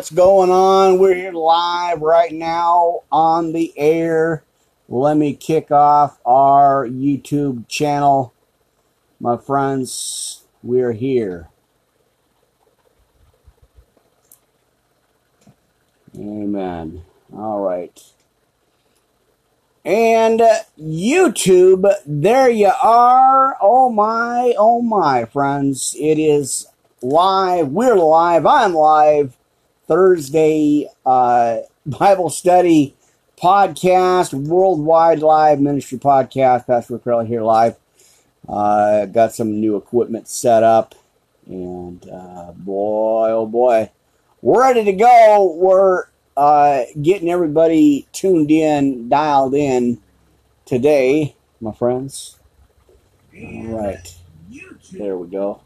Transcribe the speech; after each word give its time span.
What's 0.00 0.10
going 0.10 0.50
on? 0.50 0.98
We're 0.98 1.14
here 1.14 1.30
live 1.30 2.00
right 2.00 2.32
now 2.32 3.00
on 3.12 3.52
the 3.52 3.74
air. 3.76 4.44
Let 4.88 5.18
me 5.18 5.34
kick 5.34 5.70
off 5.70 6.18
our 6.24 6.86
YouTube 6.86 7.68
channel. 7.68 8.32
My 9.20 9.36
friends, 9.36 10.44
we're 10.62 10.92
here. 10.92 11.50
Amen. 16.16 17.02
All 17.36 17.60
right. 17.60 18.02
And 19.84 20.40
YouTube, 20.80 21.92
there 22.06 22.48
you 22.48 22.72
are. 22.82 23.58
Oh 23.60 23.90
my, 23.90 24.54
oh 24.56 24.80
my, 24.80 25.26
friends. 25.26 25.94
It 26.00 26.18
is 26.18 26.68
live. 27.02 27.68
We're 27.68 27.96
live. 27.96 28.46
I'm 28.46 28.72
live. 28.72 29.36
Thursday 29.90 30.88
uh, 31.04 31.56
Bible 31.84 32.30
study 32.30 32.94
podcast, 33.36 34.32
worldwide 34.32 35.18
live 35.18 35.58
ministry 35.58 35.98
podcast. 35.98 36.68
Pastor 36.68 37.00
Rick 37.04 37.26
here 37.26 37.42
live. 37.42 37.74
Uh, 38.48 39.06
got 39.06 39.34
some 39.34 39.60
new 39.60 39.74
equipment 39.76 40.28
set 40.28 40.62
up. 40.62 40.94
And 41.48 42.08
uh, 42.08 42.52
boy, 42.52 43.30
oh 43.30 43.46
boy, 43.46 43.90
we're 44.42 44.60
ready 44.60 44.84
to 44.84 44.92
go. 44.92 45.56
We're 45.58 46.04
uh, 46.36 46.84
getting 47.02 47.28
everybody 47.28 48.06
tuned 48.12 48.52
in, 48.52 49.08
dialed 49.08 49.54
in 49.54 50.00
today, 50.66 51.34
my 51.60 51.72
friends. 51.72 52.38
All 53.34 53.64
right, 53.64 54.16
there 54.92 55.16
we 55.16 55.26
go. 55.26 55.62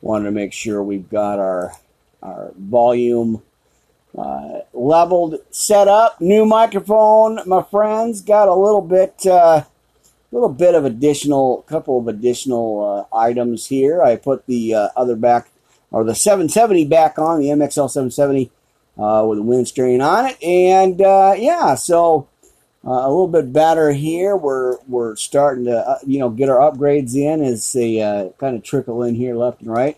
Wanted 0.00 0.24
to 0.24 0.30
make 0.30 0.54
sure 0.54 0.82
we've 0.82 1.10
got 1.10 1.38
our 1.38 1.74
our 2.22 2.52
volume 2.56 3.42
uh, 4.16 4.60
leveled, 4.72 5.36
set 5.50 5.88
up. 5.88 6.20
New 6.20 6.44
microphone, 6.44 7.40
my 7.46 7.62
friends. 7.62 8.20
Got 8.20 8.48
a 8.48 8.54
little 8.54 8.82
bit, 8.82 9.26
uh, 9.26 9.64
little 10.30 10.48
bit 10.48 10.74
of 10.74 10.84
additional, 10.84 11.62
couple 11.62 11.98
of 11.98 12.08
additional 12.08 13.08
uh, 13.12 13.16
items 13.16 13.66
here. 13.66 14.02
I 14.02 14.16
put 14.16 14.46
the 14.46 14.74
uh, 14.74 14.88
other 14.96 15.16
back, 15.16 15.50
or 15.90 16.04
the 16.04 16.14
770 16.14 16.86
back 16.86 17.18
on 17.18 17.40
the 17.40 17.46
MXL 17.46 17.90
770 17.90 18.50
uh, 18.98 19.24
with 19.26 19.38
a 19.38 19.42
windscreen 19.42 20.00
on 20.00 20.26
it, 20.26 20.42
and 20.42 21.00
uh, 21.00 21.34
yeah, 21.36 21.74
so. 21.74 22.28
a 22.84 23.08
little 23.08 23.28
bit 23.28 23.52
better 23.52 23.92
here. 23.92 24.36
We're 24.36 24.76
we're 24.88 25.14
starting 25.14 25.66
to 25.66 25.98
you 26.04 26.18
know 26.18 26.30
get 26.30 26.48
our 26.48 26.58
upgrades 26.58 27.14
in 27.14 27.40
as 27.40 27.72
they 27.72 27.98
kind 28.38 28.56
of 28.56 28.64
trickle 28.64 29.04
in 29.04 29.14
here 29.14 29.36
left 29.36 29.60
and 29.60 29.70
right. 29.70 29.96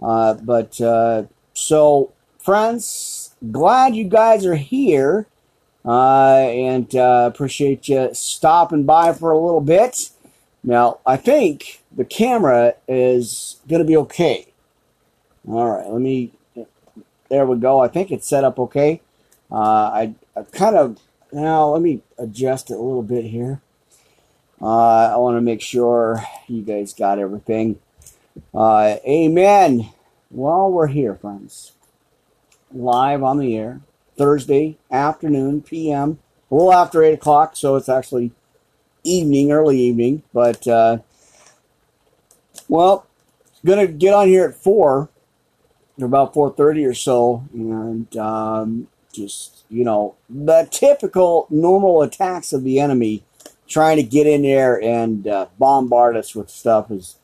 but 0.00 0.80
so, 1.54 2.12
friends, 2.38 3.34
glad 3.50 3.96
you 3.96 4.04
guys 4.04 4.44
are 4.44 4.56
here. 4.56 5.26
Uh, 5.84 6.48
and 6.48 6.94
uh, 6.96 7.30
appreciate 7.32 7.88
you 7.88 8.08
stopping 8.14 8.84
by 8.84 9.12
for 9.12 9.30
a 9.30 9.38
little 9.38 9.60
bit. 9.60 10.10
Now, 10.62 10.98
I 11.04 11.16
think 11.16 11.82
the 11.94 12.06
camera 12.06 12.74
is 12.88 13.60
going 13.68 13.80
to 13.80 13.86
be 13.86 13.96
okay. 13.98 14.48
All 15.46 15.70
right, 15.70 15.86
let 15.86 16.00
me. 16.00 16.32
There 17.28 17.44
we 17.44 17.58
go. 17.58 17.80
I 17.80 17.88
think 17.88 18.10
it's 18.10 18.26
set 18.26 18.44
up 18.44 18.58
okay. 18.58 19.02
Uh, 19.50 19.56
I, 19.56 20.14
I 20.36 20.42
kind 20.52 20.76
of 20.76 20.98
now 21.32 21.68
let 21.68 21.82
me 21.82 22.00
adjust 22.18 22.70
it 22.70 22.74
a 22.74 22.80
little 22.80 23.02
bit 23.02 23.24
here. 23.24 23.60
Uh, 24.62 25.12
I 25.12 25.16
want 25.16 25.36
to 25.36 25.42
make 25.42 25.60
sure 25.60 26.24
you 26.48 26.62
guys 26.62 26.94
got 26.94 27.18
everything. 27.18 27.78
Uh, 28.54 28.96
amen. 29.06 29.90
Well, 30.34 30.68
we're 30.68 30.88
here, 30.88 31.14
friends. 31.14 31.74
Live 32.72 33.22
on 33.22 33.38
the 33.38 33.56
air. 33.56 33.82
Thursday 34.18 34.78
afternoon, 34.90 35.62
PM. 35.62 36.18
A 36.50 36.54
little 36.56 36.72
after 36.72 37.04
8 37.04 37.12
o'clock, 37.14 37.54
so 37.54 37.76
it's 37.76 37.88
actually 37.88 38.32
evening, 39.04 39.52
early 39.52 39.78
evening. 39.78 40.24
But, 40.32 40.66
uh, 40.66 40.98
well, 42.66 43.06
going 43.64 43.86
to 43.86 43.92
get 43.92 44.12
on 44.12 44.26
here 44.26 44.46
at 44.46 44.56
4, 44.56 45.08
about 46.02 46.34
4.30 46.34 46.88
or 46.90 46.94
so, 46.94 47.44
and 47.52 48.16
um, 48.16 48.88
just, 49.12 49.62
you 49.68 49.84
know, 49.84 50.16
the 50.28 50.66
typical 50.68 51.46
normal 51.48 52.02
attacks 52.02 52.52
of 52.52 52.64
the 52.64 52.80
enemy 52.80 53.22
trying 53.68 53.98
to 53.98 54.02
get 54.02 54.26
in 54.26 54.42
there 54.42 54.82
and 54.82 55.28
uh, 55.28 55.46
bombard 55.60 56.16
us 56.16 56.34
with 56.34 56.50
stuff 56.50 56.90
is 56.90 57.18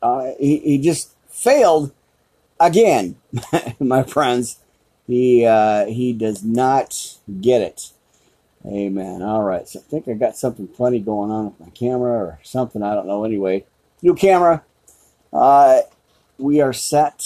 uh, 0.00 0.30
he, 0.38 0.58
he 0.58 0.78
just 0.78 1.15
failed 1.36 1.92
again, 2.58 3.16
my 3.80 4.02
friends. 4.02 4.58
He 5.06 5.46
uh, 5.46 5.86
he 5.86 6.12
does 6.12 6.42
not 6.42 7.18
get 7.40 7.60
it. 7.60 7.92
Amen. 8.66 9.22
All 9.22 9.44
right. 9.44 9.68
So 9.68 9.78
I 9.78 9.82
think 9.82 10.08
I 10.08 10.14
got 10.14 10.36
something 10.36 10.66
funny 10.66 10.98
going 10.98 11.30
on 11.30 11.44
with 11.44 11.60
my 11.60 11.70
camera 11.70 12.10
or 12.10 12.40
something. 12.42 12.82
I 12.82 12.94
don't 12.94 13.06
know. 13.06 13.24
Anyway, 13.24 13.64
new 14.02 14.14
camera. 14.14 14.64
Uh, 15.32 15.82
we 16.38 16.60
are 16.60 16.72
set, 16.72 17.22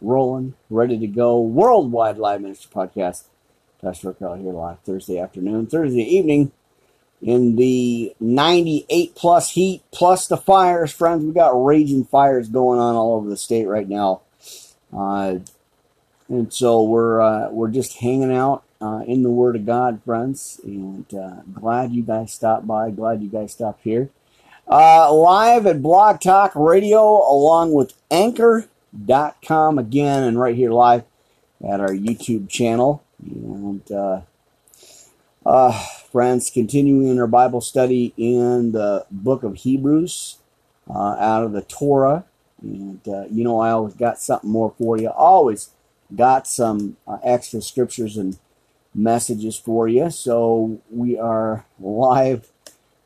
rolling, 0.00 0.54
ready 0.70 0.98
to 0.98 1.06
go. 1.06 1.38
Worldwide 1.40 2.16
Live 2.16 2.40
Ministry 2.40 2.70
Podcast. 2.74 3.24
Pastor 3.82 4.08
Rick 4.08 4.22
out 4.22 4.38
here 4.38 4.52
live 4.52 4.78
Thursday 4.80 5.18
afternoon, 5.18 5.66
Thursday 5.66 6.04
evening 6.04 6.52
in 7.22 7.54
the 7.54 8.14
98 8.18 9.14
plus 9.14 9.50
heat, 9.52 9.82
plus 9.92 10.26
the 10.26 10.36
fires, 10.36 10.92
friends. 10.92 11.24
We 11.24 11.32
got 11.32 11.64
raging 11.64 12.04
fires 12.04 12.48
going 12.48 12.80
on 12.80 12.96
all 12.96 13.14
over 13.14 13.28
the 13.28 13.36
state 13.36 13.66
right 13.66 13.88
now. 13.88 14.22
Uh, 14.92 15.38
and 16.28 16.52
so 16.52 16.82
we're 16.82 17.20
uh, 17.20 17.50
we're 17.50 17.70
just 17.70 17.98
hanging 17.98 18.34
out 18.34 18.64
uh, 18.80 19.02
in 19.06 19.22
the 19.22 19.30
Word 19.30 19.54
of 19.54 19.64
God, 19.64 20.02
friends, 20.04 20.60
and 20.64 21.06
uh, 21.14 21.42
glad 21.52 21.92
you 21.92 22.02
guys 22.02 22.32
stopped 22.32 22.66
by. 22.66 22.90
Glad 22.90 23.22
you 23.22 23.28
guys 23.28 23.52
stopped 23.52 23.82
here. 23.84 24.10
Uh, 24.66 25.12
live 25.12 25.66
at 25.66 25.82
Blog 25.82 26.20
Talk 26.20 26.52
Radio, 26.54 27.00
along 27.00 27.72
with 27.72 27.94
Anchor.com 28.10 29.78
again, 29.78 30.22
and 30.22 30.38
right 30.38 30.56
here 30.56 30.70
live 30.70 31.04
at 31.62 31.80
our 31.80 31.90
YouTube 31.90 32.48
channel. 32.48 33.04
And 33.24 33.82
uh, 35.44 35.72
friends, 36.10 36.50
continuing 36.50 37.18
our 37.18 37.26
Bible 37.26 37.60
study 37.60 38.14
in 38.16 38.72
the 38.72 39.06
book 39.10 39.42
of 39.42 39.56
Hebrews 39.56 40.38
out 40.88 41.44
of 41.44 41.52
the 41.52 41.62
Torah. 41.62 42.24
And, 42.62 43.00
uh, 43.08 43.24
you 43.30 43.42
know, 43.44 43.60
I 43.60 43.70
always 43.70 43.94
got 43.94 44.18
something 44.18 44.50
more 44.50 44.74
for 44.78 44.96
you. 44.96 45.08
Always 45.08 45.70
got 46.14 46.46
some 46.46 46.96
uh, 47.08 47.18
extra 47.24 47.60
scriptures 47.60 48.16
and 48.16 48.38
messages 48.94 49.56
for 49.56 49.88
you. 49.88 50.10
So 50.10 50.80
we 50.90 51.18
are 51.18 51.64
live 51.80 52.50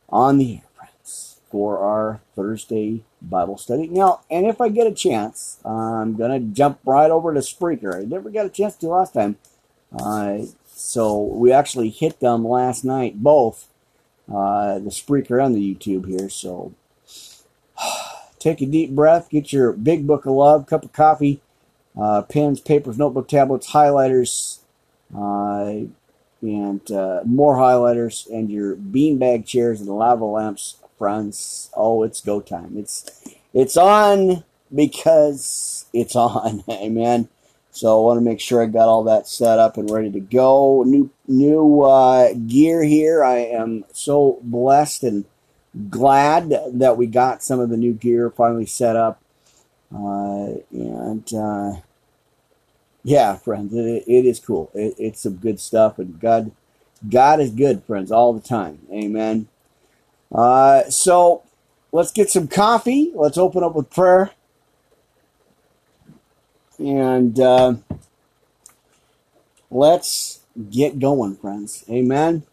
on 0.08 0.38
the 0.38 0.56
air, 0.56 0.62
friends, 0.76 1.40
for 1.50 1.78
our 1.78 2.20
Thursday 2.34 3.04
Bible 3.22 3.56
study. 3.56 3.86
Now, 3.86 4.20
and 4.30 4.46
if 4.46 4.60
I 4.60 4.68
get 4.68 4.86
a 4.86 4.92
chance, 4.92 5.58
I'm 5.64 6.16
going 6.16 6.32
to 6.32 6.54
jump 6.54 6.80
right 6.84 7.10
over 7.10 7.32
to 7.32 7.40
Spreaker. 7.40 7.96
I 7.96 8.04
never 8.04 8.30
got 8.30 8.46
a 8.46 8.50
chance 8.50 8.76
to 8.76 8.88
last 8.88 9.14
time. 9.14 9.36
Uh, 9.98 10.38
so 10.76 11.18
we 11.20 11.52
actually 11.52 11.90
hit 11.90 12.20
them 12.20 12.46
last 12.46 12.84
night, 12.84 13.22
both 13.22 13.68
uh, 14.28 14.78
the 14.78 14.90
Spreaker 14.90 15.44
and 15.44 15.54
the 15.54 15.74
YouTube 15.74 16.06
here. 16.06 16.28
So 16.28 16.74
Take 18.38 18.60
a 18.60 18.66
deep 18.66 18.90
breath, 18.90 19.30
get 19.30 19.52
your 19.52 19.72
big 19.72 20.06
book 20.06 20.26
of 20.26 20.32
love, 20.32 20.66
cup 20.66 20.84
of 20.84 20.92
coffee, 20.92 21.40
uh, 22.00 22.22
pens, 22.22 22.60
papers, 22.60 22.98
notebook, 22.98 23.28
tablets, 23.28 23.72
highlighters, 23.72 24.58
uh, 25.16 25.86
and 26.42 26.90
uh, 26.90 27.22
more 27.24 27.56
highlighters, 27.56 28.28
and 28.30 28.50
your 28.50 28.76
beanbag 28.76 29.46
chairs 29.46 29.80
and 29.80 29.88
lava 29.88 30.24
lamps, 30.24 30.76
friends. 30.98 31.70
Oh, 31.74 32.02
it's 32.02 32.20
go 32.20 32.40
time. 32.40 32.76
It's 32.76 33.24
it's 33.54 33.76
on 33.76 34.44
because 34.74 35.86
it's 35.92 36.14
on. 36.14 36.62
Amen. 36.70 37.28
So 37.76 37.98
I 37.98 38.06
want 38.06 38.16
to 38.16 38.24
make 38.24 38.40
sure 38.40 38.62
I 38.62 38.66
got 38.66 38.88
all 38.88 39.04
that 39.04 39.28
set 39.28 39.58
up 39.58 39.76
and 39.76 39.90
ready 39.90 40.10
to 40.12 40.20
go. 40.20 40.82
New 40.84 41.10
new 41.28 41.82
uh, 41.82 42.32
gear 42.32 42.82
here. 42.82 43.22
I 43.22 43.36
am 43.36 43.84
so 43.92 44.38
blessed 44.42 45.02
and 45.02 45.26
glad 45.90 46.48
that 46.72 46.96
we 46.96 47.06
got 47.06 47.42
some 47.42 47.60
of 47.60 47.68
the 47.68 47.76
new 47.76 47.92
gear 47.92 48.30
finally 48.30 48.64
set 48.64 48.96
up. 48.96 49.20
Uh, 49.94 50.54
and 50.72 51.30
uh, 51.34 51.72
yeah, 53.04 53.36
friends, 53.36 53.74
it, 53.74 54.04
it 54.06 54.24
is 54.24 54.40
cool. 54.40 54.70
It, 54.72 54.94
it's 54.98 55.20
some 55.20 55.36
good 55.36 55.60
stuff, 55.60 55.98
and 55.98 56.18
God, 56.18 56.52
God 57.08 57.40
is 57.40 57.50
good, 57.50 57.84
friends, 57.84 58.10
all 58.10 58.32
the 58.32 58.40
time. 58.40 58.80
Amen. 58.90 59.48
Uh, 60.32 60.84
so 60.88 61.42
let's 61.92 62.10
get 62.10 62.30
some 62.30 62.48
coffee. 62.48 63.12
Let's 63.14 63.36
open 63.36 63.62
up 63.62 63.74
with 63.74 63.90
prayer, 63.90 64.30
and 66.78 67.38
uh, 67.40 67.74
let's 69.70 70.40
get 70.70 70.98
going, 70.98 71.36
friends. 71.36 71.84
Amen. 71.90 72.44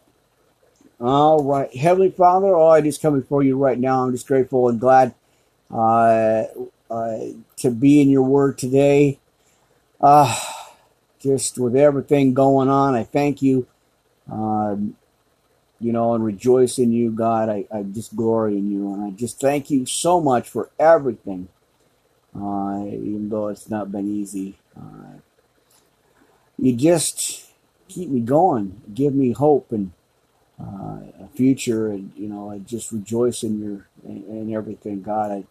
All 1.00 1.42
right. 1.42 1.74
Heavenly 1.74 2.10
Father, 2.10 2.54
oh, 2.54 2.68
I 2.68 2.80
just 2.80 3.02
come 3.02 3.18
before 3.18 3.42
you 3.42 3.56
right 3.56 3.78
now. 3.78 4.04
I'm 4.04 4.12
just 4.12 4.26
grateful 4.26 4.68
and 4.68 4.80
glad 4.80 5.14
uh, 5.70 6.44
uh, 6.90 7.18
to 7.56 7.70
be 7.70 8.00
in 8.00 8.08
your 8.08 8.22
word 8.22 8.58
today. 8.58 9.18
Uh, 10.00 10.34
just 11.20 11.58
with 11.58 11.76
everything 11.76 12.34
going 12.34 12.68
on, 12.68 12.94
I 12.94 13.04
thank 13.04 13.42
you. 13.42 13.66
Um, 14.30 14.96
you 15.80 15.92
know, 15.92 16.14
and 16.14 16.24
rejoice 16.24 16.78
in 16.78 16.92
you, 16.92 17.10
God. 17.10 17.48
I, 17.48 17.66
I 17.72 17.82
just 17.82 18.16
glory 18.16 18.56
in 18.56 18.70
you, 18.70 18.92
and 18.94 19.04
I 19.04 19.10
just 19.10 19.40
thank 19.40 19.70
you 19.70 19.84
so 19.86 20.20
much 20.20 20.48
for 20.48 20.70
everything, 20.78 21.48
uh, 22.36 22.84
even 22.86 23.28
though 23.28 23.48
it's 23.48 23.70
not 23.70 23.92
been 23.92 24.08
easy. 24.08 24.58
Uh, 24.76 25.18
you 26.58 26.74
just 26.74 27.46
keep 27.88 28.08
me 28.08 28.20
going, 28.20 28.82
give 28.92 29.14
me 29.14 29.32
hope 29.32 29.72
and 29.72 29.92
uh, 30.60 31.00
a 31.20 31.28
future, 31.34 31.88
and 31.88 32.12
you 32.16 32.28
know, 32.28 32.50
I 32.50 32.58
just 32.58 32.92
rejoice 32.92 33.42
in 33.42 33.60
your 33.60 33.88
in 34.04 34.52
everything, 34.54 35.02
God. 35.02 35.32
I 35.32 35.44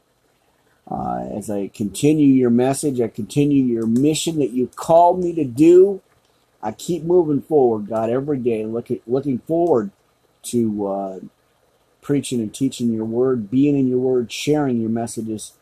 uh, 0.94 1.28
as 1.38 1.50
I 1.50 1.70
continue 1.70 2.28
your 2.28 2.50
message, 2.50 3.00
I 3.00 3.08
continue 3.08 3.64
your 3.64 3.88
mission 3.88 4.40
that 4.40 4.52
you 4.52 4.68
called 4.76 5.24
me 5.24 5.34
to 5.36 5.46
do. 5.46 6.02
I 6.62 6.72
keep 6.72 7.04
moving 7.04 7.42
forward, 7.42 7.88
God, 7.88 8.10
every 8.10 8.38
day, 8.38 8.66
looking 8.66 9.02
looking 9.08 9.40
forward 9.40 9.92
to 10.44 10.88
uh, 10.88 11.20
preaching 12.02 12.40
and 12.40 12.54
teaching 12.54 12.94
your 12.94 13.06
word, 13.06 13.50
being 13.50 13.78
in 13.78 13.88
your 13.88 14.00
word, 14.00 14.32
sharing 14.32 14.80
your 14.80 14.90
messages, 14.90 15.54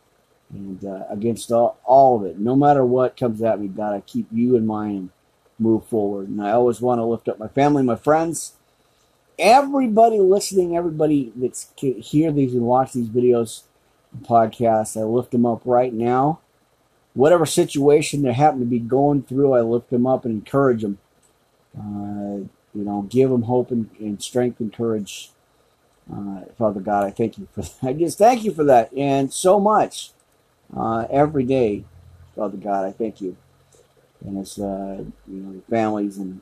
and 0.53 0.83
uh, 0.83 1.05
against 1.09 1.51
all, 1.51 1.79
all 1.83 2.17
of 2.17 2.25
it, 2.25 2.39
no 2.39 2.55
matter 2.55 2.83
what 2.85 3.17
comes 3.17 3.41
at 3.41 3.59
me, 3.59 3.67
God, 3.67 3.93
I 3.93 4.01
keep 4.01 4.27
you 4.31 4.55
in 4.55 4.65
mind 4.65 5.09
move 5.57 5.85
forward. 5.85 6.27
And 6.27 6.41
I 6.41 6.51
always 6.51 6.81
want 6.81 6.99
to 6.99 7.05
lift 7.05 7.29
up 7.29 7.39
my 7.39 7.47
family, 7.47 7.83
my 7.83 7.95
friends, 7.95 8.53
everybody 9.39 10.19
listening, 10.19 10.75
everybody 10.75 11.31
that's 11.35 11.71
can 11.77 11.99
hear 12.01 12.31
these 12.31 12.53
and 12.53 12.63
watch 12.63 12.93
these 12.93 13.07
videos, 13.07 13.63
podcasts. 14.23 14.99
I 14.99 15.03
lift 15.03 15.31
them 15.31 15.45
up 15.45 15.61
right 15.63 15.93
now. 15.93 16.39
Whatever 17.13 17.45
situation 17.45 18.21
they 18.21 18.33
happen 18.33 18.59
to 18.59 18.65
be 18.65 18.79
going 18.79 19.23
through, 19.23 19.53
I 19.53 19.61
lift 19.61 19.89
them 19.89 20.07
up 20.07 20.25
and 20.25 20.33
encourage 20.33 20.81
them. 20.81 20.97
Uh, 21.77 22.47
you 22.73 22.85
know, 22.85 23.03
give 23.03 23.29
them 23.29 23.43
hope 23.43 23.71
and, 23.71 23.89
and 23.99 24.21
strength 24.21 24.59
and 24.59 24.73
courage. 24.73 25.31
Uh, 26.11 26.41
Father 26.57 26.79
God, 26.79 27.05
I 27.05 27.11
thank 27.11 27.37
you 27.37 27.47
for 27.53 27.61
that. 27.61 27.73
I 27.83 27.93
just 27.93 28.17
thank 28.17 28.43
you 28.43 28.53
for 28.53 28.63
that 28.63 28.91
and 28.93 29.31
so 29.31 29.59
much 29.59 30.11
uh, 30.75 31.07
every 31.09 31.43
day, 31.43 31.83
Father 32.35 32.57
God. 32.57 32.85
I 32.85 32.91
thank 32.91 33.21
you. 33.21 33.37
And 34.25 34.37
it's, 34.37 34.59
uh, 34.59 35.03
you 35.27 35.37
know, 35.37 35.61
families 35.69 36.17
and 36.17 36.41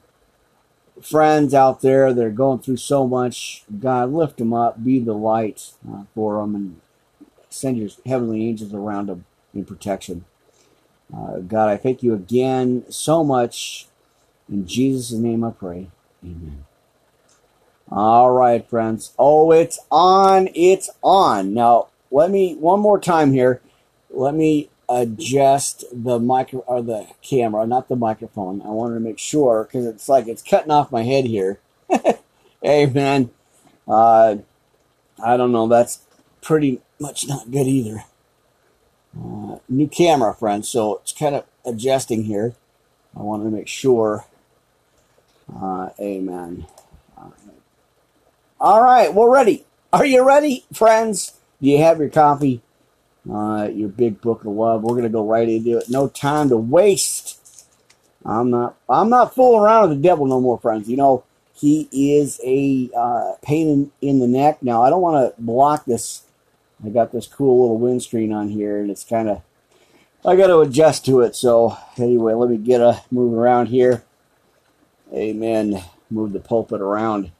friends 1.01 1.53
out 1.53 1.81
there 1.81 2.13
that 2.13 2.23
are 2.23 2.29
going 2.29 2.59
through 2.59 2.77
so 2.77 3.07
much. 3.07 3.63
God, 3.79 4.11
lift 4.11 4.37
them 4.37 4.53
up, 4.53 4.83
be 4.83 4.99
the 4.99 5.13
light 5.13 5.71
uh, 5.89 6.03
for 6.13 6.41
them, 6.41 6.55
and 6.55 6.81
send 7.49 7.77
your 7.77 7.89
heavenly 8.05 8.47
angels 8.47 8.73
around 8.73 9.07
them 9.07 9.25
in 9.53 9.65
protection. 9.65 10.25
Uh, 11.15 11.37
God, 11.37 11.69
I 11.69 11.77
thank 11.77 12.03
you 12.03 12.13
again 12.13 12.85
so 12.89 13.23
much. 13.23 13.87
In 14.49 14.67
Jesus' 14.67 15.11
name 15.11 15.43
I 15.43 15.51
pray. 15.51 15.89
Amen. 16.23 16.65
All 17.91 18.31
right, 18.31 18.67
friends. 18.69 19.13
Oh, 19.17 19.51
it's 19.51 19.79
on. 19.89 20.49
It's 20.53 20.89
on. 21.01 21.53
Now, 21.53 21.87
let 22.11 22.29
me, 22.29 22.55
one 22.55 22.79
more 22.79 22.99
time 22.99 23.33
here, 23.33 23.61
let 24.09 24.33
me 24.33 24.69
adjust 24.87 25.83
the 25.91 26.19
micro 26.19 26.59
or 26.61 26.81
the 26.81 27.07
camera, 27.21 27.65
not 27.67 27.89
the 27.89 27.95
microphone. 27.95 28.61
I 28.61 28.69
wanted 28.69 28.95
to 28.95 28.99
make 29.01 29.19
sure 29.19 29.63
because 29.63 29.85
it's 29.85 30.09
like 30.09 30.27
it's 30.27 30.41
cutting 30.41 30.71
off 30.71 30.91
my 30.91 31.03
head 31.03 31.25
here. 31.25 31.59
hey, 32.61 32.85
man. 32.87 33.29
Uh, 33.87 34.37
I 35.23 35.37
don't 35.37 35.51
know. 35.51 35.67
That's 35.67 36.01
pretty 36.41 36.81
much 36.99 37.27
not 37.27 37.51
good 37.51 37.67
either. 37.67 38.03
Uh, 39.17 39.57
new 39.67 39.87
camera, 39.87 40.33
friends. 40.33 40.69
So 40.69 40.97
it's 40.97 41.11
kind 41.11 41.35
of 41.35 41.45
adjusting 41.65 42.23
here. 42.23 42.55
I 43.15 43.21
wanted 43.21 43.45
to 43.45 43.51
make 43.51 43.67
sure 43.67 44.25
uh, 45.55 45.89
amen. 45.99 46.65
Uh, 47.17 47.29
all 48.59 48.83
right, 48.83 49.13
we're 49.13 49.31
ready. 49.31 49.65
Are 49.91 50.05
you 50.05 50.25
ready, 50.25 50.65
friends? 50.73 51.39
Do 51.61 51.69
you 51.69 51.79
have 51.79 51.99
your 51.99 52.09
coffee? 52.09 52.61
Uh, 53.31 53.69
your 53.73 53.89
big 53.89 54.21
book 54.21 54.41
of 54.41 54.51
love. 54.51 54.83
We're 54.83 54.95
gonna 54.95 55.09
go 55.09 55.25
right 55.25 55.47
into 55.47 55.77
it. 55.77 55.89
No 55.89 56.07
time 56.07 56.49
to 56.49 56.57
waste. 56.57 57.65
I'm 58.25 58.49
not. 58.49 58.75
I'm 58.89 59.09
not 59.09 59.35
fooling 59.35 59.63
around 59.63 59.89
with 59.89 59.97
the 59.97 60.07
devil 60.07 60.25
no 60.25 60.41
more, 60.41 60.59
friends. 60.59 60.89
You 60.89 60.97
know 60.97 61.23
he 61.53 61.89
is 61.91 62.39
a 62.43 62.89
uh, 62.95 63.33
pain 63.41 63.69
in, 63.69 63.91
in 64.01 64.19
the 64.19 64.27
neck. 64.27 64.63
Now 64.63 64.81
I 64.83 64.89
don't 64.89 65.01
want 65.01 65.35
to 65.35 65.41
block 65.41 65.85
this. 65.85 66.23
I 66.83 66.89
got 66.89 67.11
this 67.11 67.27
cool 67.27 67.61
little 67.61 67.77
windscreen 67.77 68.31
on 68.31 68.49
here, 68.49 68.79
and 68.79 68.89
it's 68.89 69.03
kind 69.03 69.29
of. 69.29 69.41
I 70.25 70.35
got 70.35 70.47
to 70.47 70.59
adjust 70.59 71.05
to 71.05 71.21
it. 71.21 71.35
So 71.35 71.77
anyway, 71.97 72.33
let 72.33 72.49
me 72.49 72.57
get 72.57 72.81
a 72.81 73.03
move 73.09 73.33
around 73.33 73.67
here. 73.67 74.03
Amen. 75.13 75.81
Move 76.09 76.33
the 76.33 76.39
pulpit 76.39 76.81
around. 76.81 77.31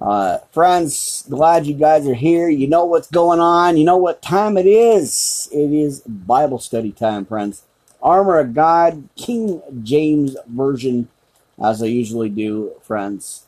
Uh, 0.00 0.38
friends, 0.52 1.24
glad 1.30 1.66
you 1.66 1.72
guys 1.72 2.06
are 2.06 2.14
here. 2.14 2.48
You 2.48 2.68
know 2.68 2.84
what's 2.84 3.10
going 3.10 3.40
on. 3.40 3.78
You 3.78 3.84
know 3.84 3.96
what 3.96 4.20
time 4.20 4.58
it 4.58 4.66
is. 4.66 5.48
It 5.52 5.72
is 5.72 6.00
Bible 6.00 6.58
study 6.58 6.92
time, 6.92 7.24
friends. 7.24 7.62
Armor 8.02 8.38
of 8.38 8.52
God, 8.52 9.08
King 9.16 9.62
James 9.82 10.36
Version, 10.46 11.08
as 11.62 11.82
I 11.82 11.86
usually 11.86 12.28
do, 12.28 12.74
friends. 12.82 13.46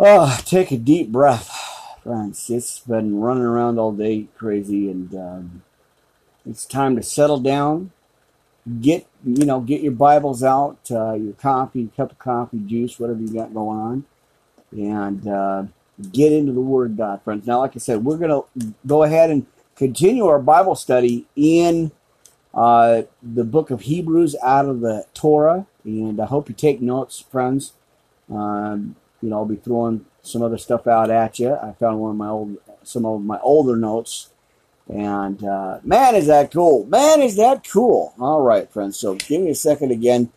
Oh, 0.00 0.40
take 0.46 0.72
a 0.72 0.78
deep 0.78 1.12
breath, 1.12 1.50
friends. 2.02 2.48
It's 2.48 2.80
been 2.80 3.20
running 3.20 3.44
around 3.44 3.78
all 3.78 3.92
day 3.92 4.26
crazy, 4.36 4.90
and 4.90 5.14
um, 5.14 5.62
it's 6.46 6.64
time 6.64 6.96
to 6.96 7.02
settle 7.02 7.38
down, 7.38 7.92
get 8.80 9.06
you 9.22 9.44
know 9.44 9.60
get 9.60 9.82
your 9.82 9.92
Bibles 9.92 10.42
out, 10.42 10.78
uh, 10.90 11.12
your 11.12 11.34
coffee, 11.34 11.90
cup 11.94 12.12
of 12.12 12.18
coffee, 12.18 12.58
juice, 12.58 12.98
whatever 12.98 13.20
you 13.20 13.34
got 13.34 13.54
going 13.54 13.78
on, 13.78 14.04
and 14.74 15.26
uh, 15.26 15.64
get 16.12 16.32
into 16.32 16.52
the 16.52 16.60
Word 16.60 16.96
God, 16.96 17.22
friends. 17.22 17.46
Now, 17.46 17.60
like 17.60 17.72
I 17.74 17.78
said, 17.78 18.04
we're 18.04 18.18
gonna 18.18 18.42
go 18.86 19.02
ahead 19.02 19.30
and 19.30 19.46
continue 19.76 20.26
our 20.26 20.38
Bible 20.38 20.74
study 20.74 21.26
in 21.34 21.92
uh, 22.52 23.02
the 23.22 23.44
book 23.44 23.70
of 23.70 23.82
Hebrews 23.82 24.36
out 24.42 24.66
of 24.66 24.80
the 24.80 25.06
Torah, 25.14 25.66
and 25.84 26.20
I 26.20 26.26
hope 26.26 26.48
you 26.48 26.54
take 26.54 26.80
notes, 26.80 27.20
friends. 27.20 27.72
Um, 28.30 28.96
you 29.20 29.30
know, 29.30 29.36
I'll 29.36 29.46
be 29.46 29.56
throwing 29.56 30.04
some 30.22 30.42
other 30.42 30.58
stuff 30.58 30.86
out 30.86 31.10
at 31.10 31.38
you. 31.38 31.54
I 31.54 31.72
found 31.72 32.00
one 32.00 32.10
of 32.10 32.16
my 32.16 32.28
old, 32.28 32.58
some 32.82 33.06
of 33.06 33.22
my 33.22 33.38
older 33.40 33.76
notes 33.76 34.30
and 34.88 35.42
uh, 35.42 35.78
man, 35.82 36.14
is 36.14 36.26
that 36.26 36.52
cool! 36.52 36.84
Man, 36.86 37.22
is 37.22 37.36
that 37.36 37.66
cool! 37.66 38.12
All 38.18 38.42
right, 38.42 38.70
friends. 38.70 38.98
So 38.98 39.14
give 39.14 39.40
me 39.40 39.50
a 39.50 39.54
second 39.54 39.92
again. 39.92 40.30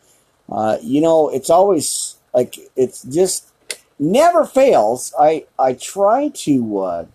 Uh, 0.50 0.78
you 0.82 1.02
know, 1.02 1.30
it's 1.30 1.50
always 1.50 2.16
like 2.34 2.56
it's 2.76 3.04
just 3.04 3.52
never 4.00 4.46
fails. 4.46 5.14
I 5.20 5.46
I 5.58 5.74
try 5.74 6.30
to 6.30 6.78
uh, 6.80 7.06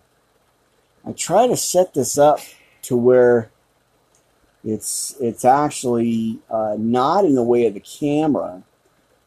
I 1.05 1.11
try 1.13 1.47
to 1.47 1.57
set 1.57 1.93
this 1.93 2.17
up 2.17 2.39
to 2.83 2.97
where 2.97 3.49
it's 4.63 5.15
it's 5.19 5.45
actually 5.45 6.39
uh, 6.49 6.75
not 6.77 7.25
in 7.25 7.35
the 7.35 7.43
way 7.43 7.65
of 7.65 7.73
the 7.73 7.79
camera, 7.79 8.63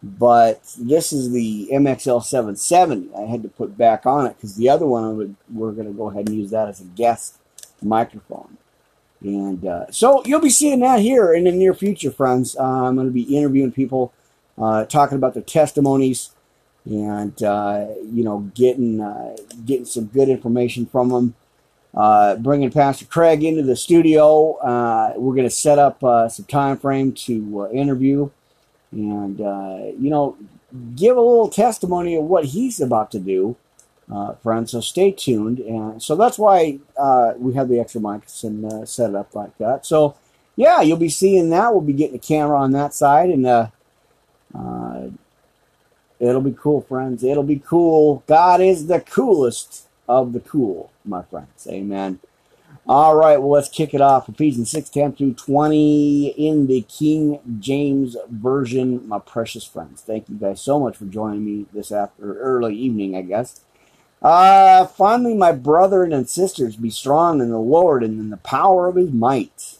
but 0.02 0.62
this 0.78 1.12
is 1.12 1.32
the 1.32 1.68
MXL 1.72 2.22
770. 2.24 3.14
I 3.14 3.22
had 3.22 3.42
to 3.42 3.48
put 3.48 3.76
back 3.76 4.06
on 4.06 4.26
it 4.26 4.36
because 4.36 4.56
the 4.56 4.68
other 4.68 4.86
one 4.86 5.16
would, 5.16 5.36
we're 5.52 5.72
going 5.72 5.88
to 5.88 5.92
go 5.92 6.10
ahead 6.10 6.28
and 6.28 6.36
use 6.36 6.50
that 6.50 6.68
as 6.68 6.80
a 6.80 6.84
guest 6.84 7.38
microphone. 7.82 8.56
And 9.22 9.64
uh, 9.66 9.90
so 9.90 10.22
you'll 10.24 10.40
be 10.40 10.50
seeing 10.50 10.80
that 10.80 11.00
here 11.00 11.32
in 11.32 11.44
the 11.44 11.52
near 11.52 11.74
future, 11.74 12.10
friends. 12.10 12.56
Uh, 12.56 12.84
I'm 12.84 12.94
going 12.94 13.06
to 13.06 13.12
be 13.12 13.36
interviewing 13.36 13.72
people, 13.72 14.12
uh, 14.58 14.84
talking 14.84 15.16
about 15.16 15.34
their 15.34 15.42
testimonies, 15.42 16.30
and 16.86 17.42
uh, 17.42 17.86
you 18.10 18.24
know, 18.24 18.50
getting 18.54 19.00
uh, 19.00 19.36
getting 19.64 19.84
some 19.84 20.06
good 20.06 20.28
information 20.28 20.86
from 20.86 21.08
them. 21.10 21.34
Uh, 21.94 22.36
bringing 22.36 22.70
Pastor 22.70 23.06
Craig 23.06 23.42
into 23.42 23.62
the 23.62 23.74
studio. 23.74 24.58
we're 25.16 25.34
going 25.34 25.48
to 25.48 25.50
set 25.50 25.78
up 25.78 26.00
some 26.00 26.44
time 26.46 26.76
frame 26.76 27.12
to 27.12 27.70
interview, 27.72 28.30
and 28.92 29.38
you 29.38 30.10
know, 30.10 30.36
give 30.94 31.16
a 31.16 31.20
little 31.20 31.48
testimony 31.48 32.16
of 32.16 32.24
what 32.24 32.46
he's 32.46 32.80
about 32.80 33.10
to 33.12 33.18
do 33.18 33.56
uh, 34.12 34.34
friends. 34.34 34.72
So 34.72 34.80
stay 34.80 35.10
tuned. 35.12 35.58
And 35.60 36.02
so 36.02 36.16
that's 36.16 36.38
why 36.38 36.78
uh, 36.96 37.34
we 37.38 37.54
have 37.54 37.68
the 37.68 37.80
extra 37.80 38.00
mics 38.00 38.44
and 38.44 38.64
uh, 38.64 38.84
set 38.84 39.10
it 39.10 39.16
up 39.16 39.34
like 39.34 39.56
that. 39.58 39.86
So 39.86 40.16
yeah, 40.56 40.80
you'll 40.80 40.96
be 40.96 41.08
seeing 41.08 41.50
that. 41.50 41.72
We'll 41.72 41.82
be 41.82 41.92
getting 41.92 42.16
a 42.16 42.20
camera 42.20 42.58
on 42.58 42.72
that 42.72 42.94
side, 42.94 43.28
and 43.28 43.46
uh, 43.46 43.68
uh, 44.54 45.08
it'll 46.20 46.40
be 46.40 46.56
cool, 46.58 46.82
friends. 46.82 47.24
It'll 47.24 47.42
be 47.42 47.62
cool. 47.64 48.22
God 48.26 48.60
is 48.60 48.86
the 48.86 49.00
coolest 49.00 49.86
of 50.08 50.32
the 50.32 50.40
cool, 50.40 50.92
my 51.04 51.22
friends. 51.22 51.66
Amen. 51.68 52.20
All 52.88 53.16
right, 53.16 53.38
well, 53.38 53.50
let's 53.50 53.68
kick 53.68 53.94
it 53.94 54.00
off. 54.00 54.28
Ephesians 54.28 54.70
6 54.70 54.90
10 54.90 55.12
through 55.14 55.34
20 55.34 56.28
in 56.36 56.68
the 56.68 56.82
King 56.82 57.40
James 57.58 58.16
Version, 58.30 59.06
my 59.08 59.18
precious 59.18 59.64
friends. 59.64 60.02
Thank 60.02 60.28
you 60.28 60.36
guys 60.36 60.60
so 60.60 60.78
much 60.78 60.96
for 60.96 61.04
joining 61.06 61.44
me 61.44 61.66
this 61.72 61.90
after 61.90 62.38
early 62.38 62.76
evening, 62.76 63.16
I 63.16 63.22
guess. 63.22 63.60
Uh, 64.22 64.86
finally, 64.86 65.34
my 65.34 65.50
brethren 65.50 66.12
and 66.12 66.28
sisters, 66.28 66.76
be 66.76 66.90
strong 66.90 67.40
in 67.40 67.50
the 67.50 67.58
Lord 67.58 68.04
and 68.04 68.20
in 68.20 68.30
the 68.30 68.36
power 68.38 68.86
of 68.86 68.96
his 68.96 69.10
might. 69.10 69.78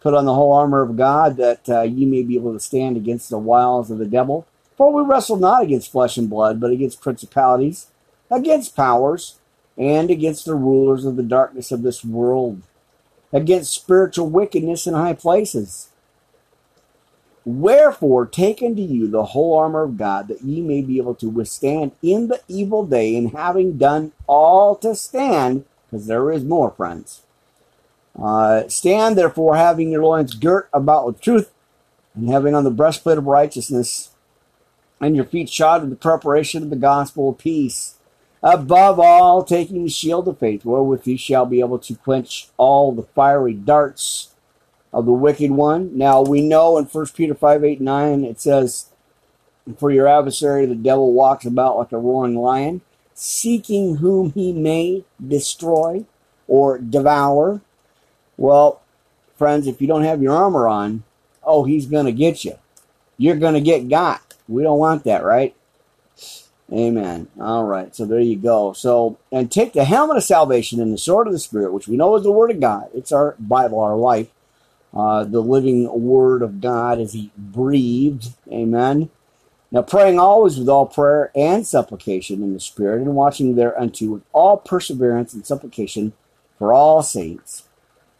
Put 0.00 0.12
on 0.12 0.26
the 0.26 0.34
whole 0.34 0.52
armor 0.52 0.82
of 0.82 0.98
God 0.98 1.38
that 1.38 1.68
uh, 1.70 1.82
ye 1.82 2.04
may 2.04 2.22
be 2.22 2.36
able 2.36 2.52
to 2.52 2.60
stand 2.60 2.98
against 2.98 3.30
the 3.30 3.38
wiles 3.38 3.90
of 3.90 3.96
the 3.96 4.04
devil. 4.04 4.46
For 4.76 4.92
we 4.92 5.02
wrestle 5.02 5.36
not 5.36 5.62
against 5.62 5.92
flesh 5.92 6.16
and 6.16 6.28
blood, 6.28 6.60
but 6.60 6.70
against 6.70 7.00
principalities, 7.00 7.88
against 8.30 8.76
powers, 8.76 9.38
and 9.76 10.10
against 10.10 10.44
the 10.44 10.54
rulers 10.54 11.04
of 11.04 11.16
the 11.16 11.22
darkness 11.22 11.70
of 11.70 11.82
this 11.82 12.04
world, 12.04 12.62
against 13.32 13.74
spiritual 13.74 14.28
wickedness 14.28 14.86
in 14.86 14.94
high 14.94 15.14
places. 15.14 15.88
Wherefore, 17.44 18.24
take 18.24 18.62
unto 18.62 18.80
you 18.80 19.06
the 19.06 19.26
whole 19.26 19.58
armor 19.58 19.82
of 19.82 19.98
God, 19.98 20.28
that 20.28 20.42
ye 20.42 20.60
may 20.62 20.80
be 20.80 20.96
able 20.96 21.14
to 21.16 21.28
withstand 21.28 21.92
in 22.02 22.28
the 22.28 22.40
evil 22.48 22.86
day, 22.86 23.16
and 23.16 23.32
having 23.32 23.76
done 23.76 24.12
all 24.26 24.74
to 24.76 24.94
stand, 24.94 25.66
because 25.90 26.06
there 26.06 26.32
is 26.32 26.42
more, 26.42 26.70
friends. 26.70 27.22
Uh, 28.20 28.66
stand 28.68 29.18
therefore, 29.18 29.56
having 29.56 29.90
your 29.90 30.02
loins 30.02 30.34
girt 30.34 30.68
about 30.72 31.04
with 31.06 31.20
truth, 31.20 31.52
and 32.14 32.30
having 32.30 32.54
on 32.54 32.64
the 32.64 32.70
breastplate 32.70 33.18
of 33.18 33.26
righteousness, 33.26 34.13
and 35.04 35.14
your 35.14 35.26
feet 35.26 35.50
shod 35.50 35.82
with 35.82 35.90
the 35.90 35.96
preparation 35.96 36.62
of 36.62 36.70
the 36.70 36.76
gospel 36.76 37.28
of 37.28 37.38
peace. 37.38 37.98
Above 38.42 38.98
all, 38.98 39.44
taking 39.44 39.84
the 39.84 39.90
shield 39.90 40.26
of 40.26 40.38
faith, 40.38 40.64
wherewith 40.64 41.06
ye 41.06 41.16
shall 41.16 41.44
be 41.44 41.60
able 41.60 41.78
to 41.78 41.94
quench 41.94 42.48
all 42.56 42.90
the 42.90 43.02
fiery 43.02 43.52
darts 43.52 44.34
of 44.94 45.04
the 45.04 45.12
wicked 45.12 45.50
one. 45.50 45.96
Now 45.96 46.22
we 46.22 46.40
know 46.40 46.78
in 46.78 46.86
1 46.86 47.06
Peter 47.14 47.34
5 47.34 47.64
8 47.64 47.80
9 47.82 48.24
it 48.24 48.40
says, 48.40 48.86
For 49.78 49.90
your 49.90 50.08
adversary 50.08 50.64
the 50.64 50.74
devil 50.74 51.12
walks 51.12 51.44
about 51.44 51.76
like 51.76 51.92
a 51.92 51.98
roaring 51.98 52.36
lion, 52.36 52.80
seeking 53.12 53.96
whom 53.96 54.32
he 54.32 54.54
may 54.54 55.04
destroy 55.26 56.06
or 56.48 56.78
devour. 56.78 57.60
Well, 58.38 58.80
friends, 59.36 59.66
if 59.66 59.82
you 59.82 59.86
don't 59.86 60.04
have 60.04 60.22
your 60.22 60.34
armor 60.34 60.66
on, 60.66 61.02
oh, 61.42 61.64
he's 61.64 61.86
going 61.86 62.06
to 62.06 62.12
get 62.12 62.42
you. 62.42 62.58
You're 63.18 63.36
going 63.36 63.54
to 63.54 63.60
get 63.60 63.88
got. 63.90 64.23
We 64.48 64.62
don't 64.62 64.78
want 64.78 65.04
that, 65.04 65.24
right? 65.24 65.54
Amen. 66.72 67.28
All 67.40 67.64
right. 67.64 67.94
So 67.94 68.04
there 68.04 68.20
you 68.20 68.36
go. 68.36 68.72
So, 68.72 69.18
and 69.30 69.50
take 69.50 69.74
the 69.74 69.84
helmet 69.84 70.16
of 70.16 70.24
salvation 70.24 70.80
and 70.80 70.92
the 70.92 70.98
sword 70.98 71.26
of 71.26 71.32
the 71.32 71.38
Spirit, 71.38 71.72
which 71.72 71.88
we 71.88 71.96
know 71.96 72.16
is 72.16 72.22
the 72.22 72.32
Word 72.32 72.50
of 72.50 72.60
God. 72.60 72.88
It's 72.94 73.12
our 73.12 73.36
Bible, 73.38 73.80
our 73.80 73.96
life. 73.96 74.28
Uh, 74.94 75.24
the 75.24 75.40
living 75.40 75.90
Word 76.02 76.42
of 76.42 76.60
God 76.60 77.00
as 77.00 77.12
He 77.12 77.30
breathed. 77.36 78.28
Amen. 78.50 79.10
Now, 79.70 79.82
praying 79.82 80.20
always 80.20 80.56
with 80.56 80.68
all 80.68 80.86
prayer 80.86 81.32
and 81.34 81.66
supplication 81.66 82.42
in 82.42 82.54
the 82.54 82.60
Spirit, 82.60 83.02
and 83.02 83.16
watching 83.16 83.56
thereunto 83.56 84.06
with 84.06 84.22
all 84.32 84.56
perseverance 84.56 85.34
and 85.34 85.44
supplication 85.44 86.12
for 86.58 86.72
all 86.72 87.02
saints. 87.02 87.64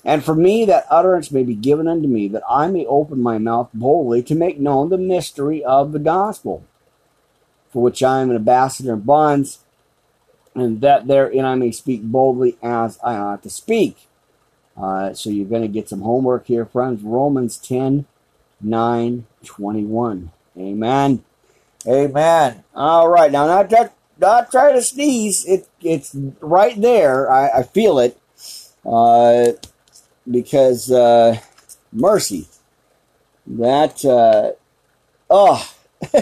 And 0.04 0.22
for 0.22 0.34
me, 0.34 0.66
that 0.66 0.86
utterance 0.90 1.30
may 1.30 1.42
be 1.42 1.54
given 1.54 1.88
unto 1.88 2.06
me, 2.06 2.28
that 2.28 2.42
I 2.48 2.68
may 2.68 2.84
open 2.84 3.22
my 3.22 3.38
mouth 3.38 3.70
boldly 3.72 4.22
to 4.24 4.34
make 4.34 4.60
known 4.60 4.90
the 4.90 4.98
mystery 4.98 5.64
of 5.64 5.92
the 5.92 5.98
gospel, 5.98 6.62
for 7.70 7.82
which 7.82 8.02
I 8.02 8.20
am 8.20 8.30
an 8.30 8.36
ambassador 8.36 8.92
in 8.92 9.00
bonds, 9.00 9.60
and 10.54 10.82
that 10.82 11.06
therein 11.06 11.44
I 11.44 11.54
may 11.54 11.72
speak 11.72 12.02
boldly 12.02 12.58
as 12.62 12.98
I 13.02 13.16
ought 13.16 13.42
to 13.44 13.50
speak. 13.50 14.06
Uh, 14.76 15.14
so 15.14 15.30
you're 15.30 15.48
going 15.48 15.62
to 15.62 15.68
get 15.68 15.88
some 15.88 16.02
homework 16.02 16.46
here, 16.46 16.66
friends. 16.66 17.02
Romans 17.02 17.56
10, 17.58 18.04
9, 18.60 19.26
21. 19.44 20.32
Amen. 20.58 21.24
Amen. 21.86 22.64
All 22.74 23.08
right. 23.08 23.30
Now, 23.30 23.46
not, 23.46 23.70
not, 23.70 23.94
not 24.18 24.50
try 24.50 24.72
to 24.72 24.82
sneeze. 24.82 25.44
It, 25.46 25.68
it's 25.80 26.14
right 26.40 26.80
there. 26.80 27.30
I, 27.30 27.60
I 27.60 27.62
feel 27.62 27.98
it. 27.98 28.18
Uh, 28.84 29.52
because 30.30 30.90
uh, 30.90 31.38
mercy, 31.92 32.48
that 33.46 34.04
uh, 34.04 34.52
oh, 35.30 35.74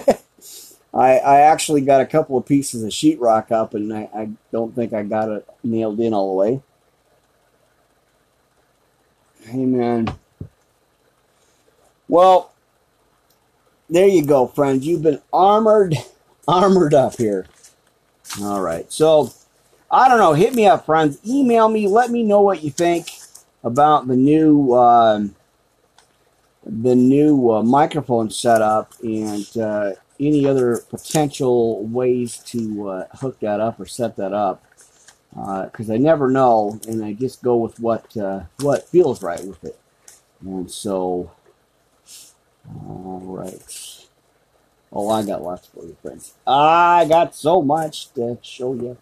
I 0.95 1.19
I 1.19 1.41
actually 1.41 1.83
got 1.83 2.01
a 2.01 2.07
couple 2.07 2.37
of 2.37 2.47
pieces 2.47 2.83
of 2.83 2.91
sheetrock 2.91 3.51
up, 3.51 3.75
and 3.75 3.93
I, 3.93 4.09
I 4.15 4.31
don't 4.51 4.75
think 4.75 4.93
I 4.93 5.03
got 5.03 5.29
it 5.29 5.47
nailed 5.63 6.01
in 6.01 6.15
all 6.15 6.29
the 6.29 6.35
way. 6.35 6.63
Amen. 9.49 10.09
Well, 12.09 12.53
there 13.89 14.07
you 14.07 14.25
go, 14.25 14.47
friends. 14.47 14.87
You've 14.87 15.03
been 15.03 15.21
armored, 15.33 15.97
armored 16.49 16.95
up 16.95 17.17
here. 17.17 17.47
All 18.41 18.61
right. 18.61 18.91
So, 18.93 19.33
I 19.91 20.09
don't 20.09 20.19
know. 20.19 20.33
Hit 20.33 20.55
me 20.55 20.67
up, 20.67 20.87
friends. 20.87 21.19
Email 21.27 21.69
me. 21.69 21.89
Let 21.89 22.11
me 22.11 22.23
know 22.23 22.41
what 22.41 22.63
you 22.63 22.71
think 22.71 23.09
about 23.65 24.09
the 24.09 24.17
new 24.17 24.73
uh, 24.73 25.25
the 26.65 26.95
new 26.95 27.51
uh, 27.53 27.63
microphone 27.63 28.31
setup 28.31 28.93
and 29.03 29.57
uh, 29.57 29.93
any 30.21 30.47
other 30.47 30.79
potential 30.89 31.85
ways 31.85 32.39
to 32.39 32.89
uh, 32.89 33.07
hook 33.17 33.41
that 33.41 33.61
up 33.61 33.81
or 33.81 33.87
set 33.87 34.17
that 34.17 34.33
up. 34.33 34.65
Because 35.35 35.89
uh, 35.91 35.95
I 35.95 35.97
never 35.97 36.31
know 36.31 36.79
and 36.87 37.05
I 37.05 37.15
just 37.15 37.43
go 37.43 37.57
with 37.57 37.81
what 37.81 38.17
uh, 38.17 38.43
what 38.61 38.89
feels 38.89 39.23
right 39.23 39.43
with 39.45 39.65
it. 39.65 39.79
And 40.41 40.71
so 40.71 41.33
all 42.69 43.21
right 43.25 44.07
oh 44.93 45.11
I 45.11 45.25
got 45.25 45.43
lots 45.43 45.67
for 45.67 45.85
you 45.85 45.97
friends. 46.01 46.35
I 46.47 47.07
got 47.09 47.35
so 47.35 47.61
much 47.63 48.13
to 48.15 48.39
show 48.43 48.75
you 48.75 48.97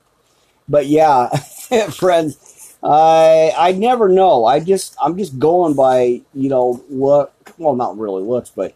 but 0.68 0.86
yeah 0.86 1.28
friends 1.90 2.59
I 2.82 3.52
I 3.56 3.72
never 3.72 4.08
know. 4.08 4.44
I 4.44 4.60
just 4.60 4.96
I'm 5.00 5.16
just 5.18 5.38
going 5.38 5.74
by 5.74 6.22
you 6.34 6.48
know 6.48 6.82
look. 6.88 7.32
Well, 7.58 7.76
not 7.76 7.98
really 7.98 8.22
looks, 8.22 8.50
but 8.50 8.74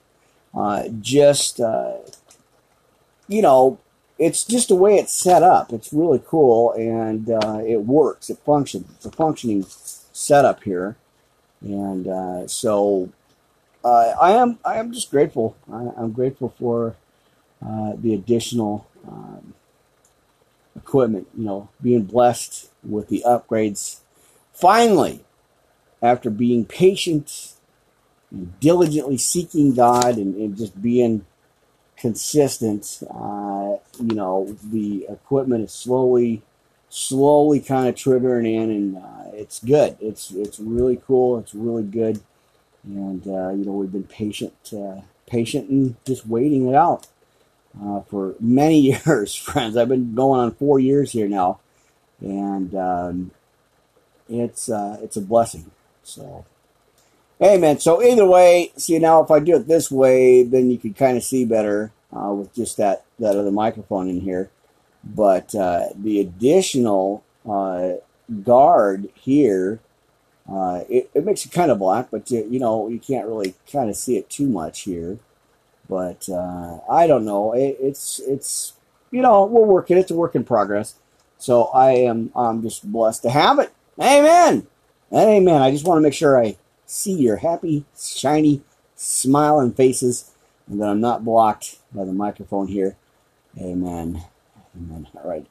uh, 0.55 0.89
just 1.01 1.61
uh, 1.61 1.97
you 3.29 3.43
know, 3.43 3.79
it's 4.19 4.45
just 4.45 4.69
the 4.69 4.75
way 4.75 4.97
it's 4.97 5.13
set 5.13 5.43
up. 5.43 5.73
It's 5.73 5.93
really 5.93 6.23
cool 6.27 6.73
and 6.73 7.31
uh, 7.31 7.61
it 7.67 7.79
works. 7.79 8.31
It 8.31 8.39
functions. 8.45 8.87
It's 8.97 9.07
a 9.07 9.11
functioning 9.11 9.65
setup 9.69 10.63
here, 10.63 10.97
and 11.61 12.07
uh, 12.07 12.47
so 12.47 13.11
uh, 13.85 14.15
I 14.21 14.33
am 14.33 14.59
I 14.65 14.77
am 14.77 14.93
just 14.93 15.11
grateful. 15.11 15.57
I, 15.73 16.03
am 16.03 16.13
grateful 16.13 16.55
for 16.59 16.97
uh, 17.65 17.93
the 17.97 18.15
additional. 18.15 18.87
Um, 19.07 19.55
equipment, 20.77 21.29
you 21.37 21.45
know, 21.45 21.69
being 21.83 22.05
blessed 22.05 22.71
with 22.83 23.09
the 23.09 23.23
upgrades. 23.27 24.01
Finally, 24.53 25.25
after 26.03 26.31
being 26.31 26.65
patient 26.65 27.55
and 28.31 28.59
diligently 28.61 29.19
seeking 29.19 29.75
God 29.75 30.17
and, 30.17 30.35
and 30.37 30.57
just 30.57 30.81
being 30.81 31.25
consistent, 31.97 33.03
uh, 33.11 33.77
you 34.01 34.15
know, 34.15 34.57
the 34.63 35.07
equipment 35.09 35.65
is 35.65 35.73
slowly, 35.73 36.43
slowly 36.89 37.61
kind 37.61 37.89
of 37.89 37.95
triggering 37.95 38.47
in, 38.47 38.71
and 38.71 38.97
uh, 38.97 39.31
it's 39.33 39.61
good. 39.61 39.97
It's 40.01 40.31
it's 40.31 40.59
really 40.61 41.01
cool. 41.07 41.39
It's 41.39 41.55
really 41.55 41.83
good, 41.85 42.21
and 42.85 43.27
uh, 43.27 43.51
you 43.51 43.65
know, 43.65 43.73
we've 43.73 43.93
been 43.93 44.05
patient, 44.05 44.55
uh, 44.77 45.01
patient, 45.27 45.71
and 45.71 45.97
just 46.05 46.27
waiting 46.27 46.69
it 46.69 46.75
out 46.75 47.07
uh, 47.83 48.01
for 48.03 48.35
many 48.41 48.81
years, 49.07 49.35
friends. 49.35 49.77
I've 49.77 49.89
been 49.89 50.15
going 50.15 50.41
on 50.41 50.53
four 50.53 50.79
years 50.79 51.13
here 51.13 51.29
now, 51.29 51.61
and 52.21 52.75
um, 52.75 53.31
it's 54.29 54.69
uh, 54.69 54.99
it's 55.03 55.17
a 55.17 55.21
blessing. 55.21 55.71
So, 56.03 56.45
amen. 57.43 57.79
So 57.81 58.03
either 58.03 58.27
way, 58.27 58.73
see 58.77 58.99
now 58.99 59.23
if 59.23 59.31
I 59.31 59.41
do 59.41 59.57
it 59.57 59.67
this 59.67 59.91
way, 59.91 60.43
then 60.43 60.71
you 60.71 60.79
can 60.79 60.95
kind 60.95 61.17
of 61.17 61.23
see 61.23 61.45
better 61.45 61.93
uh, 62.15 62.33
with 62.33 62.55
just 62.55 62.77
that 62.77 63.05
that 63.19 63.37
other 63.37 63.53
microphone 63.53 64.09
in 64.09 64.21
here. 64.21 64.51
But 65.03 65.55
uh, 65.55 65.89
the 65.95 66.21
additional 66.21 67.23
uh, 67.49 67.95
guard 68.43 69.09
here. 69.15 69.81
Uh, 70.51 70.85
it, 70.91 71.11
it 71.15 71.25
makes 71.25 71.45
it 71.47 71.53
kind 71.53 71.71
of 71.71 71.79
black, 71.79 72.09
but 72.11 72.31
you, 72.31 72.47
you 72.51 72.59
know 72.59 72.89
you 72.89 72.99
can't 72.99 73.27
really 73.27 73.55
kind 73.71 73.89
of 73.89 73.97
see 73.97 74.17
it 74.17 74.29
too 74.29 74.47
much 74.47 74.83
here. 74.83 75.19
But 75.89 76.29
uh, 76.29 76.79
I 76.91 77.07
don't 77.07 77.25
know. 77.25 77.53
It, 77.53 77.77
it's 77.81 78.21
it's 78.21 78.75
you 79.11 79.23
know 79.23 79.45
we're 79.45 79.65
working. 79.65 79.99
It's 79.99 80.11
a 80.11 80.15
work 80.15 80.35
in 80.35 80.45
progress. 80.45 80.95
So 81.39 81.65
I 81.67 81.93
am 81.93 82.31
I'm 82.35 82.63
just 82.63 82.91
blessed 82.91 83.23
to 83.23 83.31
have 83.31 83.59
it. 83.59 83.73
Amen. 84.01 84.67
Amen. 85.13 85.63
I 85.63 85.71
just 85.71 85.87
want 85.87 85.99
to 85.99 86.03
make 86.03 86.15
sure 86.15 86.43
I 86.43 86.57
see 86.87 87.13
your 87.13 87.37
happy, 87.37 87.85
shiny, 87.97 88.63
smiling 88.97 89.73
faces, 89.73 90.33
and 90.67 90.81
that 90.81 90.89
I'm 90.89 91.01
not 91.01 91.25
blocked 91.25 91.79
by 91.93 92.05
the 92.05 92.13
microphone 92.13 92.69
here. 92.69 92.97
Amen. 93.61 94.25
Amen. 94.77 95.07
All 95.15 95.29
right. 95.29 95.47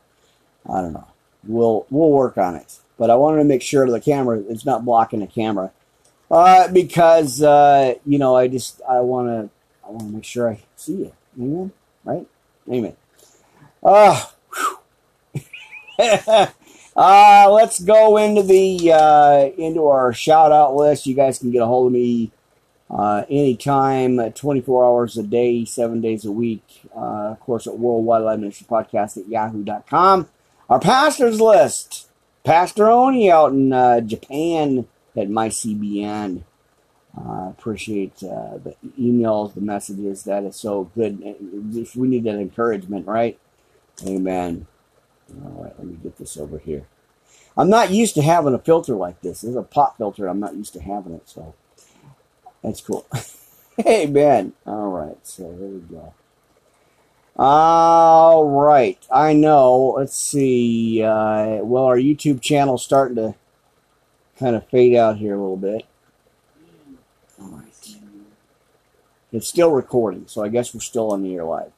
I 0.67 0.81
don't 0.81 0.93
know. 0.93 1.07
We'll 1.45 1.85
we'll 1.89 2.11
work 2.11 2.37
on 2.37 2.55
it. 2.55 2.79
But 2.97 3.09
I 3.09 3.15
wanted 3.15 3.37
to 3.39 3.45
make 3.45 3.61
sure 3.61 3.85
the 3.89 3.99
camera 3.99 4.39
it's 4.49 4.65
not 4.65 4.85
blocking 4.85 5.19
the 5.19 5.27
camera. 5.27 5.71
Uh, 6.31 6.67
because 6.69 7.41
uh, 7.41 7.95
you 8.05 8.17
know, 8.17 8.35
I 8.35 8.47
just 8.47 8.81
I 8.89 9.01
want 9.01 9.27
to 9.27 9.49
I 9.85 9.89
want 9.91 10.01
to 10.03 10.07
make 10.07 10.23
sure 10.23 10.49
I 10.49 10.63
see 10.75 10.93
you. 10.93 11.13
Amen. 11.39 11.71
Right? 12.03 12.27
Amen. 12.69 12.95
Ah. 13.83 14.33
Uh, 15.99 16.47
Uh, 16.95 17.49
let's 17.49 17.79
go 17.79 18.17
into 18.17 18.43
the 18.43 18.91
uh, 18.91 19.49
into 19.57 19.87
our 19.87 20.13
shout 20.13 20.51
out 20.51 20.75
list. 20.75 21.07
You 21.07 21.15
guys 21.15 21.39
can 21.39 21.51
get 21.51 21.61
a 21.61 21.65
hold 21.65 21.87
of 21.87 21.93
me 21.93 22.31
uh, 22.89 23.23
anytime, 23.29 24.19
uh, 24.19 24.29
24 24.29 24.85
hours 24.85 25.17
a 25.17 25.23
day, 25.23 25.65
seven 25.65 26.01
days 26.01 26.25
a 26.25 26.31
week. 26.31 26.63
Uh, 26.95 27.31
of 27.31 27.39
course, 27.39 27.65
at 27.65 27.79
Worldwide 27.79 28.21
Live 28.21 28.39
Ministry 28.39 28.67
Podcast 28.69 29.17
at 29.17 29.27
yahoo.com. 29.27 30.29
Our 30.69 30.79
pastors 30.79 31.41
list 31.41 32.07
Pastor 32.43 32.87
Oni 32.89 33.31
out 33.31 33.53
in 33.53 33.73
uh, 33.73 34.01
Japan 34.01 34.87
at 35.15 35.29
MyCBN. 35.29 36.43
Uh, 37.15 37.49
appreciate 37.49 38.23
uh, 38.23 38.57
the 38.57 38.75
emails, 38.99 39.53
the 39.53 39.61
messages. 39.61 40.23
That 40.23 40.43
is 40.43 40.55
so 40.55 40.85
good. 40.95 41.19
We 41.95 42.07
need 42.07 42.23
that 42.23 42.35
encouragement, 42.35 43.07
right? 43.07 43.37
Amen. 44.05 44.65
All 45.43 45.63
right, 45.63 45.73
let 45.77 45.87
me 45.87 45.97
get 46.01 46.17
this 46.17 46.37
over 46.37 46.57
here. 46.57 46.87
I'm 47.55 47.69
not 47.69 47.91
used 47.91 48.15
to 48.15 48.23
having 48.23 48.53
a 48.53 48.59
filter 48.59 48.95
like 48.95 49.21
this. 49.21 49.41
This 49.41 49.51
is 49.51 49.55
a 49.55 49.61
pop 49.61 49.97
filter. 49.97 50.27
I'm 50.27 50.39
not 50.39 50.55
used 50.55 50.73
to 50.73 50.81
having 50.81 51.13
it, 51.13 51.29
so 51.29 51.53
that's 52.63 52.81
cool. 52.81 53.05
Amen. 53.85 54.53
All 54.65 54.87
right, 54.87 55.17
so 55.23 55.43
there 55.43 55.69
we 55.69 55.79
go. 55.79 56.13
All 57.35 58.47
right, 58.47 58.99
I 59.11 59.33
know. 59.33 59.95
Let's 59.97 60.17
see. 60.17 61.03
Uh, 61.03 61.63
well, 61.63 61.85
our 61.85 61.97
YouTube 61.97 62.41
channel's 62.41 62.83
starting 62.83 63.15
to 63.17 63.35
kind 64.37 64.55
of 64.55 64.67
fade 64.69 64.95
out 64.95 65.17
here 65.17 65.35
a 65.35 65.37
little 65.37 65.57
bit. 65.57 65.85
It's 69.31 69.47
still 69.47 69.71
recording, 69.71 70.27
so 70.27 70.43
I 70.43 70.49
guess 70.49 70.73
we're 70.73 70.79
still 70.81 71.11
on 71.11 71.23
the 71.23 71.33
air 71.33 71.43
live. 71.43 71.71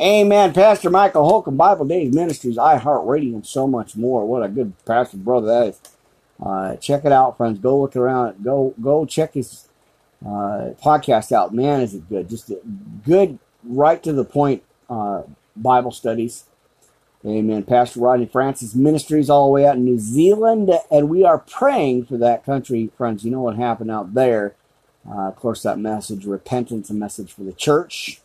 Amen. 0.00 0.52
Pastor 0.52 0.90
Michael 0.90 1.28
Holcomb, 1.28 1.56
Bible 1.56 1.84
Days 1.84 2.12
Ministries, 2.12 2.56
iHeartRadio, 2.56 3.34
and 3.34 3.46
so 3.46 3.68
much 3.68 3.94
more. 3.94 4.26
What 4.26 4.42
a 4.42 4.48
good 4.48 4.72
pastor 4.84 5.18
brother 5.18 5.46
that 5.46 5.68
is. 5.68 5.80
Uh, 6.44 6.76
check 6.76 7.04
it 7.04 7.12
out, 7.12 7.36
friends. 7.36 7.60
Go 7.60 7.80
look 7.80 7.94
around. 7.94 8.42
Go 8.42 8.74
go 8.82 9.06
check 9.06 9.34
his 9.34 9.68
uh, 10.26 10.70
podcast 10.82 11.30
out. 11.30 11.54
Man, 11.54 11.82
is 11.82 11.94
it 11.94 12.08
good. 12.08 12.28
Just 12.28 12.50
good, 13.04 13.38
right 13.62 14.02
to 14.02 14.12
the 14.12 14.24
point 14.24 14.64
uh, 14.90 15.22
Bible 15.54 15.92
studies. 15.92 16.46
Amen. 17.24 17.62
Pastor 17.62 18.00
Rodney 18.00 18.26
Francis 18.26 18.74
Ministries 18.74 19.30
all 19.30 19.46
the 19.46 19.52
way 19.52 19.66
out 19.66 19.76
in 19.76 19.84
New 19.84 20.00
Zealand, 20.00 20.72
and 20.90 21.08
we 21.08 21.22
are 21.22 21.38
praying 21.38 22.06
for 22.06 22.16
that 22.16 22.44
country, 22.44 22.90
friends. 22.96 23.24
You 23.24 23.30
know 23.30 23.42
what 23.42 23.54
happened 23.54 23.92
out 23.92 24.14
there. 24.14 24.56
Uh, 25.08 25.28
of 25.28 25.36
course, 25.36 25.62
that 25.62 25.78
message, 25.78 26.24
repentance, 26.24 26.90
a 26.90 26.94
message 26.94 27.32
for 27.32 27.42
the 27.42 27.52
church. 27.52 28.20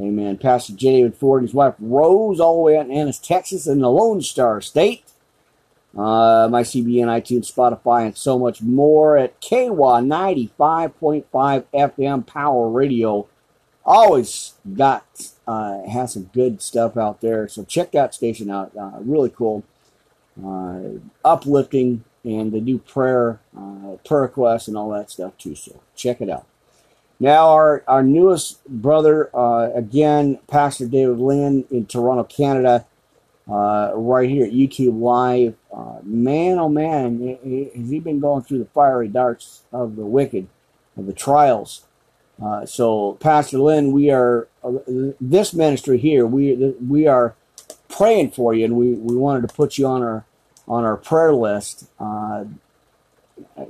Amen. 0.00 0.38
Pastor. 0.38 0.74
David 0.74 1.16
Ford 1.16 1.42
and 1.42 1.48
his 1.48 1.54
wife 1.54 1.74
Rose, 1.78 2.40
all 2.40 2.56
the 2.56 2.62
way 2.62 2.76
out 2.76 2.86
in 2.86 2.92
Ennis, 2.92 3.18
Texas, 3.18 3.66
in 3.66 3.80
the 3.80 3.90
Lone 3.90 4.22
Star 4.22 4.60
State. 4.60 5.04
Uh, 5.96 6.46
MyCBN, 6.48 7.06
iTunes, 7.06 7.52
Spotify, 7.52 8.06
and 8.06 8.16
so 8.16 8.38
much 8.38 8.62
more 8.62 9.16
at 9.16 9.40
KWA 9.40 10.00
95.5 10.00 11.24
FM 11.74 12.26
Power 12.26 12.68
Radio. 12.68 13.26
Always 13.84 14.54
got, 14.76 15.32
uh, 15.46 15.82
has 15.88 16.12
some 16.12 16.24
good 16.34 16.62
stuff 16.62 16.96
out 16.96 17.20
there. 17.20 17.48
So 17.48 17.64
check 17.64 17.90
that 17.92 18.14
station 18.14 18.50
out. 18.50 18.70
Uh, 18.76 18.98
really 19.00 19.30
cool. 19.30 19.64
Uh, 20.44 21.00
uplifting, 21.24 22.04
and 22.28 22.52
they 22.52 22.60
do 22.60 22.78
prayer, 22.78 23.40
uh, 23.56 23.96
prayer 24.04 24.22
requests, 24.22 24.68
and 24.68 24.76
all 24.76 24.90
that 24.90 25.10
stuff 25.10 25.36
too. 25.38 25.54
So 25.54 25.80
check 25.96 26.20
it 26.20 26.28
out. 26.28 26.46
Now, 27.18 27.48
our, 27.48 27.82
our 27.88 28.02
newest 28.02 28.64
brother, 28.68 29.34
uh, 29.34 29.70
again, 29.74 30.38
Pastor 30.46 30.86
David 30.86 31.18
Lynn 31.18 31.64
in 31.70 31.86
Toronto, 31.86 32.22
Canada, 32.22 32.86
uh, 33.50 33.92
right 33.94 34.28
here 34.28 34.44
at 34.44 34.52
YouTube 34.52 35.00
Live. 35.00 35.56
Uh, 35.74 35.98
man, 36.02 36.58
oh 36.58 36.68
man, 36.68 37.38
has 37.74 37.90
he 37.90 37.98
been 37.98 38.20
going 38.20 38.42
through 38.42 38.58
the 38.58 38.66
fiery 38.66 39.08
darts 39.08 39.62
of 39.72 39.96
the 39.96 40.04
wicked, 40.04 40.46
of 40.96 41.06
the 41.06 41.12
trials. 41.12 41.86
Uh, 42.40 42.64
so, 42.66 43.14
Pastor 43.14 43.58
Lynn, 43.58 43.90
we 43.90 44.10
are, 44.10 44.46
uh, 44.62 44.72
this 45.20 45.52
ministry 45.54 45.98
here, 45.98 46.24
we, 46.24 46.54
we 46.86 47.08
are 47.08 47.34
praying 47.88 48.30
for 48.30 48.54
you, 48.54 48.64
and 48.66 48.76
we, 48.76 48.92
we 48.92 49.16
wanted 49.16 49.48
to 49.48 49.52
put 49.52 49.76
you 49.76 49.86
on 49.86 50.02
our, 50.02 50.24
on 50.68 50.84
our 50.84 50.96
prayer 50.96 51.34
list. 51.34 51.88
Uh, 51.98 52.44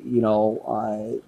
you 0.04 0.20
know, 0.20 1.22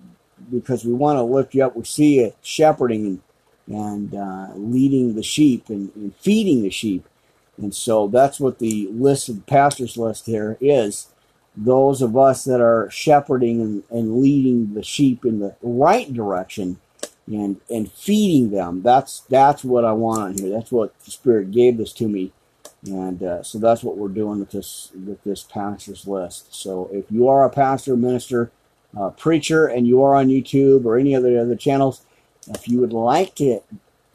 because 0.50 0.84
we 0.84 0.92
want 0.92 1.18
to 1.18 1.22
lift 1.22 1.54
you 1.54 1.64
up. 1.64 1.76
We 1.76 1.84
see 1.84 2.20
you 2.20 2.32
shepherding 2.42 3.20
and, 3.68 3.76
and 3.76 4.14
uh, 4.14 4.48
leading 4.54 5.14
the 5.14 5.22
sheep 5.22 5.68
and, 5.68 5.94
and, 5.94 6.14
feeding 6.16 6.62
the 6.62 6.70
sheep. 6.70 7.06
And 7.56 7.74
so 7.74 8.08
that's 8.08 8.40
what 8.40 8.58
the 8.58 8.88
list 8.90 9.28
of 9.28 9.36
the 9.36 9.42
pastors 9.42 9.96
list 9.96 10.26
here 10.26 10.56
is. 10.60 11.08
Those 11.56 12.00
of 12.00 12.16
us 12.16 12.44
that 12.44 12.60
are 12.60 12.88
shepherding 12.90 13.60
and, 13.60 13.82
and 13.90 14.20
leading 14.20 14.74
the 14.74 14.82
sheep 14.82 15.24
in 15.24 15.40
the 15.40 15.56
right 15.60 16.12
direction 16.12 16.80
and 17.26 17.60
and 17.70 17.90
feeding 17.90 18.50
them. 18.50 18.82
That's 18.82 19.20
that's 19.28 19.64
what 19.64 19.84
I 19.84 19.92
want 19.92 20.20
on 20.20 20.38
here. 20.38 20.50
That's 20.50 20.72
what 20.72 20.98
the 21.04 21.10
Spirit 21.10 21.50
gave 21.50 21.76
this 21.76 21.92
to 21.94 22.08
me, 22.08 22.32
and 22.86 23.22
uh, 23.22 23.42
so 23.42 23.58
that's 23.58 23.82
what 23.82 23.98
we're 23.98 24.08
doing 24.08 24.40
with 24.40 24.50
this 24.50 24.90
with 25.06 25.22
this 25.24 25.42
pastors 25.42 26.06
list. 26.06 26.54
So 26.54 26.88
if 26.92 27.04
you 27.10 27.28
are 27.28 27.44
a 27.44 27.50
pastor, 27.50 27.96
minister, 27.96 28.50
uh, 28.98 29.10
preacher 29.10 29.66
and 29.66 29.86
you 29.86 30.02
are 30.02 30.14
on 30.14 30.28
YouTube 30.28 30.84
or 30.86 30.98
any 30.98 31.14
other 31.14 31.38
other 31.38 31.56
channels, 31.56 32.04
if 32.48 32.68
you 32.68 32.80
would 32.80 32.92
like 32.92 33.34
to 33.36 33.60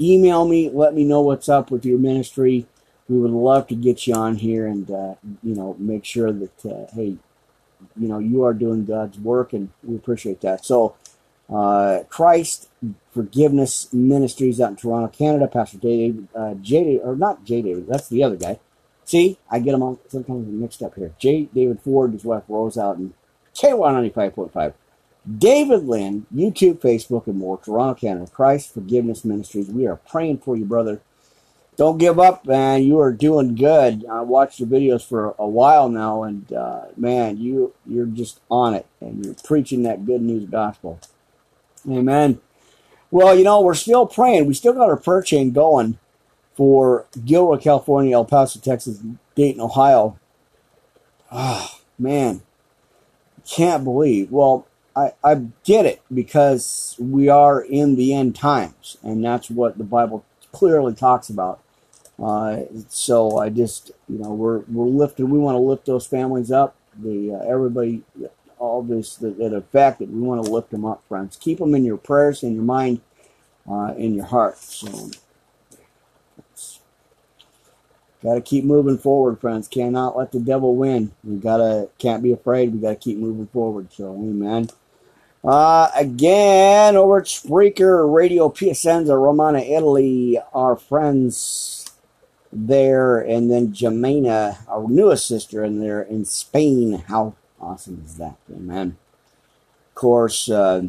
email 0.01 0.47
me, 0.47 0.69
let 0.69 0.95
me 0.95 1.04
know 1.04 1.21
what's 1.21 1.47
up 1.47 1.69
with 1.69 1.86
your 1.86 1.99
ministry. 1.99 2.65
We 3.08 3.19
would 3.19 3.32
love 3.32 3.67
to 3.67 3.75
get 3.75 4.08
you 4.08 4.15
on 4.15 4.36
here 4.36 4.65
and 4.65 4.89
uh, 4.89 5.15
you 5.43 5.56
know 5.56 5.75
make 5.78 6.04
sure 6.04 6.32
that 6.32 6.65
uh, 6.65 6.88
hey, 6.95 7.17
you 7.95 8.08
know 8.08 8.17
you 8.17 8.43
are 8.43 8.54
doing 8.54 8.86
God's 8.86 9.19
work 9.19 9.54
and 9.54 9.69
we 9.84 9.95
appreciate 9.95 10.41
that. 10.41 10.65
So. 10.65 10.95
Uh, 11.52 12.04
Christ 12.10 12.70
Forgiveness 13.14 13.94
Ministries 13.94 14.60
out 14.60 14.72
in 14.72 14.76
Toronto, 14.76 15.08
Canada. 15.08 15.48
Pastor 15.48 15.78
David, 15.78 16.28
uh, 16.36 16.56
J. 16.56 16.98
or 16.98 17.16
not 17.16 17.46
J. 17.46 17.62
David, 17.62 17.88
that's 17.88 18.10
the 18.10 18.24
other 18.24 18.36
guy. 18.36 18.60
See, 19.06 19.38
I 19.50 19.60
get 19.60 19.72
them 19.72 19.84
all 19.84 20.00
sometimes 20.08 20.48
mixed 20.48 20.82
up 20.82 20.96
here. 20.96 21.14
J. 21.20 21.44
David 21.54 21.80
Ford, 21.82 22.14
his 22.14 22.26
wife 22.26 22.44
Rose 22.48 22.78
out 22.78 22.98
in 22.98 23.14
K195.5. 23.54 24.74
David 25.38 25.86
Lynn, 25.86 26.26
YouTube, 26.34 26.80
Facebook, 26.80 27.28
and 27.28 27.38
more. 27.38 27.58
Toronto, 27.58 28.00
Canada. 28.00 28.30
Christ 28.32 28.74
Forgiveness 28.74 29.24
Ministries. 29.24 29.70
We 29.70 29.88
are 29.88 29.96
praying 29.96 30.40
for 30.40 30.56
you, 30.56 30.66
brother. 30.66 31.02
Don't 31.78 31.98
give 31.98 32.20
up, 32.20 32.46
man. 32.46 32.84
You 32.84 33.00
are 33.00 33.12
doing 33.12 33.56
good. 33.56 34.06
I 34.10 34.22
watched 34.22 34.60
your 34.60 34.70
videos 34.70 35.06
for 35.06 35.36
a 35.38 35.48
while 35.48 35.90
now, 35.90 36.24
and 36.24 36.52
uh, 36.54 36.86
man, 36.96 37.38
you 37.38 37.74
you're 37.86 38.06
just 38.06 38.40
on 38.50 38.74
it, 38.74 38.86
and 39.02 39.26
you're 39.26 39.36
preaching 39.44 39.84
that 39.84 40.06
good 40.06 40.22
news 40.22 40.46
gospel. 40.46 41.00
Amen. 41.89 42.39
Well, 43.12 43.38
you 43.38 43.43
know, 43.43 43.62
we're 43.62 43.76
still 43.76 44.06
praying. 44.06 44.45
We 44.45 44.54
still 44.54 44.74
got 44.74 44.89
our 44.89 44.98
prayer 44.98 45.21
chain 45.21 45.52
going 45.52 45.98
for 46.56 47.06
Gilroy, 47.24 47.58
California, 47.58 48.15
El 48.15 48.26
Paso, 48.26 48.60
Texas, 48.60 49.02
Dayton, 49.36 49.62
Ohio. 49.62 50.17
Oh, 51.32 51.80
man 52.00 52.41
can't 53.45 53.84
believe. 53.84 54.32
Well, 54.32 54.67
I, 54.95 55.13
I 55.24 55.36
get 55.63 55.86
it 55.86 56.02
because 56.13 56.95
we 57.00 57.30
are 57.30 57.62
in 57.62 57.95
the 57.95 58.13
end 58.13 58.36
times, 58.36 58.98
and 59.04 59.24
that's 59.24 59.50
what 59.50 59.78
the 59.78 59.84
Bible 59.84 60.26
clearly 60.52 60.93
talks 60.93 61.30
about. 61.30 61.62
Uh, 62.21 62.62
so 62.88 63.38
I 63.38 63.50
just, 63.50 63.91
you 64.08 64.19
know, 64.19 64.34
we're 64.34 64.60
we're 64.60 64.86
lifting. 64.86 65.30
We 65.30 65.38
want 65.38 65.56
to 65.56 65.60
lift 65.60 65.86
those 65.86 66.08
families 66.08 66.52
up. 66.52 66.76
The 66.98 67.34
uh, 67.34 67.50
everybody, 67.50 68.04
all 68.60 68.82
this 68.84 69.15
that, 69.15 69.54
affected. 69.54 70.13
We 70.13 70.22
want 70.22 70.46
to 70.46 70.52
lift 70.52 70.72
them 70.72 70.86
up, 70.86 71.04
friends. 71.08 71.38
Keep 71.39 71.60
them 71.60 71.76
in 71.76 71.86
your 71.86 71.98
prayers, 71.98 72.44
in 72.44 72.56
your 72.56 72.63
mind, 72.63 73.02
uh, 73.70 73.94
in 73.98 74.15
your 74.15 74.26
heart. 74.26 74.58
So 74.58 75.10
Got 78.26 78.34
to 78.34 78.41
keep 78.41 78.65
moving 78.65 78.98
forward, 78.98 79.39
friends. 79.39 79.68
Cannot 79.68 80.18
let 80.18 80.32
the 80.32 80.39
devil 80.39 80.76
win. 80.76 81.12
We 81.24 81.36
gotta 81.36 81.89
can't 82.00 82.24
be 82.24 82.32
afraid. 82.32 82.74
We 82.74 82.80
gotta 82.80 82.96
keep 82.96 83.20
moving 83.20 83.46
forward. 83.46 83.94
So, 83.94 84.13
amen. 84.15 84.70
Uh, 85.44 85.91
again, 85.96 86.96
over 86.96 87.20
at 87.20 87.26
Spreaker 87.26 88.12
Radio 88.12 88.50
Piacenza, 88.50 89.15
Romana, 89.15 89.60
Italy, 89.60 90.39
our 90.56 90.76
friends 90.76 91.86
there, 92.52 93.20
and 93.20 93.52
then 93.52 93.72
Jemena, 93.72 94.58
our 94.68 94.89
newest 94.89 95.28
sister, 95.28 95.63
in 95.63 95.80
there 95.80 96.02
in 96.02 96.26
Spain. 96.26 97.04
How 97.08 97.36
awesome 97.60 98.02
is 98.06 98.18
that? 98.18 98.36
Amen. 98.52 98.98
Of 99.89 99.96
course, 99.96 100.50
uh, 100.50 100.84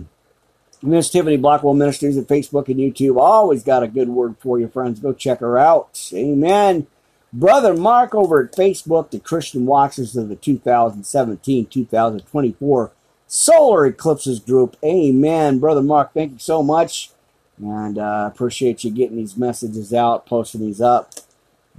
Miss 0.83 1.11
Tiffany 1.11 1.37
Blackwell 1.37 1.75
Ministries 1.75 2.19
at 2.19 2.27
Facebook 2.27 2.69
and 2.69 2.77
YouTube. 2.77 3.19
Always 3.19 3.63
got 3.63 3.83
a 3.83 3.89
good 3.89 4.09
word 4.09 4.37
for 4.39 4.59
you, 4.59 4.69
friends. 4.69 5.01
Go 5.01 5.13
check 5.13 5.41
her 5.41 5.59
out. 5.59 6.11
Amen. 6.13 6.87
Brother 7.33 7.75
Mark 7.75 8.15
over 8.15 8.43
at 8.43 8.53
Facebook, 8.53 9.11
the 9.11 9.19
Christian 9.19 9.67
Watchers 9.67 10.17
of 10.17 10.29
the 10.29 10.37
2017 10.37 11.67
2024 11.67 12.93
Solar 13.27 13.87
Eclipses 13.87 14.41
Group. 14.41 14.77
Amen. 14.85 15.59
Brother 15.59 15.83
Mark, 15.83 16.15
thank 16.15 16.33
you 16.33 16.39
so 16.39 16.63
much. 16.63 17.11
And 17.59 17.99
uh, 17.99 18.31
appreciate 18.33 18.85
you 18.85 18.91
getting 18.91 19.17
these 19.17 19.37
messages 19.37 19.93
out, 19.93 20.27
posting 20.27 20.61
these 20.61 20.81
up. 20.81 21.13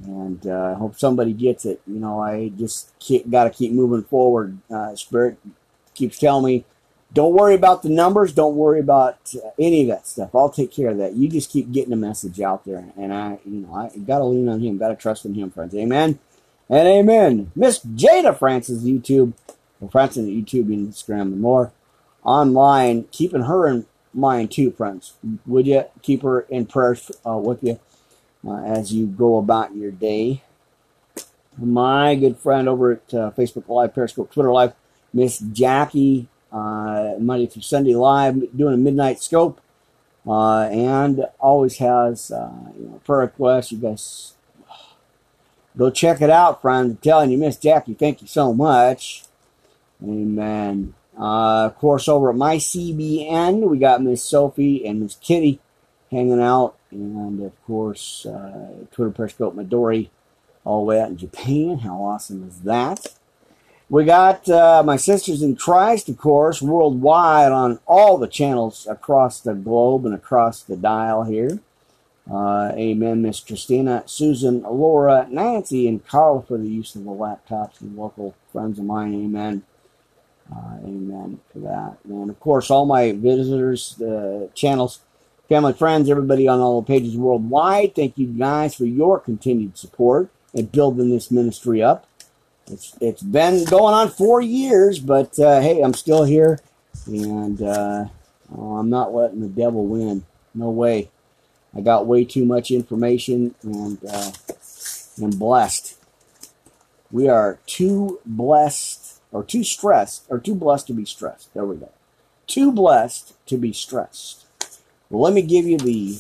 And 0.04 0.46
uh, 0.46 0.74
I 0.76 0.78
hope 0.78 0.98
somebody 0.98 1.34
gets 1.34 1.66
it. 1.66 1.82
You 1.88 2.00
know, 2.00 2.22
I 2.22 2.50
just 2.50 2.92
got 3.30 3.46
to 3.46 3.50
keep 3.50 3.72
moving 3.72 4.04
forward. 4.04 4.58
Uh, 4.70 4.96
Spirit 4.96 5.38
keeps 5.96 6.20
telling 6.20 6.46
me, 6.46 6.66
don't 7.14 7.34
worry 7.34 7.56
about 7.56 7.84
the 7.84 7.90
numbers. 7.90 8.34
Don't 8.34 8.56
worry 8.56 8.80
about 8.80 9.18
uh, 9.36 9.50
any 9.58 9.82
of 9.82 9.88
that 9.88 10.06
stuff. 10.06 10.36
I'll 10.36 10.50
take 10.50 10.72
care 10.72 10.90
of 10.90 10.98
that. 10.98 11.14
You 11.14 11.30
just 11.30 11.50
keep 11.50 11.72
getting 11.72 11.90
the 11.90 11.96
message 11.96 12.42
out 12.42 12.66
there. 12.66 12.86
And 12.98 13.14
I, 13.14 13.40
you 13.46 13.62
know, 13.62 13.74
I 13.74 13.98
got 13.98 14.20
to 14.20 14.26
lean 14.26 14.50
on 14.50 14.60
Him. 14.60 14.78
Got 14.78 14.90
to 14.90 14.96
trust 14.96 15.26
in 15.26 15.34
Him, 15.34 15.50
friends. 15.50 15.74
Amen 15.74 16.20
and 16.70 16.88
amen. 16.88 17.52
Miss 17.56 17.80
Jada 17.80 18.38
Francis 18.38 18.84
YouTube, 18.84 19.34
or 19.80 19.90
Francis 19.90 20.26
YouTube, 20.26 20.74
and 20.74 20.92
Instagram, 20.92 21.22
and 21.22 21.42
more 21.42 21.72
online, 22.24 23.06
keeping 23.12 23.44
her 23.44 23.68
in 23.68 23.86
mind 24.14 24.52
too, 24.52 24.72
friends. 24.72 25.14
Would 25.46 25.68
you 25.68 25.86
keep 26.02 26.24
her 26.24 26.42
in 26.42 26.66
prayer 26.66 26.98
uh, 27.26 27.38
with 27.38 27.64
you 27.64 27.80
uh, 28.46 28.64
as 28.64 28.94
you 28.94 29.06
go 29.06 29.38
about 29.38 29.76
your 29.76 29.92
day? 29.92 30.44
My 31.58 32.16
good 32.16 32.38
friend 32.38 32.68
over 32.68 32.94
at 32.94 33.14
uh, 33.14 33.32
Facebook 33.32 33.68
Live, 33.68 33.96
Periscope, 33.96 34.32
Twitter 34.32 34.52
Live, 34.52 34.74
Miss 35.14 35.40
Jackie, 35.40 36.28
uh, 36.52 37.14
Monday 37.20 37.48
through 37.48 37.64
Sunday 37.64 37.96
Live, 37.96 38.56
doing 38.56 38.74
a 38.74 38.78
midnight 38.78 39.22
scope, 39.22 39.60
uh, 40.28 40.64
and 40.64 41.26
always 41.40 41.78
has 41.78 42.32
uh, 42.32 42.52
you 42.78 42.86
know, 42.86 43.02
prayer 43.04 43.22
requests. 43.22 43.72
You 43.72 43.80
guys 43.80 44.34
Go 45.78 45.92
check 45.92 46.22
it 46.22 46.32
out, 46.32 46.62
friends. 46.62 46.92
I'm 46.92 46.98
telling 46.98 47.30
you, 47.30 47.38
Miss 47.38 47.56
Jackie, 47.56 47.94
thank 47.94 48.22
you 48.22 48.28
so 48.28 48.52
much. 48.52 49.24
Amen. 50.04 50.96
Uh, 51.18 51.66
of 51.66 51.78
course, 51.78 52.08
over 52.08 52.32
at 52.32 52.36
my 52.36 52.58
CBN, 52.58 53.70
we 53.70 53.78
got 53.78 54.02
Miss 54.02 54.24
Sophie 54.24 54.86
and 54.88 55.02
Miss 55.02 55.16
Kitty 55.16 55.60
hanging 56.10 56.42
out. 56.42 56.77
And 56.92 57.42
of 57.42 57.66
course, 57.66 58.26
uh, 58.26 58.86
Twitter 58.92 59.12
Periscope 59.12 59.56
Midori 59.56 60.10
all 60.64 60.82
the 60.82 60.86
way 60.86 61.02
out 61.02 61.10
in 61.10 61.18
Japan. 61.18 61.80
How 61.80 61.96
awesome 62.02 62.48
is 62.48 62.62
that? 62.62 63.08
We 63.90 64.04
got 64.04 64.50
uh, 64.50 64.84
my 64.84 64.98
sisters 64.98 65.42
in 65.42 65.56
Christ, 65.56 66.10
of 66.10 66.18
course, 66.18 66.62
worldwide 66.62 67.54
on 67.54 67.80
all 67.86 68.18
the 68.18 68.28
channels 68.28 68.86
across 68.90 69.40
the 69.40 69.54
globe 69.54 70.06
and 70.06 70.14
across 70.14 70.62
the 70.62 70.76
dial 70.76 71.24
here. 71.24 71.60
Uh, 72.30 72.74
amen, 72.76 73.22
Miss 73.22 73.40
Christina, 73.40 74.04
Susan, 74.06 74.62
Laura, 74.64 75.26
Nancy, 75.30 75.88
and 75.88 76.06
Carl 76.06 76.42
for 76.42 76.58
the 76.58 76.68
use 76.68 76.96
of 76.96 77.06
the 77.06 77.12
laptops 77.12 77.80
and 77.80 77.96
local 77.96 78.36
friends 78.52 78.78
of 78.78 78.84
mine. 78.84 79.14
Amen. 79.14 79.64
Uh, 80.54 80.78
amen 80.84 81.40
for 81.52 81.60
that. 81.60 81.98
And 82.04 82.30
of 82.30 82.40
course, 82.42 82.70
all 82.70 82.86
my 82.86 83.14
visitors, 83.14 84.02
uh, 84.02 84.48
channels, 84.54 85.00
family, 85.48 85.74
friends, 85.74 86.10
everybody 86.10 86.48
on 86.48 86.60
all 86.60 86.82
the 86.82 86.88
pages 86.88 87.16
worldwide, 87.18 87.96
thank 87.96 88.18
you 88.18 88.28
guys 88.28 88.76
for 88.76 88.86
your 88.86 89.20
continued 89.20 89.78
support 89.78 90.30
and 90.54 90.72
building 90.72 91.10
this 91.10 91.32
ministry 91.32 91.82
up. 91.82 92.08
It's 92.68 92.98
it's 93.00 93.24
been 93.24 93.64
going 93.66 93.94
on 93.94 94.10
four 94.10 94.42
years, 94.42 95.00
but 95.00 95.40
uh, 95.40 95.62
hey, 95.62 95.82
I'm 95.82 95.94
still 95.94 96.26
here, 96.26 96.60
and 97.06 97.62
uh, 97.62 98.06
oh, 98.56 98.78
I'm 98.78 98.90
not 98.90 99.14
letting 99.14 99.40
the 99.40 99.48
devil 99.48 99.86
win. 99.86 100.26
No 100.54 100.70
way. 100.70 101.10
I 101.76 101.82
got 101.82 102.08
way 102.08 102.26
too 102.26 102.44
much 102.44 102.72
information 102.72 103.54
and 103.62 104.04
uh, 104.04 104.32
am 105.22 105.30
blessed. 105.32 105.98
We 107.12 107.30
are 107.30 107.60
too 107.68 108.20
blessed 108.26 109.22
or 109.32 109.44
too 109.44 109.64
stressed 109.64 110.26
or 110.28 110.40
too 110.40 110.56
blessed 110.56 110.88
to 110.88 110.94
be 110.94 111.06
stressed. 111.06 111.54
There 111.54 111.66
we 111.66 111.78
go. 111.78 111.92
Too 112.48 112.72
blessed 112.72 113.34
to 113.46 113.58
be 113.58 113.74
stressed. 113.74 114.47
Well, 115.10 115.22
let 115.22 115.34
me 115.34 115.42
give 115.42 115.66
you 115.66 115.78
the 115.78 116.20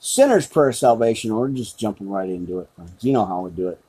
sinner's 0.00 0.46
prayer 0.46 0.70
of 0.70 0.76
salvation. 0.76 1.34
We're 1.34 1.48
just 1.48 1.78
jumping 1.78 2.08
right 2.08 2.28
into 2.28 2.58
it, 2.60 2.68
friends. 2.74 3.04
You 3.04 3.12
know 3.12 3.24
how 3.24 3.42
we 3.42 3.50
do 3.50 3.68
it. 3.68 3.80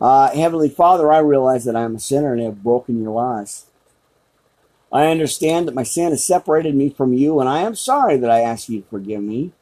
Uh, 0.00 0.30
Heavenly 0.30 0.70
Father, 0.70 1.12
I 1.12 1.18
realize 1.18 1.64
that 1.64 1.76
I 1.76 1.82
am 1.82 1.96
a 1.96 2.00
sinner 2.00 2.32
and 2.32 2.42
have 2.42 2.62
broken 2.62 3.02
your 3.02 3.12
laws. 3.12 3.66
I 4.92 5.06
understand 5.06 5.68
that 5.68 5.74
my 5.74 5.82
sin 5.82 6.10
has 6.10 6.24
separated 6.24 6.74
me 6.74 6.90
from 6.90 7.12
you, 7.12 7.38
and 7.38 7.48
I 7.48 7.60
am 7.60 7.74
sorry 7.74 8.16
that 8.16 8.30
I 8.30 8.40
ask 8.40 8.68
you 8.68 8.80
to 8.80 8.88
forgive 8.88 9.22
me. 9.22 9.52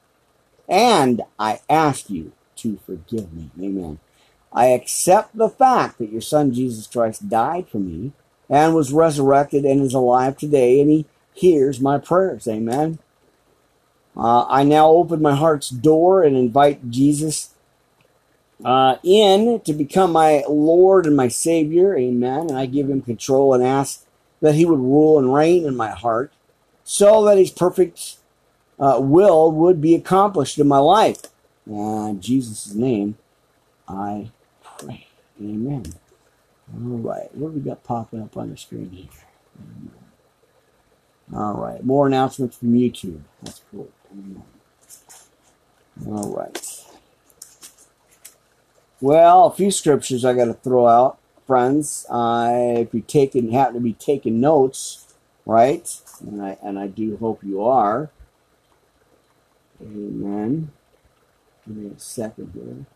And 0.68 1.22
I 1.38 1.60
ask 1.68 2.08
you 2.08 2.32
to 2.56 2.78
forgive 2.86 3.32
me. 3.32 3.50
Amen. 3.60 3.98
I 4.52 4.66
accept 4.66 5.36
the 5.36 5.48
fact 5.48 5.98
that 5.98 6.12
your 6.12 6.20
son 6.20 6.52
Jesus 6.52 6.86
Christ 6.86 7.28
died 7.28 7.68
for 7.68 7.78
me 7.78 8.12
and 8.48 8.74
was 8.74 8.92
resurrected 8.92 9.64
and 9.64 9.82
is 9.82 9.94
alive 9.94 10.36
today, 10.36 10.80
and 10.80 10.90
he 10.90 11.06
hears 11.34 11.80
my 11.80 11.98
prayers. 11.98 12.46
Amen. 12.48 12.98
Uh, 14.18 14.44
I 14.48 14.64
now 14.64 14.88
open 14.88 15.22
my 15.22 15.34
heart's 15.34 15.70
door 15.70 16.24
and 16.24 16.36
invite 16.36 16.90
Jesus 16.90 17.54
uh, 18.64 18.96
in 19.04 19.60
to 19.60 19.72
become 19.72 20.12
my 20.12 20.42
Lord 20.48 21.06
and 21.06 21.16
my 21.16 21.28
Savior. 21.28 21.96
Amen. 21.96 22.48
And 22.48 22.58
I 22.58 22.66
give 22.66 22.90
him 22.90 23.00
control 23.00 23.54
and 23.54 23.62
ask 23.62 24.04
that 24.40 24.56
he 24.56 24.64
would 24.64 24.80
rule 24.80 25.18
and 25.18 25.32
reign 25.32 25.64
in 25.64 25.76
my 25.76 25.90
heart 25.90 26.32
so 26.84 27.24
that 27.24 27.38
his 27.38 27.50
perfect 27.50 28.16
uh, 28.80 28.98
will 29.00 29.52
would 29.52 29.80
be 29.80 29.94
accomplished 29.94 30.58
in 30.58 30.66
my 30.66 30.78
life. 30.78 31.22
in 31.66 32.20
Jesus' 32.20 32.74
name, 32.74 33.16
I 33.86 34.30
pray. 34.62 35.06
Amen. 35.40 35.84
All 36.74 36.98
right, 36.98 37.34
what 37.34 37.52
do 37.52 37.58
we 37.58 37.60
got 37.60 37.84
popping 37.84 38.22
up 38.22 38.36
on 38.36 38.50
the 38.50 38.56
screen 38.56 38.90
here? 38.90 39.08
All 41.34 41.54
right, 41.54 41.84
more 41.84 42.06
announcements 42.06 42.56
from 42.56 42.72
YouTube. 42.74 43.20
That's 43.42 43.62
cool. 43.70 43.90
All 46.06 46.34
right. 46.34 46.84
Well, 49.00 49.46
a 49.46 49.52
few 49.52 49.70
scriptures 49.70 50.24
I 50.24 50.34
got 50.34 50.46
to 50.46 50.54
throw 50.54 50.86
out, 50.86 51.18
friends. 51.46 52.06
Uh, 52.08 52.74
if 52.78 52.92
you 52.92 53.00
taking 53.00 53.52
happen 53.52 53.74
to 53.74 53.80
be 53.80 53.92
taking 53.92 54.40
notes, 54.40 55.14
right? 55.46 55.88
And 56.20 56.42
I 56.42 56.58
and 56.62 56.78
I 56.78 56.88
do 56.88 57.16
hope 57.16 57.44
you 57.44 57.62
are. 57.62 58.10
Amen. 59.80 60.72
Give 61.66 61.76
me 61.76 61.90
a 61.96 62.00
second 62.00 62.52
here. 62.54 62.86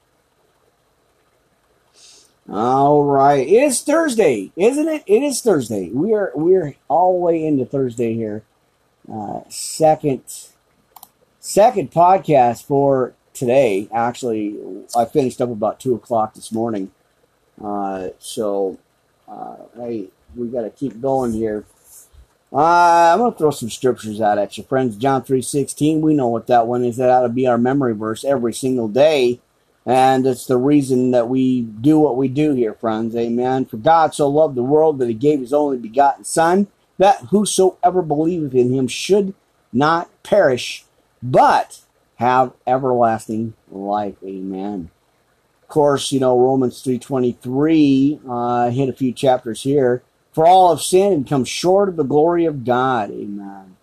All 2.48 3.04
right, 3.04 3.46
it's 3.46 3.82
Thursday, 3.82 4.50
isn't 4.56 4.88
it? 4.88 5.04
It 5.06 5.22
is 5.22 5.40
Thursday. 5.40 5.90
We 5.90 6.12
are 6.12 6.32
we're 6.34 6.74
all 6.88 7.12
the 7.12 7.20
way 7.20 7.46
into 7.46 7.64
Thursday 7.64 8.14
here. 8.14 8.42
Uh, 9.10 9.42
second 9.48 10.22
second 11.42 11.90
podcast 11.90 12.64
for 12.64 13.12
today. 13.34 13.88
Actually, 13.92 14.58
I 14.96 15.04
finished 15.04 15.40
up 15.40 15.50
about 15.50 15.80
two 15.80 15.94
o'clock 15.94 16.34
this 16.34 16.52
morning. 16.52 16.92
Uh, 17.62 18.08
so, 18.18 18.78
uh, 19.28 19.56
hey, 19.76 20.08
we 20.34 20.48
got 20.48 20.62
to 20.62 20.70
keep 20.70 21.02
going 21.02 21.32
here. 21.32 21.66
Uh, 22.52 23.12
I'm 23.12 23.18
to 23.32 23.36
throw 23.36 23.50
some 23.50 23.70
scriptures 23.70 24.20
out 24.20 24.38
at 24.38 24.56
you, 24.56 24.64
friends. 24.64 24.96
John 24.96 25.22
3.16, 25.22 26.00
we 26.00 26.14
know 26.14 26.28
what 26.28 26.46
that 26.46 26.66
one 26.66 26.84
is. 26.84 26.96
That 26.96 27.10
ought 27.10 27.22
to 27.22 27.28
be 27.28 27.46
our 27.46 27.58
memory 27.58 27.94
verse 27.94 28.24
every 28.24 28.54
single 28.54 28.88
day. 28.88 29.40
And 29.84 30.24
it's 30.26 30.46
the 30.46 30.58
reason 30.58 31.10
that 31.10 31.28
we 31.28 31.62
do 31.62 31.98
what 31.98 32.16
we 32.16 32.28
do 32.28 32.54
here, 32.54 32.74
friends. 32.74 33.16
Amen. 33.16 33.64
For 33.64 33.78
God 33.78 34.14
so 34.14 34.28
loved 34.28 34.54
the 34.54 34.62
world 34.62 34.98
that 35.00 35.08
he 35.08 35.14
gave 35.14 35.40
his 35.40 35.52
only 35.52 35.76
begotten 35.76 36.24
Son, 36.24 36.68
that 36.98 37.18
whosoever 37.30 38.00
believeth 38.00 38.54
in 38.54 38.72
him 38.72 38.86
should 38.86 39.34
not 39.72 40.08
perish, 40.22 40.84
but 41.22 41.80
have 42.16 42.52
everlasting 42.66 43.54
life. 43.70 44.16
Amen. 44.24 44.90
Of 45.62 45.68
course, 45.68 46.12
you 46.12 46.20
know, 46.20 46.38
Romans 46.38 46.82
3.23, 46.82 48.20
uh, 48.28 48.70
hit 48.70 48.88
a 48.88 48.92
few 48.92 49.12
chapters 49.12 49.62
here. 49.62 50.02
For 50.32 50.46
all 50.46 50.74
have 50.74 50.82
sinned 50.82 51.12
and 51.12 51.28
come 51.28 51.44
short 51.44 51.88
of 51.88 51.96
the 51.96 52.04
glory 52.04 52.46
of 52.46 52.64
God. 52.64 53.10
Amen. 53.10 53.76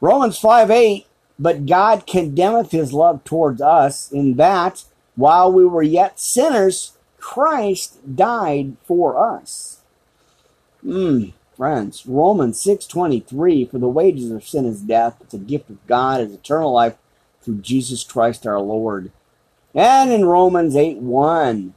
Romans 0.00 0.38
5 0.38 0.70
8, 0.70 1.06
but 1.38 1.66
God 1.66 2.06
condemneth 2.06 2.72
his 2.72 2.92
love 2.92 3.22
towards 3.24 3.62
us 3.62 4.10
in 4.10 4.34
that 4.34 4.84
while 5.14 5.50
we 5.52 5.64
were 5.64 5.82
yet 5.82 6.20
sinners, 6.20 6.92
Christ 7.18 7.98
died 8.16 8.76
for 8.84 9.18
us. 9.18 9.80
Hmm, 10.82 11.30
friends, 11.56 12.06
Romans 12.06 12.60
6:23 12.60 13.64
for 13.64 13.78
the 13.78 13.88
wages 13.88 14.30
of 14.30 14.46
sin 14.46 14.66
is 14.66 14.80
death, 14.80 15.16
but 15.18 15.30
the 15.30 15.38
gift 15.38 15.70
of 15.70 15.86
God 15.86 16.20
is 16.20 16.32
eternal 16.32 16.72
life 16.72 16.96
through 17.40 17.58
Jesus 17.58 18.04
Christ 18.04 18.46
our 18.46 18.60
Lord. 18.60 19.10
And 19.74 20.10
in 20.10 20.24
Romans 20.24 20.76
8:1 20.76 21.74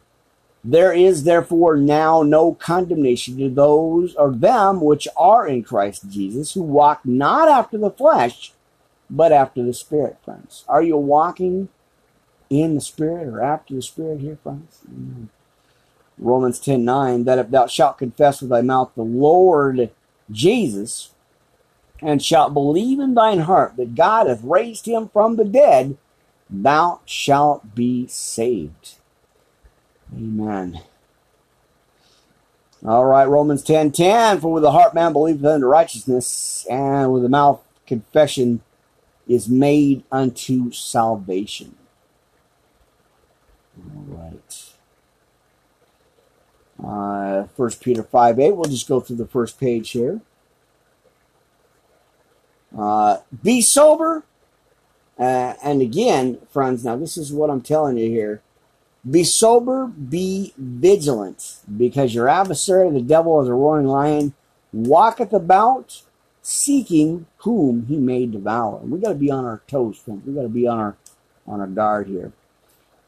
there 0.64 0.92
is 0.92 1.24
therefore 1.24 1.78
now 1.78 2.22
no 2.22 2.54
condemnation 2.54 3.38
to 3.38 3.50
those 3.50 4.14
or 4.16 4.32
them 4.32 4.82
which 4.82 5.08
are 5.16 5.48
in 5.48 5.64
Christ 5.64 6.10
Jesus, 6.10 6.54
who 6.54 6.62
walk 6.62 7.02
not 7.06 7.48
after 7.48 7.78
the 7.78 7.92
flesh, 7.92 8.54
but 9.10 9.32
after 9.32 9.64
the 9.64 9.74
Spirit, 9.74 10.18
friends. 10.24 10.66
Are 10.68 10.84
you 10.84 10.98
walking 10.98 11.70
in 12.50 12.76
the 12.76 12.82
Spirit 12.82 13.28
or 13.28 13.42
after 13.42 13.74
the 13.74 13.82
Spirit 13.82 14.20
here, 14.20 14.38
friends? 14.44 14.82
Amen. 14.88 15.30
Romans 16.20 16.60
10 16.60 16.84
9, 16.84 17.24
that 17.24 17.40
if 17.40 17.50
thou 17.50 17.68
shalt 17.68 17.98
confess 17.98 18.42
with 18.42 18.50
thy 18.50 18.62
mouth 18.62 18.92
the 18.96 19.04
Lord 19.04 19.90
Jesus, 20.30 21.12
and 22.02 22.24
shalt 22.24 22.54
believe 22.54 23.00
in 23.00 23.14
thine 23.14 23.40
heart 23.40 23.76
that 23.78 23.96
God 23.96 24.28
hath 24.28 24.44
raised 24.44 24.86
him 24.86 25.10
from 25.10 25.36
the 25.36 25.46
dead, 25.46 25.98
thou 26.50 27.02
shalt 27.06 27.76
be 27.76 28.08
saved. 28.08 28.96
Amen. 30.16 30.82
All 32.86 33.06
right, 33.06 33.26
Romans 33.26 33.64
10 33.64 33.92
10. 33.92 34.40
For 34.40 34.54
with 34.54 34.64
the 34.64 34.72
heart 34.72 34.94
man 34.94 35.14
believeth 35.14 35.44
unto 35.44 35.66
righteousness, 35.66 36.66
and 36.70 37.12
with 37.12 37.24
the 37.24 37.30
mouth 37.30 37.62
confession 37.86 38.62
is 39.28 39.50
made 39.50 40.04
unto 40.12 40.72
salvation. 40.72 41.76
All 43.78 44.04
right. 44.08 44.69
Uh, 46.84 47.44
1 47.56 47.72
Peter 47.82 48.04
5 48.04 48.40
8. 48.40 48.52
We'll 48.56 48.66
just 48.66 48.88
go 48.88 49.00
through 49.00 49.18
the 49.18 49.28
first 49.28 49.60
page 49.60 49.92
here. 49.92 50.22
Uh, 52.78 53.18
be 53.44 53.62
sober. 53.62 54.24
Uh, 55.18 55.56
and 55.64 55.82
again, 55.82 56.40
friends, 56.50 56.86
now 56.86 56.96
this 56.96 57.18
is 57.18 57.34
what 57.34 57.50
I'm 57.50 57.62
telling 57.62 57.98
you 57.98 58.10
here. 58.10 58.42
Be 59.10 59.24
sober, 59.24 59.88
be 59.88 60.54
vigilant, 60.58 61.58
because 61.78 62.14
your 62.14 62.28
adversary, 62.28 62.90
the 62.92 63.02
devil, 63.02 63.42
is 63.42 63.48
a 63.48 63.54
roaring 63.54 63.88
lion, 63.88 64.34
walketh 64.74 65.34
about, 65.34 66.04
seeking 66.42 67.26
whom 67.38 67.86
he 67.88 67.98
may 67.98 68.26
devour. 68.26 68.80
We 68.80 69.00
got 69.00 69.10
to 69.10 69.16
be 69.16 69.32
on 69.32 69.46
our 69.46 69.62
toes, 69.68 69.98
friends. 69.98 70.26
We 70.26 70.34
got 70.34 70.44
to 70.44 70.50
be 70.50 70.68
on 70.68 70.80
our 70.80 70.98
on 71.48 71.60
our 71.62 71.68
guard 71.68 72.08
here. 72.08 72.32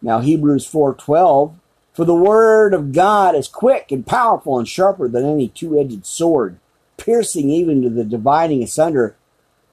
Now 0.01 0.19
Hebrews 0.19 0.65
four 0.65 0.93
twelve, 0.95 1.55
for 1.93 2.05
the 2.05 2.15
word 2.15 2.73
of 2.73 2.93
God 2.93 3.35
is 3.35 3.47
quick 3.47 3.91
and 3.91 4.05
powerful 4.05 4.57
and 4.57 4.67
sharper 4.67 5.07
than 5.07 5.25
any 5.25 5.49
two 5.49 5.79
edged 5.79 6.05
sword, 6.05 6.57
piercing 6.97 7.49
even 7.49 7.81
to 7.81 7.89
the 7.89 8.03
dividing 8.03 8.63
asunder 8.63 9.15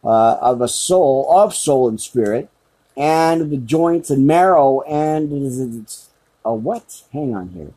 uh, 0.04 0.34
of 0.40 0.60
a 0.60 0.68
soul, 0.68 1.26
of 1.30 1.54
soul 1.54 1.88
and 1.88 2.00
spirit, 2.00 2.48
and 2.96 3.50
the 3.50 3.56
joints 3.56 4.10
and 4.10 4.26
marrow, 4.26 4.80
and 4.82 5.32
it's 5.32 6.08
a 6.44 6.54
what? 6.54 7.02
Hang 7.12 7.34
on 7.34 7.48
here. 7.50 7.72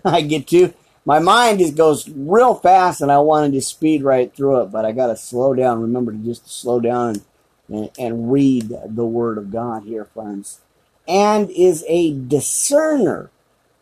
I 0.04 0.20
get 0.22 0.46
to 0.48 0.74
my 1.04 1.18
mind 1.18 1.58
just 1.58 1.76
goes 1.76 2.08
real 2.08 2.54
fast, 2.54 3.00
and 3.00 3.10
I 3.10 3.18
wanted 3.18 3.52
to 3.52 3.60
speed 3.60 4.04
right 4.04 4.34
through 4.34 4.62
it, 4.62 4.66
but 4.66 4.84
I 4.84 4.92
got 4.92 5.08
to 5.08 5.16
slow 5.16 5.52
down. 5.52 5.80
Remember 5.80 6.12
to 6.12 6.18
just 6.18 6.48
slow 6.48 6.78
down 6.78 7.08
and, 7.08 7.22
and, 7.68 7.90
and 7.98 8.32
read 8.32 8.72
the 8.86 9.04
Word 9.04 9.36
of 9.36 9.50
God 9.50 9.82
here, 9.82 10.04
friends. 10.04 10.60
And 11.08 11.50
is 11.50 11.84
a 11.88 12.14
discerner 12.14 13.30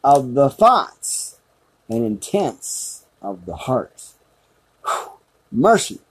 of 0.03 0.35
the 0.35 0.49
thoughts 0.49 1.39
and 1.89 2.05
intents 2.05 3.05
of 3.21 3.47
the 3.47 3.57
heart. 3.57 4.05
Whew, 4.85 5.13
mercy. 5.53 6.01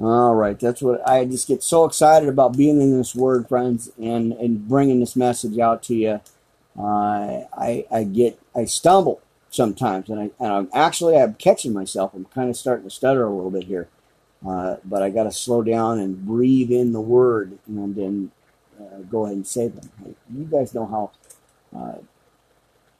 All 0.00 0.34
right, 0.36 0.58
that's 0.58 0.80
what 0.80 1.06
I 1.06 1.24
just 1.24 1.48
get 1.48 1.62
so 1.62 1.84
excited 1.84 2.28
about 2.28 2.56
being 2.56 2.80
in 2.80 2.96
this 2.96 3.16
word, 3.16 3.48
friends, 3.48 3.90
and 4.00 4.32
and 4.32 4.68
bringing 4.68 5.00
this 5.00 5.16
message 5.16 5.58
out 5.58 5.82
to 5.84 5.94
you. 5.94 6.20
Uh, 6.78 7.44
I 7.52 7.84
I 7.90 8.04
get 8.04 8.38
I 8.54 8.66
stumble 8.66 9.20
sometimes, 9.50 10.08
and 10.08 10.20
I 10.20 10.30
and 10.38 10.52
I'm 10.52 10.68
actually 10.72 11.16
I'm 11.16 11.34
catching 11.34 11.72
myself. 11.72 12.12
I'm 12.14 12.26
kind 12.26 12.48
of 12.48 12.56
starting 12.56 12.84
to 12.84 12.94
stutter 12.94 13.26
a 13.26 13.34
little 13.34 13.50
bit 13.50 13.64
here, 13.64 13.88
uh, 14.46 14.76
but 14.84 15.02
I 15.02 15.10
got 15.10 15.24
to 15.24 15.32
slow 15.32 15.62
down 15.62 15.98
and 15.98 16.24
breathe 16.24 16.70
in 16.70 16.92
the 16.92 17.00
word, 17.00 17.58
and 17.66 17.96
then 17.96 18.30
go 19.10 19.24
ahead 19.24 19.36
and 19.36 19.46
say 19.46 19.68
them. 19.68 19.90
You 20.34 20.44
guys 20.44 20.74
know 20.74 20.86
how 20.86 21.10
uh, 21.78 21.98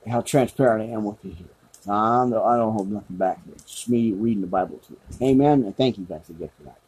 how 0.08 0.20
transparent 0.20 0.90
I 0.90 0.94
am 0.94 1.04
with 1.04 1.24
you 1.24 1.32
here. 1.32 1.46
I'm, 1.88 2.34
I 2.34 2.56
don't 2.56 2.72
hold 2.72 2.90
nothing 2.90 3.16
back 3.16 3.44
here. 3.44 3.54
It's 3.54 3.64
just 3.64 3.88
me 3.88 4.12
reading 4.12 4.42
the 4.42 4.46
Bible 4.46 4.78
to 4.86 4.92
you. 4.92 5.26
Amen. 5.26 5.64
And 5.64 5.76
thank 5.76 5.96
you 5.96 6.04
guys 6.04 6.28
again 6.28 6.50
for 6.56 6.64
that. 6.64 6.78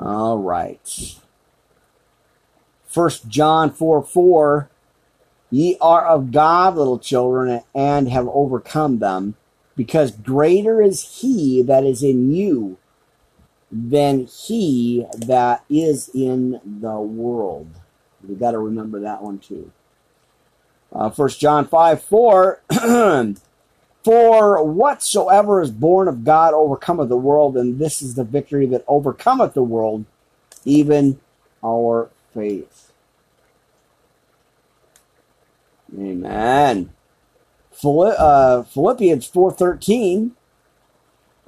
All 0.00 0.38
right. 0.38 1.16
First 2.86 3.28
John 3.28 3.70
4 3.70 4.02
4. 4.02 4.70
Ye 5.50 5.78
are 5.80 6.06
of 6.06 6.30
God, 6.30 6.76
little 6.76 6.98
children, 6.98 7.62
and 7.74 8.08
have 8.08 8.28
overcome 8.28 8.98
them, 8.98 9.34
because 9.76 10.10
greater 10.10 10.82
is 10.82 11.20
he 11.20 11.62
that 11.62 11.84
is 11.84 12.02
in 12.02 12.34
you 12.34 12.76
than 13.70 14.26
he 14.26 15.06
that 15.16 15.64
is 15.68 16.10
in 16.14 16.60
the 16.64 16.98
world. 16.98 17.68
We 18.26 18.34
got 18.34 18.52
to 18.52 18.58
remember 18.58 19.00
that 19.00 19.22
one 19.22 19.38
too. 19.38 19.70
Uh, 20.92 21.10
1 21.10 21.28
John 21.30 21.66
5 21.66 22.02
4 22.02 22.62
For 24.04 24.64
whatsoever 24.64 25.60
is 25.60 25.70
born 25.70 26.08
of 26.08 26.24
God 26.24 26.54
overcometh 26.54 27.10
the 27.10 27.16
world, 27.18 27.58
and 27.58 27.78
this 27.78 28.00
is 28.00 28.14
the 28.14 28.24
victory 28.24 28.64
that 28.66 28.84
overcometh 28.88 29.52
the 29.52 29.62
world, 29.62 30.06
even 30.64 31.20
our 31.62 32.08
faith. 32.32 32.92
Amen. 35.94 36.90
Uh, 37.84 38.62
Philippians 38.62 39.30
4.13 39.30 40.30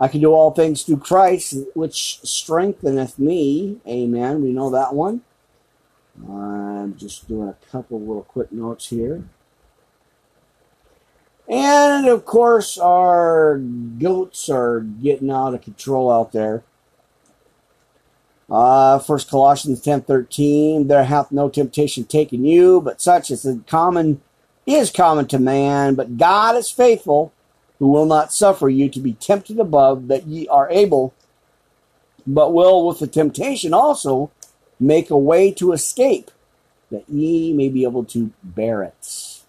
I 0.01 0.09
can 0.09 0.23
do 0.23 0.33
all 0.33 0.51
things 0.51 0.83
through 0.83 0.97
Christ, 0.97 1.57
which 1.75 2.21
strengtheneth 2.23 3.19
me. 3.19 3.81
Amen. 3.87 4.43
We 4.43 4.53
know 4.53 4.71
that 4.71 4.95
one. 4.95 5.21
I'm 6.27 6.97
just 6.97 7.29
doing 7.29 7.49
a 7.49 7.57
couple 7.71 8.01
little 8.01 8.23
quick 8.23 8.51
notes 8.51 8.89
here. 8.89 9.25
And 11.49 12.07
of 12.07 12.25
course, 12.25 12.79
our 12.79 13.59
goats 13.59 14.49
are 14.49 14.81
getting 14.81 15.31
out 15.31 15.55
of 15.55 15.63
control 15.63 16.11
out 16.11 16.33
there. 16.33 16.63
Uh, 18.49 18.99
First 18.99 19.31
Colossians 19.31 19.81
ten 19.81 20.01
thirteen. 20.01 20.89
There 20.89 21.05
hath 21.05 21.31
no 21.31 21.49
temptation 21.49 22.05
taken 22.05 22.45
you, 22.45 22.81
but 22.81 23.01
such 23.01 23.31
as 23.31 23.45
is 23.45 23.59
common 23.67 24.23
is 24.65 24.91
common 24.91 25.27
to 25.29 25.39
man. 25.39 25.95
But 25.95 26.17
God 26.17 26.57
is 26.57 26.71
faithful, 26.71 27.33
who 27.81 27.89
will 27.89 28.07
not 28.07 28.33
suffer 28.33 28.69
you 28.69 28.89
to 28.91 29.01
be 29.01 29.15
tempted 29.15 29.59
above 29.59 30.07
that 30.07 30.27
ye 30.27 30.47
are 30.47 30.71
able, 30.71 31.13
but 32.27 32.53
will 32.53 32.87
with 32.87 33.01
the 33.01 33.07
temptation 33.09 33.75
also 33.75 34.31
make 34.79 35.11
a 35.11 35.19
way 35.19 35.51
to 35.51 35.73
escape, 35.73 36.31
that 36.91 37.09
ye 37.09 37.53
may 37.53 37.69
be 37.69 37.83
able 37.83 38.05
to 38.05 38.33
bear 38.45 38.83
it. 38.83 39.43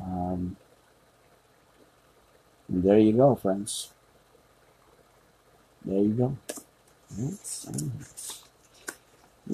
Um, 0.00 0.56
there 2.68 2.98
you 2.98 3.12
go, 3.14 3.34
friends. 3.34 3.90
There 5.84 6.00
you 6.00 6.12
go. 6.12 6.36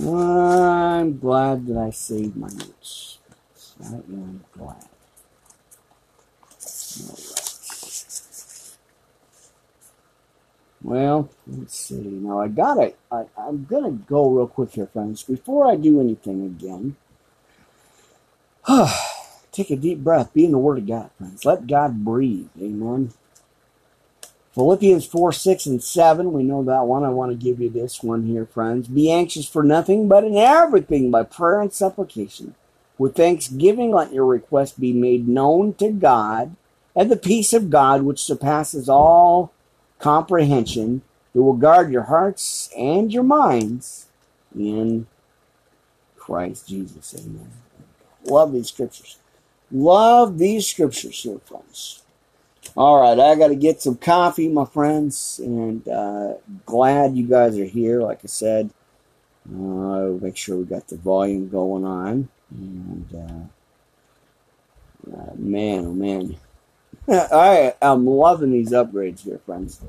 I'm 0.00 1.18
glad 1.18 1.66
that 1.66 1.76
I 1.78 1.90
saved 1.90 2.36
my 2.36 2.48
notes. 2.48 3.18
I 3.82 3.94
am 3.94 4.44
glad. 4.52 4.88
Well, 10.82 11.28
let's 11.46 11.76
see. 11.76 11.96
Now 11.96 12.40
I 12.40 12.48
got 12.48 12.78
it. 12.78 12.96
I, 13.10 13.24
I'm 13.36 13.64
gonna 13.64 13.90
go 13.90 14.30
real 14.30 14.46
quick 14.46 14.72
here, 14.72 14.86
friends. 14.86 15.22
Before 15.22 15.66
I 15.66 15.76
do 15.76 16.00
anything 16.00 16.44
again, 16.44 16.96
take 19.52 19.70
a 19.70 19.76
deep 19.76 19.98
breath. 19.98 20.32
Be 20.32 20.44
in 20.44 20.52
the 20.52 20.58
Word 20.58 20.78
of 20.78 20.86
God, 20.86 21.10
friends. 21.18 21.44
Let 21.44 21.66
God 21.66 22.04
breathe. 22.04 22.48
Amen. 22.60 23.12
Philippians 24.54 25.06
4, 25.06 25.32
6, 25.32 25.66
and 25.66 25.82
7. 25.82 26.32
We 26.32 26.42
know 26.42 26.64
that 26.64 26.86
one. 26.86 27.04
I 27.04 27.10
want 27.10 27.30
to 27.30 27.36
give 27.36 27.60
you 27.60 27.70
this 27.70 28.02
one 28.02 28.24
here, 28.26 28.44
friends. 28.46 28.88
Be 28.88 29.10
anxious 29.10 29.48
for 29.48 29.62
nothing, 29.62 30.08
but 30.08 30.24
in 30.24 30.36
everything 30.36 31.10
by 31.10 31.22
prayer 31.22 31.60
and 31.60 31.72
supplication. 31.72 32.54
With 32.98 33.14
thanksgiving, 33.14 33.92
let 33.92 34.12
your 34.12 34.26
request 34.26 34.80
be 34.80 34.92
made 34.92 35.28
known 35.28 35.74
to 35.74 35.90
God, 35.90 36.56
and 36.96 37.08
the 37.08 37.16
peace 37.16 37.52
of 37.52 37.70
God, 37.70 38.02
which 38.02 38.22
surpasses 38.22 38.88
all 38.88 39.52
comprehension, 39.98 41.02
it 41.34 41.38
will 41.38 41.54
guard 41.54 41.92
your 41.92 42.04
hearts 42.04 42.70
and 42.76 43.12
your 43.12 43.22
minds 43.22 44.06
in 44.56 45.06
Christ 46.16 46.68
Jesus. 46.68 47.14
Amen. 47.18 47.50
Love 48.24 48.52
these 48.52 48.68
scriptures. 48.68 49.18
Love 49.70 50.38
these 50.38 50.66
scriptures 50.66 51.22
here, 51.22 51.38
friends. 51.44 52.02
All 52.76 53.00
right, 53.00 53.18
I 53.18 53.34
got 53.34 53.48
to 53.48 53.56
get 53.56 53.82
some 53.82 53.96
coffee, 53.96 54.48
my 54.48 54.64
friends, 54.64 55.40
and 55.42 55.86
uh, 55.88 56.34
glad 56.66 57.16
you 57.16 57.26
guys 57.26 57.58
are 57.58 57.64
here. 57.64 58.02
Like 58.02 58.20
I 58.24 58.28
said, 58.28 58.70
uh, 59.50 60.10
make 60.20 60.36
sure 60.36 60.56
we 60.56 60.64
got 60.64 60.88
the 60.88 60.96
volume 60.96 61.48
going 61.48 61.84
on. 61.84 62.28
And 62.50 63.06
uh, 63.14 63.46
uh 65.16 65.34
man, 65.36 65.86
oh 65.86 65.92
man, 65.92 66.36
I 67.10 67.74
am 67.80 68.06
loving 68.06 68.52
these 68.52 68.70
upgrades 68.70 69.20
here, 69.20 69.40
friends. 69.46 69.80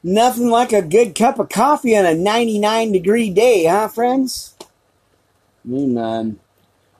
Nothing 0.00 0.48
like 0.48 0.72
a 0.72 0.82
good 0.82 1.16
cup 1.16 1.40
of 1.40 1.48
coffee 1.48 1.96
on 1.96 2.06
a 2.06 2.14
99 2.14 2.92
degree 2.92 3.30
day, 3.30 3.64
huh, 3.64 3.88
friends? 3.88 4.54
Amen. 5.68 6.38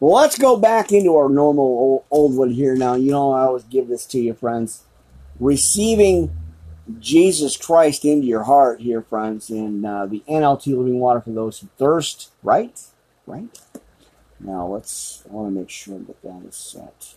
Well, 0.00 0.16
let's 0.16 0.36
go 0.36 0.56
back 0.56 0.90
into 0.90 1.14
our 1.14 1.28
normal 1.28 2.04
old, 2.10 2.36
one 2.36 2.50
here 2.50 2.74
now. 2.74 2.94
You 2.94 3.12
know, 3.12 3.30
I 3.30 3.42
always 3.42 3.62
give 3.62 3.86
this 3.86 4.04
to 4.06 4.18
you, 4.18 4.34
friends. 4.34 4.82
Receiving 5.38 6.36
Jesus 6.98 7.56
Christ 7.56 8.04
into 8.04 8.26
your 8.26 8.42
heart 8.42 8.80
here, 8.80 9.02
friends, 9.02 9.48
in 9.48 9.84
uh, 9.84 10.06
the 10.06 10.24
NLT 10.28 10.76
Living 10.76 10.98
Water 10.98 11.20
for 11.20 11.30
those 11.30 11.60
who 11.60 11.68
thirst, 11.78 12.32
right? 12.42 12.76
Right? 13.26 13.58
Now, 14.38 14.66
let's, 14.66 15.22
I 15.28 15.32
want 15.32 15.54
to 15.54 15.60
make 15.60 15.70
sure 15.70 15.98
that 15.98 16.22
that 16.22 16.42
is 16.46 16.56
set. 16.56 17.14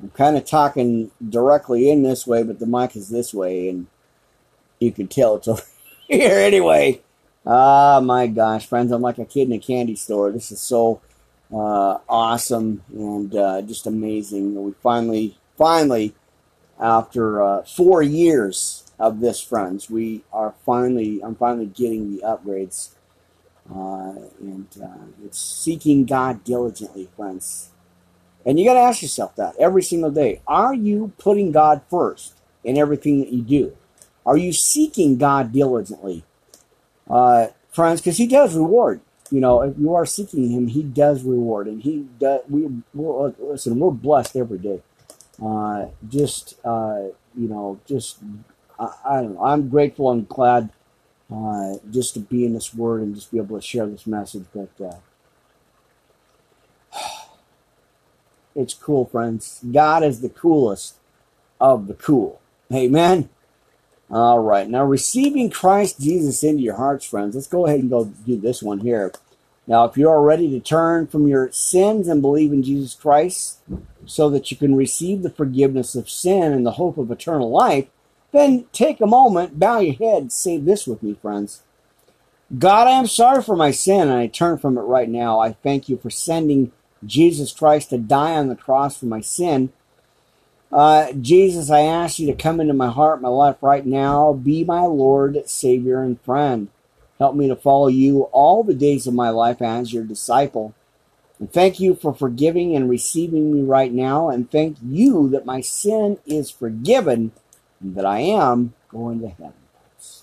I'm 0.00 0.10
kind 0.10 0.36
of 0.36 0.44
talking 0.44 1.10
directly 1.26 1.90
in 1.90 2.02
this 2.02 2.26
way, 2.26 2.42
but 2.42 2.58
the 2.58 2.66
mic 2.66 2.96
is 2.96 3.08
this 3.08 3.32
way, 3.32 3.68
and 3.68 3.86
you 4.80 4.92
can 4.92 5.06
tell 5.06 5.36
it's 5.36 5.48
over 5.48 5.62
here 6.08 6.38
anyway. 6.38 7.00
Ah, 7.46 8.00
my 8.02 8.26
gosh, 8.26 8.66
friends, 8.66 8.90
I'm 8.90 9.02
like 9.02 9.18
a 9.18 9.24
kid 9.24 9.48
in 9.48 9.52
a 9.52 9.58
candy 9.58 9.96
store. 9.96 10.32
This 10.32 10.50
is 10.50 10.60
so 10.60 11.00
uh, 11.52 11.98
awesome 12.08 12.82
and 12.92 13.34
uh, 13.34 13.62
just 13.62 13.86
amazing. 13.86 14.62
We 14.62 14.72
finally, 14.82 15.36
finally, 15.56 16.14
after 16.80 17.42
uh, 17.42 17.62
four 17.62 18.02
years 18.02 18.90
of 18.98 19.20
this, 19.20 19.40
friends, 19.40 19.90
we 19.90 20.24
are 20.32 20.54
finally, 20.64 21.20
I'm 21.22 21.34
finally 21.34 21.66
getting 21.66 22.16
the 22.16 22.22
upgrades. 22.22 22.93
Uh, 23.72 24.14
and 24.40 24.68
uh, 24.82 25.06
it's 25.24 25.40
seeking 25.40 26.04
God 26.04 26.44
diligently, 26.44 27.08
friends. 27.16 27.70
And 28.44 28.58
you 28.58 28.66
got 28.66 28.74
to 28.74 28.80
ask 28.80 29.00
yourself 29.02 29.36
that 29.36 29.56
every 29.58 29.82
single 29.82 30.10
day. 30.10 30.42
Are 30.46 30.74
you 30.74 31.12
putting 31.18 31.50
God 31.50 31.82
first 31.88 32.34
in 32.62 32.76
everything 32.76 33.20
that 33.20 33.30
you 33.30 33.42
do? 33.42 33.76
Are 34.26 34.36
you 34.36 34.52
seeking 34.52 35.16
God 35.16 35.52
diligently? 35.52 36.24
Uh, 37.08 37.48
friends, 37.70 38.00
because 38.00 38.18
He 38.18 38.26
does 38.26 38.54
reward. 38.54 39.00
You 39.30 39.40
know, 39.40 39.62
if 39.62 39.78
you 39.78 39.94
are 39.94 40.06
seeking 40.06 40.50
Him, 40.50 40.68
He 40.68 40.82
does 40.82 41.24
reward. 41.24 41.66
And 41.66 41.82
He 41.82 42.06
does, 42.18 42.40
we, 42.48 42.68
we're, 42.92 43.34
listen, 43.38 43.78
we're 43.78 43.90
blessed 43.90 44.36
every 44.36 44.58
day. 44.58 44.82
Uh, 45.42 45.86
just, 46.08 46.56
uh, 46.64 47.04
you 47.36 47.48
know, 47.48 47.80
just, 47.86 48.18
I, 48.78 48.92
I, 49.04 49.20
don't 49.22 49.34
know. 49.34 49.44
I'm 49.44 49.68
grateful 49.68 50.10
and 50.10 50.28
glad 50.28 50.70
uh, 51.32 51.74
just 51.90 52.14
to 52.14 52.20
be 52.20 52.44
in 52.44 52.54
this 52.54 52.74
Word 52.74 53.02
and 53.02 53.14
just 53.14 53.30
be 53.30 53.38
able 53.38 53.56
to 53.56 53.62
share 53.62 53.86
this 53.86 54.06
message. 54.06 54.44
But, 54.54 54.70
uh, 54.84 54.96
It's 58.56 58.74
cool, 58.74 59.06
friends. 59.06 59.60
God 59.72 60.04
is 60.04 60.20
the 60.20 60.28
coolest 60.28 60.94
of 61.60 61.88
the 61.88 61.94
cool. 61.94 62.40
Amen. 62.72 63.28
All 64.10 64.38
right. 64.38 64.68
Now, 64.68 64.84
receiving 64.84 65.50
Christ 65.50 66.00
Jesus 66.00 66.44
into 66.44 66.62
your 66.62 66.76
hearts, 66.76 67.04
friends. 67.04 67.34
Let's 67.34 67.48
go 67.48 67.66
ahead 67.66 67.80
and 67.80 67.90
go 67.90 68.04
do 68.04 68.36
this 68.36 68.62
one 68.62 68.80
here. 68.80 69.12
Now, 69.66 69.84
if 69.86 69.96
you 69.96 70.08
are 70.08 70.22
ready 70.22 70.50
to 70.50 70.60
turn 70.60 71.06
from 71.06 71.26
your 71.26 71.50
sins 71.50 72.06
and 72.06 72.20
believe 72.20 72.52
in 72.52 72.62
Jesus 72.62 72.94
Christ 72.94 73.60
so 74.04 74.28
that 74.30 74.50
you 74.50 74.56
can 74.56 74.76
receive 74.76 75.22
the 75.22 75.30
forgiveness 75.30 75.94
of 75.94 76.10
sin 76.10 76.52
and 76.52 76.66
the 76.66 76.72
hope 76.72 76.98
of 76.98 77.10
eternal 77.10 77.50
life, 77.50 77.86
then 78.34 78.66
take 78.72 79.00
a 79.00 79.06
moment, 79.06 79.58
bow 79.58 79.78
your 79.78 79.94
head, 79.94 80.32
say 80.32 80.58
this 80.58 80.86
with 80.86 81.02
me, 81.02 81.14
friends. 81.14 81.62
God, 82.58 82.88
I 82.88 82.92
am 82.92 83.06
sorry 83.06 83.42
for 83.42 83.56
my 83.56 83.70
sin, 83.70 84.08
and 84.08 84.18
I 84.18 84.26
turn 84.26 84.58
from 84.58 84.76
it 84.76 84.82
right 84.82 85.08
now. 85.08 85.40
I 85.40 85.52
thank 85.52 85.88
you 85.88 85.96
for 85.96 86.10
sending 86.10 86.72
Jesus 87.06 87.52
Christ 87.52 87.90
to 87.90 87.98
die 87.98 88.34
on 88.34 88.48
the 88.48 88.56
cross 88.56 88.96
for 88.96 89.06
my 89.06 89.20
sin. 89.20 89.72
Uh, 90.72 91.12
Jesus, 91.12 91.70
I 91.70 91.80
ask 91.80 92.18
you 92.18 92.26
to 92.26 92.34
come 92.34 92.60
into 92.60 92.74
my 92.74 92.90
heart, 92.90 93.22
my 93.22 93.28
life 93.28 93.56
right 93.62 93.86
now. 93.86 94.32
Be 94.32 94.64
my 94.64 94.82
Lord, 94.82 95.48
Savior, 95.48 96.02
and 96.02 96.20
friend. 96.20 96.68
Help 97.20 97.36
me 97.36 97.46
to 97.46 97.56
follow 97.56 97.86
you 97.86 98.22
all 98.32 98.64
the 98.64 98.74
days 98.74 99.06
of 99.06 99.14
my 99.14 99.30
life 99.30 99.62
as 99.62 99.92
your 99.92 100.02
disciple. 100.02 100.74
And 101.38 101.52
thank 101.52 101.78
you 101.78 101.94
for 101.94 102.12
forgiving 102.12 102.74
and 102.74 102.90
receiving 102.90 103.52
me 103.52 103.62
right 103.62 103.92
now. 103.92 104.28
And 104.28 104.50
thank 104.50 104.78
you 104.84 105.28
that 105.30 105.46
my 105.46 105.60
sin 105.60 106.18
is 106.26 106.50
forgiven 106.50 107.30
and 107.80 107.94
that 107.96 108.04
I 108.04 108.20
am 108.20 108.74
going 108.88 109.20
to 109.20 109.28
heaven. 109.28 109.52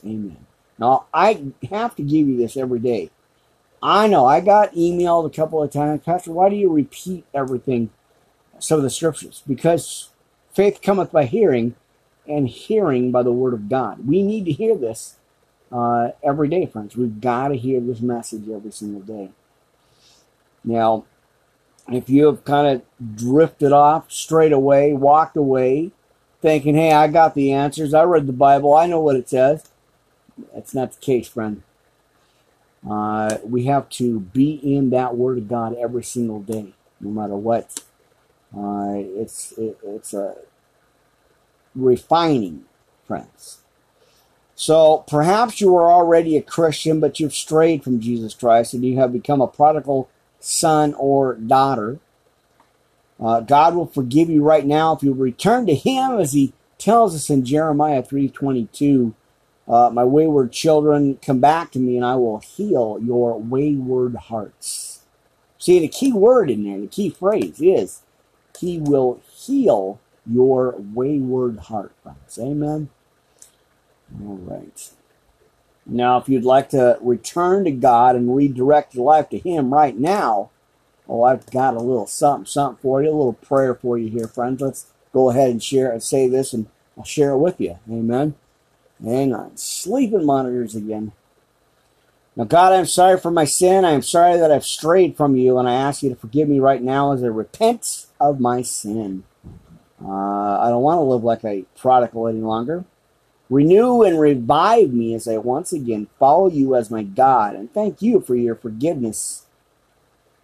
Amen. 0.06 0.46
Now, 0.78 1.06
I 1.14 1.44
have 1.70 1.96
to 1.96 2.04
give 2.04 2.28
you 2.28 2.38
this 2.38 2.58
every 2.58 2.80
day. 2.80 3.12
I 3.84 4.08
know. 4.08 4.26
I 4.26 4.42
got 4.42 4.74
emailed 4.74 5.26
a 5.26 5.36
couple 5.36 5.62
of 5.62 5.72
times, 5.72 6.02
Pastor, 6.04 6.32
why 6.32 6.50
do 6.50 6.56
you 6.56 6.72
repeat 6.72 7.26
everything, 7.34 7.90
some 8.60 8.78
of 8.78 8.84
the 8.84 8.90
scriptures? 8.90 9.44
Because 9.48 10.10
faith 10.54 10.82
cometh 10.82 11.12
by 11.12 11.26
hearing, 11.26 11.76
and 12.28 12.48
hearing 12.48 13.12
by 13.12 13.24
the 13.24 13.32
word 13.32 13.54
of 13.54 13.70
God. 13.70 14.08
We 14.08 14.24
need 14.24 14.46
to 14.46 14.52
hear 14.52 14.76
this 14.76 15.18
uh, 15.72 16.12
every 16.24 16.48
day, 16.48 16.66
friends. 16.66 16.96
We've 16.96 17.20
got 17.20 17.50
to 17.50 17.58
hear 17.58 17.80
this 17.80 18.02
message 18.02 18.48
every 18.50 18.72
single 18.72 19.02
day. 19.02 19.32
Now, 20.64 21.06
if 21.92 22.10
you 22.10 22.28
have 22.28 22.46
kind 22.46 22.68
of 22.68 23.16
drifted 23.16 23.72
off 23.72 24.12
straight 24.12 24.52
away, 24.52 24.94
walked 24.94 25.36
away, 25.36 25.92
thinking, 26.42 26.76
hey, 26.76 26.92
I 26.92 27.08
got 27.08 27.36
the 27.36 27.52
answers, 27.52 27.94
I 27.94 28.04
read 28.04 28.28
the 28.28 28.34
Bible, 28.34 28.76
I 28.76 28.88
know 28.88 29.00
what 29.00 29.16
it 29.16 29.30
says, 29.30 29.70
that's 30.54 30.74
not 30.74 30.94
the 30.94 31.00
case, 31.00 31.28
friend. 31.28 31.64
Uh, 32.90 33.38
we 33.44 33.66
have 33.66 33.90
to 33.90 34.20
be 34.20 34.54
in 34.54 34.90
that 34.90 35.16
Word 35.16 35.38
of 35.38 35.48
God 35.48 35.76
every 35.78 36.04
single 36.04 36.42
day, 36.42 36.74
no 37.00 37.12
matter 37.12 37.36
what. 37.36 37.84
Uh, 38.56 38.96
it's 38.96 39.54
it, 39.54 39.78
it's 39.84 40.14
a 40.14 40.36
refining, 41.76 42.66
friends. 43.06 43.60
So 44.56 45.06
perhaps 45.08 45.62
you 45.62 45.76
are 45.76 45.92
already 45.92 46.38
a 46.38 46.42
Christian, 46.42 47.00
but 47.00 47.20
you've 47.20 47.34
strayed 47.34 47.84
from 47.84 48.00
Jesus 48.00 48.34
Christ 48.34 48.74
and 48.74 48.84
you 48.84 48.98
have 48.98 49.14
become 49.14 49.42
a 49.42 49.48
prodigal 49.48 50.10
son 50.40 50.94
or 50.96 51.36
daughter. 51.36 52.00
Uh, 53.22 53.40
God 53.42 53.76
will 53.76 53.86
forgive 53.86 54.30
you 54.30 54.42
right 54.44 54.66
now 54.66 54.94
if 54.94 55.04
you 55.04 55.14
return 55.14 55.68
to 55.68 55.76
Him, 55.76 56.20
as 56.20 56.34
He 56.34 56.54
tells 56.78 57.14
us 57.16 57.30
in 57.30 57.46
Jeremiah 57.46 58.02
three 58.02 58.28
twenty 58.28 58.68
two. 58.74 59.14
Uh, 59.68 59.90
my 59.94 60.04
wayward 60.04 60.52
children, 60.52 61.18
come 61.22 61.40
back 61.40 61.72
to 61.72 61.80
me 61.80 61.96
and 61.96 62.06
I 62.06 62.16
will 62.16 62.40
heal 62.40 63.00
your 63.02 63.40
wayward 63.40 64.16
hearts. 64.16 65.04
See, 65.60 65.80
the 65.80 65.88
key 65.88 66.12
word 66.12 66.50
in 66.50 66.64
there, 66.64 66.80
the 66.82 66.88
key 66.88 67.10
phrase 67.10 67.62
is, 67.62 68.02
He 68.60 68.80
will 68.80 69.22
heal 69.32 70.00
your 70.30 70.76
wayward 70.78 71.60
heart. 71.60 71.94
Amen? 72.40 72.90
All 74.22 74.38
right. 74.38 74.92
Now, 75.86 76.18
if 76.18 76.28
you'd 76.28 76.44
like 76.44 76.70
to 76.70 76.98
return 77.02 77.64
to 77.66 77.72
God 77.72 78.16
and 78.16 78.36
redirect 78.36 78.96
your 78.96 79.06
life 79.06 79.30
to 79.30 79.38
Him 79.38 79.74
right 79.74 79.98
now, 79.98 80.50
oh, 81.12 81.24
I've 81.24 81.46
got 81.52 81.76
a 81.76 81.80
little 81.80 82.08
something, 82.08 82.46
something 82.46 82.82
for 82.82 83.04
you, 83.04 83.10
a 83.10 83.12
little 83.12 83.34
prayer 83.34 83.76
for 83.76 83.98
you 83.98 84.10
here, 84.10 84.28
friends. 84.28 84.62
Let's 84.62 84.88
go 85.12 85.30
ahead 85.30 85.50
and 85.50 85.62
share 85.62 85.92
and 85.92 86.02
say 86.02 86.30
this, 86.30 86.54
and 86.54 86.68
I'll 86.98 87.04
share 87.04 87.32
it 87.32 87.40
with 87.40 87.60
you. 87.60 87.78
Amen. 87.90 88.36
Hang 89.04 89.34
on. 89.34 89.58
Sleeping 89.58 90.26
monitors 90.26 90.74
again. 90.74 91.12
Now, 92.38 92.46
God, 92.46 92.72
I'm 92.72 92.86
sorry 92.86 93.20
for 93.20 93.30
my 93.30 93.44
sin. 93.44 93.84
I 93.84 93.92
am 93.92 94.02
sorry 94.02 94.38
that 94.38 94.52
I've 94.52 94.64
strayed 94.64 95.18
from 95.18 95.36
you, 95.36 95.58
and 95.58 95.68
I 95.68 95.74
ask 95.74 96.02
you 96.02 96.10
to 96.10 96.16
forgive 96.16 96.48
me 96.48 96.62
right 96.62 96.82
now 96.82 97.12
as 97.12 97.24
I 97.24 97.28
repent 97.28 98.06
of 98.22 98.40
my 98.40 98.62
sin. 98.62 99.26
Uh, 100.04 100.60
I 100.60 100.70
don't 100.70 100.82
want 100.82 101.00
to 101.00 101.04
live 101.04 101.26
like 101.26 101.44
a 101.44 101.66
prodigal 101.78 102.30
any 102.30 102.40
longer. 102.40 102.86
Renew 103.50 104.02
and 104.04 104.18
revive 104.18 104.94
me 104.94 105.14
as 105.14 105.28
I 105.28 105.38
once 105.38 105.74
again 105.74 106.08
follow 106.18 106.50
you 106.50 106.74
as 106.74 106.90
my 106.90 107.04
God, 107.04 107.56
and 107.56 107.72
thank 107.74 108.02
you 108.02 108.22
for 108.22 108.34
your 108.34 108.56
forgiveness. 108.56 109.46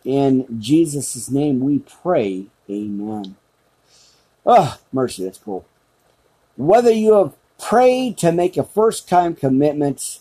In 0.04 0.60
Jesus' 0.60 1.30
name 1.30 1.60
we 1.60 1.80
pray. 1.80 2.48
Amen. 2.70 3.36
Oh, 4.46 4.78
mercy, 4.94 5.24
that's 5.24 5.38
cool. 5.38 5.66
Whether 6.56 6.92
you 6.92 7.14
have 7.14 7.34
prayed 7.60 8.18
to 8.20 8.32
make 8.32 8.58
a 8.58 8.64
first 8.64 9.10
time 9.10 9.36
commitment 9.36 10.20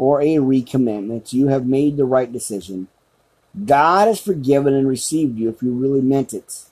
or 0.00 0.22
a 0.22 0.36
recommitment. 0.36 1.34
You 1.34 1.48
have 1.48 1.66
made 1.66 1.98
the 1.98 2.06
right 2.06 2.32
decision. 2.32 2.88
God 3.66 4.08
has 4.08 4.18
forgiven 4.18 4.72
and 4.72 4.88
received 4.88 5.38
you 5.38 5.50
if 5.50 5.62
you 5.62 5.72
really 5.72 6.00
meant 6.00 6.32
it. 6.32 6.64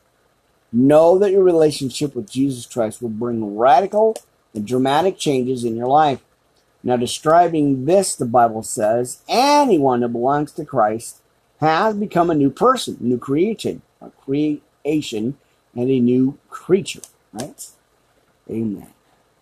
Know 0.72 1.18
that 1.18 1.30
your 1.30 1.42
relationship 1.42 2.14
with 2.14 2.30
Jesus 2.30 2.64
Christ 2.64 3.02
will 3.02 3.10
bring 3.10 3.58
radical 3.58 4.16
and 4.54 4.66
dramatic 4.66 5.18
changes 5.18 5.62
in 5.62 5.76
your 5.76 5.88
life. 5.88 6.20
Now, 6.82 6.96
describing 6.96 7.84
this, 7.84 8.14
the 8.14 8.24
Bible 8.24 8.62
says, 8.62 9.20
anyone 9.28 10.00
who 10.00 10.08
belongs 10.08 10.52
to 10.52 10.64
Christ 10.64 11.17
has 11.60 11.96
become 11.96 12.30
a 12.30 12.34
new 12.34 12.50
person, 12.50 12.96
new 13.00 13.18
creation, 13.18 13.82
a 14.00 14.10
creation, 14.10 15.36
and 15.74 15.90
a 15.90 16.00
new 16.00 16.38
creature. 16.48 17.02
Right? 17.32 17.66
Amen. 18.50 18.88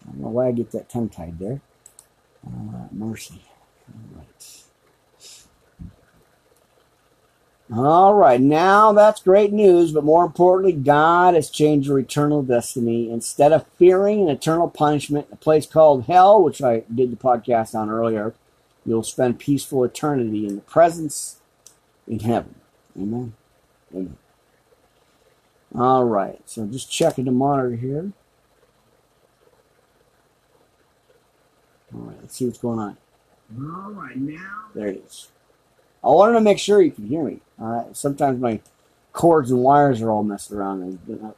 I 0.03 0.11
don't 0.11 0.21
know 0.21 0.29
why 0.29 0.49
I 0.49 0.53
get 0.53 0.71
that 0.73 0.89
tongue 0.89 1.09
tied 1.09 1.39
there. 1.39 1.61
Uh, 2.47 2.87
mercy. 2.93 3.43
All 3.93 4.19
right. 4.21 4.63
All 7.75 8.15
right, 8.15 8.41
now 8.41 8.93
that's 8.93 9.21
great 9.21 9.53
news, 9.53 9.91
but 9.91 10.05
more 10.05 10.25
importantly, 10.25 10.73
God 10.73 11.35
has 11.35 11.51
changed 11.51 11.89
your 11.89 11.99
eternal 11.99 12.45
destiny. 12.45 13.11
Instead 13.11 13.53
of 13.53 13.67
fearing 13.77 14.23
an 14.23 14.29
eternal 14.29 14.71
punishment, 14.71 15.27
a 15.33 15.37
place 15.37 15.67
called 15.67 16.05
hell, 16.05 16.41
which 16.41 16.63
I 16.63 16.85
did 16.95 17.11
the 17.11 17.17
podcast 17.17 17.75
on 17.75 17.91
earlier, 17.91 18.35
you'll 18.85 19.03
spend 19.03 19.41
peaceful 19.41 19.83
eternity 19.83 20.47
in 20.47 20.55
the 20.55 20.63
presence 20.63 21.36
in 22.09 22.21
heaven. 22.21 22.55
Amen. 22.99 23.35
Amen. 23.95 24.17
All 25.75 26.05
right, 26.05 26.41
so 26.47 26.67
just 26.67 26.91
checking 26.91 27.27
the 27.27 27.33
monitor 27.33 27.77
here. 27.77 28.13
All 31.95 32.01
right, 32.03 32.17
let's 32.21 32.37
see 32.37 32.47
what's 32.47 32.59
going 32.59 32.79
on. 32.79 32.97
All 33.59 33.93
right, 33.93 34.17
now. 34.17 34.67
There 34.75 34.89
it 34.89 35.05
is. 35.07 35.29
I 36.03 36.09
wanted 36.09 36.35
to 36.35 36.41
make 36.41 36.59
sure 36.59 36.81
you 36.83 36.93
can 36.93 37.07
hear 37.07 37.25
me. 37.25 37.41
Uh, 37.61 37.85
sometimes 37.93 38.41
my 38.41 38.61
cords 39.13 39.51
and 39.51 39.61
wires 39.63 40.01
are 40.03 40.11
all 40.11 40.23
messed 40.23 40.53
around 40.53 40.83
and 40.83 41.23
not, 41.23 41.37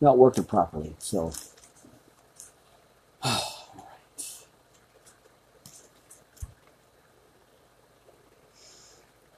not 0.00 0.18
working 0.18 0.44
properly. 0.44 0.94
So, 0.98 1.32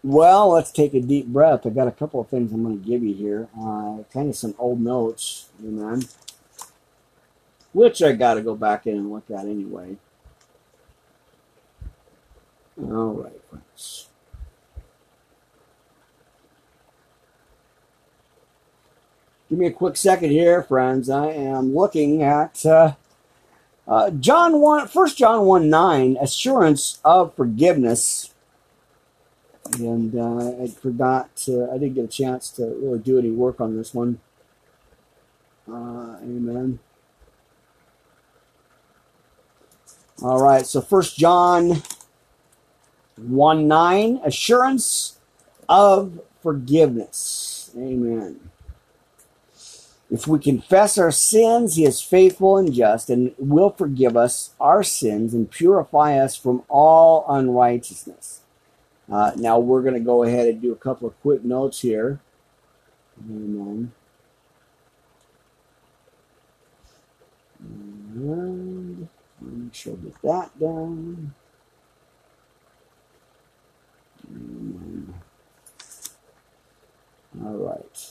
Well, 0.07 0.51
let's 0.51 0.71
take 0.71 0.95
a 0.95 1.01
deep 1.01 1.27
breath. 1.27 1.67
I 1.67 1.71
got 1.71 1.89
a 1.89 1.91
couple 1.91 2.21
of 2.21 2.29
things 2.29 2.53
I'm 2.53 2.63
going 2.63 2.81
to 2.81 2.89
give 2.89 3.03
you 3.03 3.13
here. 3.13 3.49
Uh, 3.61 4.05
kind 4.13 4.29
of 4.29 4.37
some 4.37 4.55
old 4.57 4.81
notes, 4.81 5.49
amen. 5.61 6.05
Which 7.73 8.01
I 8.01 8.13
got 8.13 8.35
to 8.35 8.41
go 8.41 8.55
back 8.55 8.87
in 8.87 8.99
and 8.99 9.11
look 9.11 9.29
at 9.33 9.47
anyway. 9.47 9.97
All 12.81 13.15
right, 13.15 13.41
friends. 13.51 14.07
Give 19.51 19.59
me 19.59 19.67
a 19.67 19.73
quick 19.73 19.97
second 19.97 20.31
here, 20.31 20.63
friends. 20.63 21.11
I 21.11 21.33
am 21.33 21.75
looking 21.75 22.23
at 22.23 22.65
uh, 22.65 22.93
uh, 23.89 24.11
John 24.11 24.61
1, 24.61 24.87
1 24.87 25.09
John 25.17 25.47
1 25.47 25.69
9, 25.69 26.17
assurance 26.21 27.01
of 27.05 27.35
forgiveness. 27.35 28.33
And 29.75 30.15
uh, 30.15 30.63
I 30.63 30.69
forgot, 30.69 31.35
to, 31.37 31.69
I 31.71 31.79
didn't 31.79 31.95
get 31.95 32.05
a 32.05 32.09
chance 32.09 32.51
to 32.53 32.65
really 32.67 32.99
do 32.99 33.19
any 33.19 33.31
work 33.31 33.61
on 33.61 33.77
this 33.77 33.93
one. 33.93 34.21
Uh, 35.69 36.17
amen. 36.23 36.79
All 40.23 40.41
right, 40.43 40.65
so 40.65 40.81
First 40.81 41.19
John 41.19 41.83
1 43.17 43.69
9, 43.69 44.21
assurance 44.25 45.19
of 45.69 46.21
forgiveness. 46.43 47.71
Amen. 47.77 48.51
If 50.11 50.27
we 50.27 50.39
confess 50.39 50.97
our 50.99 51.11
sins, 51.11 51.75
he 51.75 51.85
is 51.85 52.01
faithful 52.01 52.57
and 52.57 52.73
just 52.73 53.11
and 53.11 53.35
will 53.39 53.71
forgive 53.71 54.17
us 54.17 54.55
our 54.61 54.85
sins 54.85 55.35
and 55.35 55.51
purify 55.51 56.17
us 56.17 56.37
from 56.37 56.63
all 56.69 57.27
unrighteousness. 57.29 58.41
Uh, 59.11 59.33
now 59.37 59.59
we're 59.59 59.83
going 59.83 59.95
to 59.95 60.01
go 60.01 60.25
ahead 60.25 60.49
and 60.49 60.61
do 60.61 60.73
a 60.73 60.77
couple 60.77 61.07
of 61.07 61.21
quick 61.21 61.45
notes 61.45 61.81
here. 61.81 62.21
Amen. 63.25 63.93
And 67.61 69.09
make 69.41 69.75
sure 69.75 69.95
get 69.95 70.21
that 70.23 70.59
done. 70.59 71.35
All 77.45 77.53
right. 77.53 78.11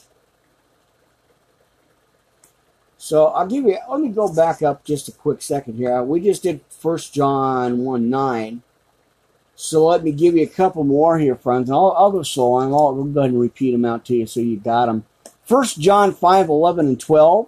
So 2.97 3.27
I'll 3.27 3.47
give 3.47 3.65
you, 3.65 3.77
let 3.89 3.99
me 3.99 4.09
go 4.09 4.33
back 4.33 4.61
up 4.61 4.83
just 4.83 5.07
a 5.07 5.11
quick 5.11 5.41
second 5.41 5.75
here. 5.75 6.01
We 6.01 6.21
just 6.21 6.43
did 6.43 6.61
First 6.69 7.13
John 7.13 7.79
1 7.79 8.09
9. 8.09 8.63
So 9.55 9.85
let 9.85 10.03
me 10.03 10.11
give 10.11 10.35
you 10.35 10.43
a 10.43 10.47
couple 10.47 10.83
more 10.83 11.17
here, 11.17 11.35
friends. 11.35 11.69
And 11.69 11.75
I'll, 11.75 11.95
I'll 11.97 12.11
go 12.11 12.23
slow 12.23 12.53
on. 12.53 12.73
I'll, 12.73 12.87
I'll 12.87 13.03
go 13.03 13.21
ahead 13.21 13.31
and 13.31 13.39
repeat 13.39 13.71
them 13.71 13.85
out 13.85 14.05
to 14.05 14.15
you 14.15 14.27
so 14.27 14.39
you 14.41 14.57
got 14.57 14.87
them. 14.87 15.05
First 15.43 15.79
John 15.79 16.13
5 16.13 16.49
11 16.49 16.87
and 16.87 16.99
12. 16.99 17.47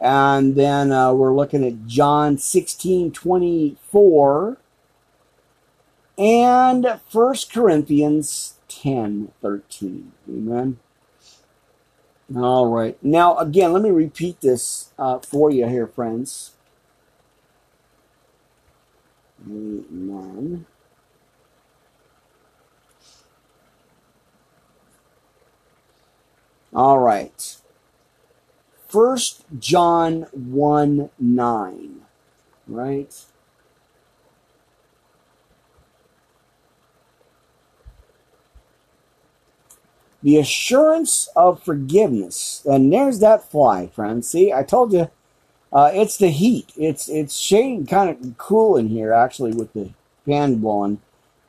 And 0.00 0.56
then 0.56 0.90
uh, 0.90 1.12
we're 1.12 1.34
looking 1.34 1.64
at 1.64 1.86
John 1.86 2.38
16 2.38 3.12
24 3.12 4.56
and 6.18 7.00
First 7.08 7.52
Corinthians 7.52 8.54
10 8.68 9.32
13. 9.40 10.12
Amen. 10.28 10.78
All 12.34 12.66
right. 12.66 12.96
Now, 13.02 13.36
again, 13.36 13.72
let 13.72 13.82
me 13.82 13.90
repeat 13.90 14.40
this 14.40 14.92
uh, 14.98 15.18
for 15.18 15.50
you 15.50 15.66
here, 15.68 15.86
friends. 15.86 16.52
Amen. 19.44 20.66
All 26.74 26.98
right. 26.98 27.56
First 28.88 29.44
John 29.58 30.26
1 30.32 31.10
9. 31.18 32.00
Right? 32.68 33.24
the 40.22 40.38
assurance 40.38 41.28
of 41.34 41.62
forgiveness. 41.62 42.62
And 42.64 42.92
there's 42.92 43.18
that 43.18 43.50
fly, 43.50 43.88
friends. 43.88 44.28
See, 44.28 44.52
I 44.52 44.62
told 44.62 44.92
you, 44.92 45.10
uh, 45.72 45.90
it's 45.92 46.16
the 46.16 46.28
heat. 46.28 46.72
It's 46.76 47.08
it's 47.08 47.36
shading 47.36 47.86
kind 47.86 48.10
of 48.10 48.38
cool 48.38 48.76
in 48.76 48.88
here 48.88 49.12
actually 49.12 49.52
with 49.52 49.72
the 49.72 49.90
fan 50.26 50.56
blowing, 50.56 51.00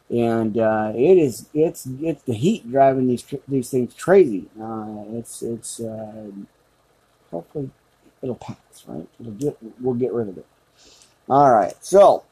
and 0.09 0.57
uh, 0.57 0.93
it 0.95 1.17
is 1.17 1.47
it's 1.53 1.87
it's 2.01 2.23
the 2.23 2.33
heat 2.33 2.69
driving 2.69 3.07
these 3.07 3.25
these 3.47 3.69
things 3.69 3.93
crazy. 3.95 4.49
Uh, 4.61 5.03
it's 5.13 5.41
it's 5.41 5.79
uh, 5.79 6.27
hopefully 7.31 7.69
it'll 8.21 8.35
pass, 8.35 8.57
right? 8.87 9.07
It'll 9.19 9.33
get 9.33 9.57
we'll 9.81 9.95
get 9.95 10.13
rid 10.13 10.29
of 10.29 10.37
it. 10.37 10.45
All 11.29 11.51
right, 11.51 11.75
so 11.83 12.23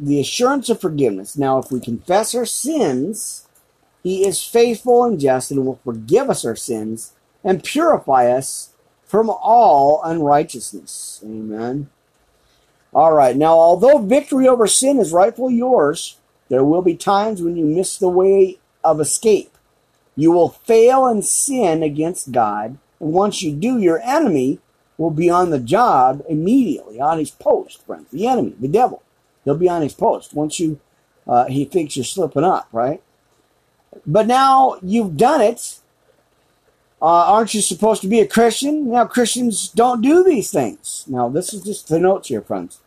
the 0.00 0.20
assurance 0.20 0.68
of 0.68 0.80
forgiveness. 0.80 1.36
Now, 1.36 1.58
if 1.58 1.70
we 1.70 1.80
confess 1.80 2.34
our 2.34 2.46
sins 2.46 3.48
he 4.02 4.26
is 4.26 4.42
faithful 4.42 5.04
and 5.04 5.18
just 5.20 5.50
and 5.50 5.66
will 5.66 5.80
forgive 5.84 6.30
us 6.30 6.44
our 6.44 6.56
sins 6.56 7.12
and 7.44 7.64
purify 7.64 8.30
us 8.30 8.70
from 9.08 9.30
all 9.30 10.02
unrighteousness. 10.04 11.20
Amen. 11.24 11.88
All 12.94 13.12
right. 13.12 13.36
Now, 13.36 13.54
although 13.54 13.98
victory 13.98 14.46
over 14.46 14.66
sin 14.66 14.98
is 14.98 15.12
rightfully 15.12 15.54
yours, 15.54 16.18
there 16.48 16.64
will 16.64 16.82
be 16.82 16.94
times 16.94 17.42
when 17.42 17.56
you 17.56 17.64
miss 17.64 17.96
the 17.96 18.08
way 18.08 18.58
of 18.84 19.00
escape. 19.00 19.56
You 20.14 20.32
will 20.32 20.50
fail 20.50 21.06
and 21.06 21.24
sin 21.24 21.82
against 21.82 22.32
God. 22.32 22.78
And 23.00 23.12
once 23.12 23.42
you 23.42 23.54
do, 23.54 23.78
your 23.78 24.00
enemy 24.00 24.60
will 24.98 25.10
be 25.10 25.30
on 25.30 25.50
the 25.50 25.60
job 25.60 26.22
immediately, 26.28 27.00
on 27.00 27.18
his 27.18 27.30
post, 27.30 27.84
friends. 27.86 28.10
The 28.10 28.26
enemy, 28.26 28.54
the 28.60 28.68
devil. 28.68 29.02
He'll 29.44 29.56
be 29.56 29.68
on 29.68 29.82
his 29.82 29.94
post 29.94 30.34
once 30.34 30.60
you, 30.60 30.80
uh, 31.26 31.46
he 31.46 31.64
thinks 31.64 31.96
you're 31.96 32.04
slipping 32.04 32.44
up, 32.44 32.68
right? 32.72 33.02
But 34.06 34.26
now 34.26 34.78
you've 34.82 35.16
done 35.16 35.40
it. 35.40 35.78
Uh, 37.00 37.32
aren't 37.32 37.54
you 37.54 37.60
supposed 37.60 38.02
to 38.02 38.08
be 38.08 38.20
a 38.20 38.26
Christian? 38.26 38.90
Now, 38.90 39.06
Christians 39.06 39.68
don't 39.68 40.00
do 40.00 40.24
these 40.24 40.50
things. 40.50 41.04
Now, 41.06 41.28
this 41.28 41.54
is 41.54 41.62
just 41.62 41.88
the 41.88 42.00
notes 42.00 42.28
here, 42.28 42.42
friends. 42.42 42.80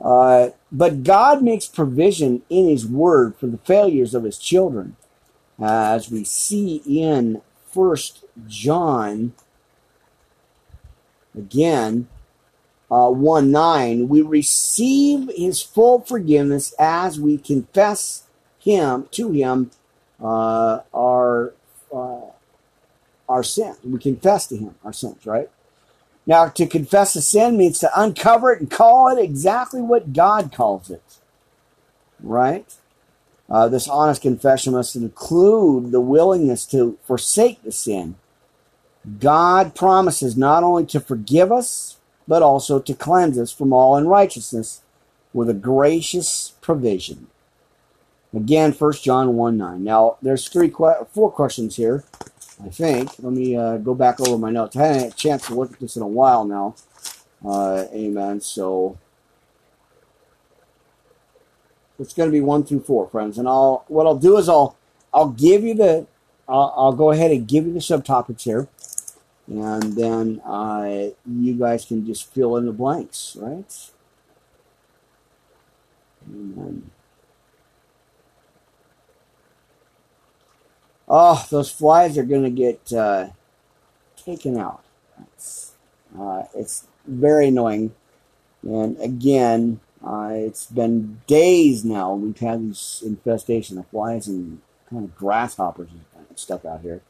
Uh, 0.00 0.50
but 0.72 1.02
God 1.02 1.42
makes 1.42 1.66
provision 1.66 2.42
in 2.48 2.68
His 2.68 2.86
Word 2.86 3.36
for 3.36 3.46
the 3.46 3.58
failures 3.58 4.14
of 4.14 4.24
His 4.24 4.38
children, 4.38 4.96
uh, 5.60 5.66
as 5.66 6.10
we 6.10 6.24
see 6.24 6.82
in 6.86 7.42
First 7.72 8.24
John. 8.46 9.34
Again, 11.36 12.08
uh, 12.90 13.10
1 13.10 13.50
9, 13.50 14.08
we 14.08 14.22
receive 14.22 15.30
His 15.36 15.60
full 15.60 16.00
forgiveness 16.00 16.72
as 16.78 17.20
we 17.20 17.36
confess 17.36 18.24
Him 18.58 19.08
to 19.12 19.32
Him 19.32 19.70
uh, 20.22 20.80
our 20.94 21.52
uh, 21.94 22.20
our 23.28 23.42
sin. 23.42 23.74
We 23.84 23.98
confess 23.98 24.46
to 24.48 24.56
Him 24.56 24.74
our 24.84 24.92
sins, 24.92 25.26
right? 25.26 25.50
Now, 26.26 26.48
to 26.48 26.66
confess 26.66 27.14
a 27.14 27.22
sin 27.22 27.56
means 27.56 27.78
to 27.78 28.00
uncover 28.00 28.52
it 28.52 28.60
and 28.60 28.70
call 28.70 29.08
it 29.08 29.22
exactly 29.22 29.80
what 29.80 30.12
God 30.12 30.52
calls 30.52 30.90
it, 30.90 31.18
right? 32.20 32.72
Uh, 33.48 33.68
this 33.68 33.88
honest 33.88 34.22
confession 34.22 34.72
must 34.72 34.96
include 34.96 35.92
the 35.92 36.00
willingness 36.00 36.66
to 36.66 36.98
forsake 37.04 37.62
the 37.62 37.70
sin. 37.70 38.16
God 39.20 39.76
promises 39.76 40.36
not 40.36 40.64
only 40.64 40.84
to 40.86 40.98
forgive 40.98 41.52
us, 41.52 41.98
but 42.26 42.42
also 42.42 42.80
to 42.80 42.94
cleanse 42.94 43.38
us 43.38 43.52
from 43.52 43.72
all 43.72 43.94
unrighteousness 43.96 44.82
with 45.32 45.48
a 45.48 45.54
gracious 45.54 46.54
provision. 46.60 47.28
Again, 48.34 48.72
1 48.72 48.92
John 48.94 49.34
1 49.34 49.56
9. 49.56 49.84
Now, 49.84 50.16
there's 50.20 50.48
three, 50.48 50.70
four 50.70 51.30
questions 51.30 51.76
here, 51.76 52.04
I 52.64 52.68
think. 52.70 53.10
Let 53.18 53.32
me 53.32 53.56
uh, 53.56 53.76
go 53.78 53.94
back 53.94 54.20
over 54.20 54.38
my 54.38 54.50
notes. 54.50 54.76
I 54.76 54.86
haven't 54.86 55.02
had 55.02 55.12
a 55.12 55.14
chance 55.14 55.46
to 55.46 55.54
look 55.54 55.72
at 55.72 55.80
this 55.80 55.96
in 55.96 56.02
a 56.02 56.06
while 56.06 56.44
now. 56.44 56.74
Uh, 57.44 57.86
amen. 57.92 58.40
So, 58.40 58.98
it's 61.98 62.14
going 62.14 62.28
to 62.28 62.32
be 62.32 62.40
1 62.40 62.64
through 62.64 62.80
4, 62.80 63.08
friends. 63.08 63.38
And 63.38 63.48
I'll 63.48 63.84
what 63.88 64.06
I'll 64.06 64.16
do 64.16 64.36
is 64.38 64.48
I'll 64.48 64.76
I'll 65.12 65.28
give 65.30 65.62
you 65.62 65.74
the 65.74 66.06
I'll, 66.48 66.72
I'll 66.76 66.92
go 66.92 67.10
ahead 67.10 67.30
and 67.30 67.46
give 67.46 67.66
you 67.66 67.72
the 67.72 67.80
subtopics 67.80 68.42
here, 68.42 68.68
and 69.48 69.96
then 69.96 70.40
uh, 70.44 71.08
you 71.26 71.54
guys 71.54 71.84
can 71.84 72.06
just 72.06 72.32
fill 72.32 72.56
in 72.56 72.66
the 72.66 72.72
blanks, 72.72 73.36
right? 73.40 73.90
Amen. 76.28 76.90
Oh, 81.08 81.46
those 81.50 81.70
flies 81.70 82.18
are 82.18 82.24
going 82.24 82.42
to 82.42 82.50
get 82.50 82.92
uh, 82.92 83.28
taken 84.16 84.58
out. 84.58 84.84
It's, 85.32 85.72
uh, 86.18 86.44
it's 86.54 86.86
very 87.06 87.48
annoying. 87.48 87.94
And 88.62 89.00
again, 89.00 89.80
uh, 90.04 90.30
it's 90.32 90.66
been 90.66 91.20
days 91.26 91.84
now 91.84 92.14
we've 92.14 92.38
had 92.38 92.70
this 92.70 93.02
infestation 93.04 93.78
of 93.78 93.88
flies 93.88 94.26
and 94.26 94.60
kind 94.90 95.04
of 95.04 95.16
grasshoppers 95.16 95.88
and 95.90 96.38
stuff 96.38 96.64
out 96.64 96.80
here. 96.82 97.02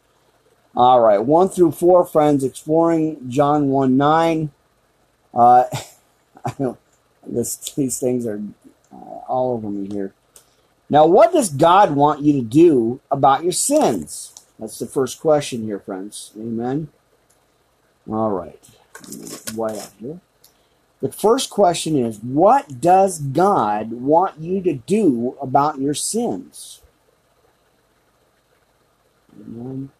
All 0.76 1.00
right, 1.00 1.18
1 1.18 1.48
through 1.48 1.72
4, 1.72 2.04
friends, 2.04 2.44
exploring 2.44 3.30
John 3.30 3.68
1 3.68 3.96
9. 3.96 4.50
Uh, 5.32 5.64
this, 7.26 7.56
these 7.74 7.98
things 7.98 8.26
are 8.26 8.42
uh, 8.92 9.20
all 9.26 9.54
over 9.54 9.70
me 9.70 9.88
here. 9.88 10.12
Now, 10.88 11.06
what 11.06 11.32
does 11.32 11.50
God 11.50 11.96
want 11.96 12.22
you 12.22 12.32
to 12.34 12.42
do 12.42 13.00
about 13.10 13.42
your 13.42 13.52
sins? 13.52 14.32
That's 14.58 14.78
the 14.78 14.86
first 14.86 15.20
question 15.20 15.64
here, 15.64 15.80
friends. 15.80 16.32
Amen. 16.36 16.88
All 18.08 18.30
right. 18.30 18.62
The 21.00 21.12
first 21.12 21.50
question 21.50 21.96
is 21.96 22.18
What 22.20 22.80
does 22.80 23.18
God 23.18 23.92
want 23.92 24.40
you 24.40 24.62
to 24.62 24.74
do 24.74 25.36
about 25.40 25.78
your 25.78 25.94
sins? 25.94 26.80
Amen. 29.38 29.90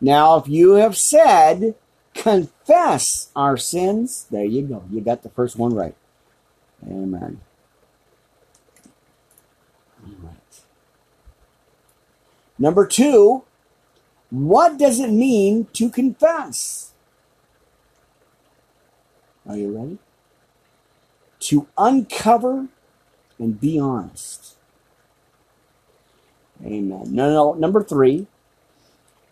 Now, 0.00 0.36
if 0.36 0.48
you 0.48 0.72
have 0.74 0.96
said, 0.96 1.74
confess 2.14 3.30
our 3.34 3.56
sins, 3.56 4.26
there 4.30 4.44
you 4.44 4.62
go. 4.62 4.84
You 4.90 5.00
got 5.00 5.22
the 5.22 5.28
first 5.30 5.56
one 5.56 5.74
right. 5.74 5.94
Amen. 6.86 7.40
All 10.04 10.14
right. 10.22 10.60
Number 12.58 12.86
two, 12.86 13.44
what 14.30 14.78
does 14.78 15.00
it 15.00 15.10
mean 15.10 15.66
to 15.74 15.90
confess? 15.90 16.92
Are 19.48 19.56
you 19.56 19.76
ready? 19.76 19.98
To 21.40 21.68
uncover 21.78 22.68
and 23.38 23.60
be 23.60 23.78
honest. 23.78 24.56
Amen. 26.64 27.04
No, 27.10 27.30
no. 27.30 27.54
Number 27.54 27.82
three, 27.82 28.26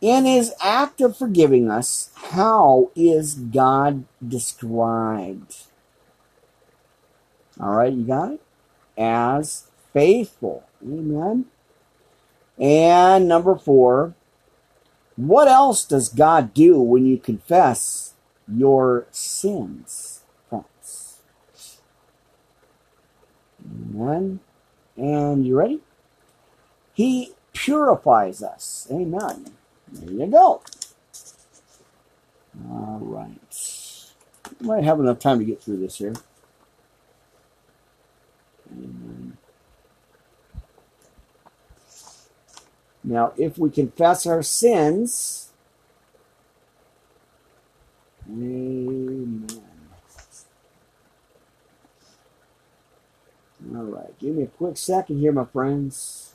in 0.00 0.24
his 0.24 0.54
act 0.62 1.00
of 1.00 1.16
forgiving 1.16 1.70
us, 1.70 2.10
how 2.14 2.90
is 2.94 3.34
God 3.34 4.04
described? 4.26 5.64
All 7.60 7.74
right, 7.74 7.92
you 7.92 8.04
got 8.04 8.32
it? 8.32 8.42
As 8.98 9.68
faithful. 9.92 10.64
Amen. 10.82 11.46
And 12.58 13.28
number 13.28 13.56
four, 13.56 14.14
what 15.16 15.48
else 15.48 15.84
does 15.84 16.08
God 16.08 16.54
do 16.54 16.80
when 16.80 17.06
you 17.06 17.18
confess 17.18 18.14
your 18.48 19.06
sins? 19.10 20.22
Friends? 20.48 21.18
Amen. 23.94 24.40
And 24.96 25.46
you 25.46 25.58
ready? 25.58 25.80
He 26.94 27.32
purifies 27.52 28.42
us. 28.42 28.86
Amen. 28.90 29.52
There 29.92 30.10
you 30.10 30.26
go. 30.26 30.62
All 32.70 32.98
right. 33.02 33.30
Might 34.60 34.84
have 34.84 35.00
enough 35.00 35.18
time 35.18 35.38
to 35.38 35.44
get 35.44 35.62
through 35.62 35.78
this 35.78 35.96
here. 35.98 36.14
Amen. 38.70 39.25
Now, 43.06 43.32
if 43.38 43.56
we 43.56 43.70
confess 43.70 44.26
our 44.26 44.42
sins, 44.42 45.50
amen. 48.28 49.46
All 53.74 53.84
right, 53.84 54.18
give 54.18 54.34
me 54.34 54.42
a 54.42 54.48
quick 54.48 54.76
second 54.76 55.20
here, 55.20 55.30
my 55.30 55.44
friends. 55.44 56.34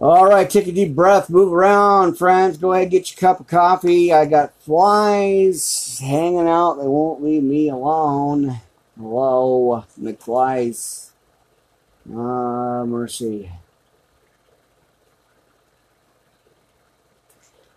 All 0.00 0.26
right, 0.26 0.48
take 0.48 0.66
a 0.66 0.72
deep 0.72 0.94
breath, 0.94 1.28
move 1.28 1.52
around, 1.52 2.16
friends. 2.16 2.56
Go 2.56 2.72
ahead, 2.72 2.90
get 2.90 3.12
your 3.12 3.20
cup 3.20 3.38
of 3.38 3.46
coffee. 3.46 4.12
I 4.12 4.24
got 4.24 4.54
flies 4.62 5.81
hanging 6.02 6.48
out. 6.48 6.74
They 6.74 6.86
won't 6.86 7.22
leave 7.22 7.42
me 7.42 7.70
alone. 7.70 8.60
Hello, 8.98 9.84
McFlies. 9.98 11.10
Ah, 12.12 12.84
mercy. 12.84 13.50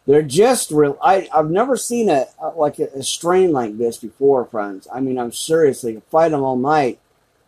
They're 0.08 0.22
just 0.22 0.72
real. 0.72 0.98
I, 1.02 1.28
I've 1.34 1.50
never 1.50 1.76
seen 1.78 2.10
a, 2.10 2.28
like 2.56 2.78
a, 2.80 2.86
a 2.96 3.04
strain 3.04 3.52
like 3.52 3.78
this 3.78 3.98
before, 3.98 4.46
friends. 4.46 4.88
I 4.94 5.00
mean, 5.00 5.18
I'm 5.18 5.32
seriously 5.32 6.02
fight 6.12 6.30
them 6.30 6.44
all 6.44 6.58
night. 6.58 7.00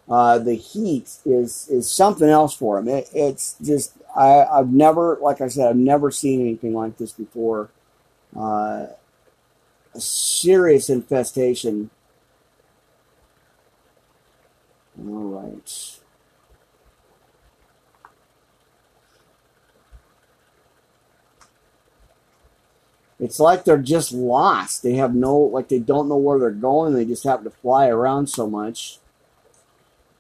Uh, 0.10 0.40
the 0.40 0.56
heat 0.56 1.18
is 1.26 1.68
is 1.70 1.92
something 1.92 2.30
else 2.30 2.56
for 2.56 2.78
them. 2.78 2.88
It, 2.88 3.10
it's 3.14 3.58
just 3.62 3.94
I, 4.16 4.44
I've 4.46 4.70
never, 4.70 5.18
like 5.22 5.42
I 5.42 5.50
said, 5.50 5.68
I've 5.68 5.76
never 5.76 6.10
seen 6.12 6.40
anything 6.40 6.74
like 6.74 6.98
this 6.98 7.12
before. 7.12 7.70
Uh, 8.36 8.40
a 8.40 8.96
serious 9.98 10.90
infestation. 10.90 11.90
All 15.00 15.42
right. 15.42 15.98
It's 23.20 23.40
like 23.40 23.64
they're 23.64 23.78
just 23.78 24.12
lost. 24.12 24.84
They 24.84 24.94
have 24.94 25.16
no, 25.16 25.36
like 25.38 25.70
they 25.70 25.80
don't 25.80 26.08
know 26.08 26.18
where 26.18 26.38
they're 26.38 26.52
going. 26.52 26.94
They 26.94 27.06
just 27.06 27.24
happen 27.24 27.46
to 27.46 27.50
fly 27.50 27.88
around 27.88 28.28
so 28.28 28.48
much. 28.48 29.00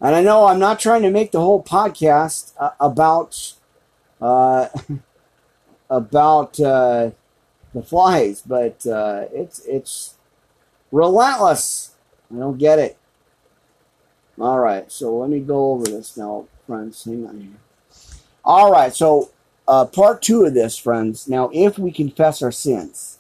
And 0.01 0.15
I 0.15 0.21
know 0.21 0.45
I'm 0.45 0.59
not 0.59 0.79
trying 0.79 1.03
to 1.03 1.11
make 1.11 1.31
the 1.31 1.41
whole 1.41 1.63
podcast 1.63 2.53
uh, 2.59 2.71
about 2.79 3.53
uh, 4.21 4.67
about 5.89 6.59
uh, 6.59 7.11
the 7.73 7.81
flies, 7.81 8.41
but 8.41 8.85
uh, 8.85 9.25
it's 9.31 9.59
it's 9.65 10.15
relentless. 10.91 11.91
I 12.31 12.39
don't 12.39 12.57
get 12.57 12.79
it. 12.79 12.97
All 14.39 14.59
right, 14.59 14.91
so 14.91 15.17
let 15.17 15.29
me 15.29 15.39
go 15.39 15.71
over 15.71 15.85
this 15.85 16.15
now, 16.15 16.45
friends. 16.65 17.03
Hang 17.03 17.27
on 17.27 17.41
here. 17.41 17.99
All 18.45 18.71
right, 18.71 18.93
so 18.93 19.31
uh, 19.67 19.85
part 19.85 20.21
two 20.21 20.45
of 20.45 20.53
this, 20.53 20.77
friends. 20.77 21.27
Now, 21.27 21.49
if 21.53 21.77
we 21.79 21.91
confess 21.91 22.41
our 22.41 22.51
sins, 22.51 23.19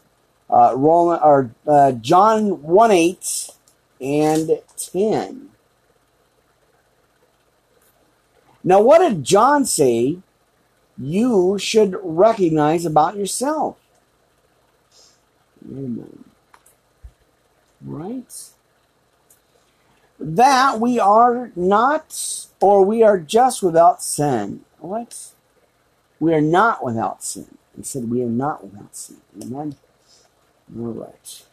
uh, 0.49 0.73
Roman 0.75 1.19
or 1.21 1.51
uh, 1.67 1.93
John 1.93 2.61
one 2.61 2.91
eight 2.91 3.49
and 3.99 4.61
ten. 4.75 5.49
Now, 8.63 8.81
what 8.81 8.99
did 8.99 9.23
John 9.23 9.65
say 9.65 10.17
you 10.97 11.57
should 11.59 11.95
recognize 12.01 12.85
about 12.85 13.17
yourself. 13.17 13.77
Amen. 15.69 16.23
Right? 17.81 18.33
That 20.19 20.79
we 20.79 20.99
are 20.99 21.51
not, 21.55 22.47
or 22.59 22.83
we 22.83 23.03
are 23.03 23.19
just 23.19 23.61
without 23.61 24.01
sin. 24.01 24.61
What? 24.79 25.31
We 26.19 26.33
are 26.33 26.41
not 26.41 26.83
without 26.83 27.23
sin. 27.23 27.57
He 27.75 27.83
said 27.83 28.09
we 28.09 28.23
are 28.23 28.29
not 28.29 28.63
without 28.63 28.95
sin. 28.95 29.17
Amen. 29.41 29.75
All 30.75 30.93
right. 30.93 31.43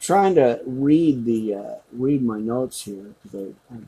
Trying 0.00 0.34
to 0.34 0.60
read 0.66 1.24
the 1.24 1.54
uh, 1.54 1.74
read 1.92 2.22
my 2.22 2.38
notes 2.38 2.84
here 2.84 3.14
because 3.22 3.54
I, 3.70 3.74
I 3.74 3.78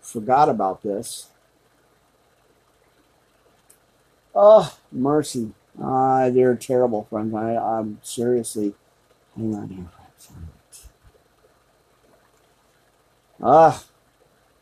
forgot 0.00 0.48
about 0.48 0.82
this. 0.82 1.28
Oh, 4.34 4.76
mercy. 4.92 5.52
Uh, 5.78 6.30
they're 6.30 6.56
terrible, 6.56 7.06
friends. 7.10 7.34
I, 7.34 7.56
I'm 7.56 7.98
seriously. 8.02 8.74
Hang 9.36 9.54
on 9.54 9.68
here. 9.68 9.86
Ah, 13.42 13.82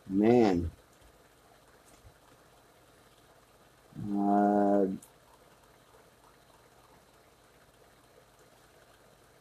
man. 0.09 0.71
Uh, 4.15 4.87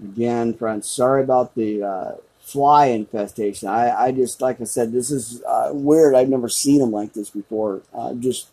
again, 0.03 0.53
friends, 0.53 0.87
sorry 0.87 1.23
about 1.23 1.53
the 1.53 1.83
uh, 1.83 2.11
fly 2.39 2.87
infestation. 2.87 3.67
I, 3.67 4.05
I 4.05 4.11
just, 4.11 4.41
like 4.41 4.59
I 4.59 4.63
said, 4.63 4.91
this 4.91 5.11
is 5.11 5.43
uh, 5.43 5.69
weird. 5.73 6.15
I've 6.15 6.29
never 6.29 6.49
seen 6.49 6.79
them 6.79 6.91
like 6.91 7.13
this 7.13 7.29
before. 7.29 7.81
Uh, 7.93 8.13
just 8.15 8.47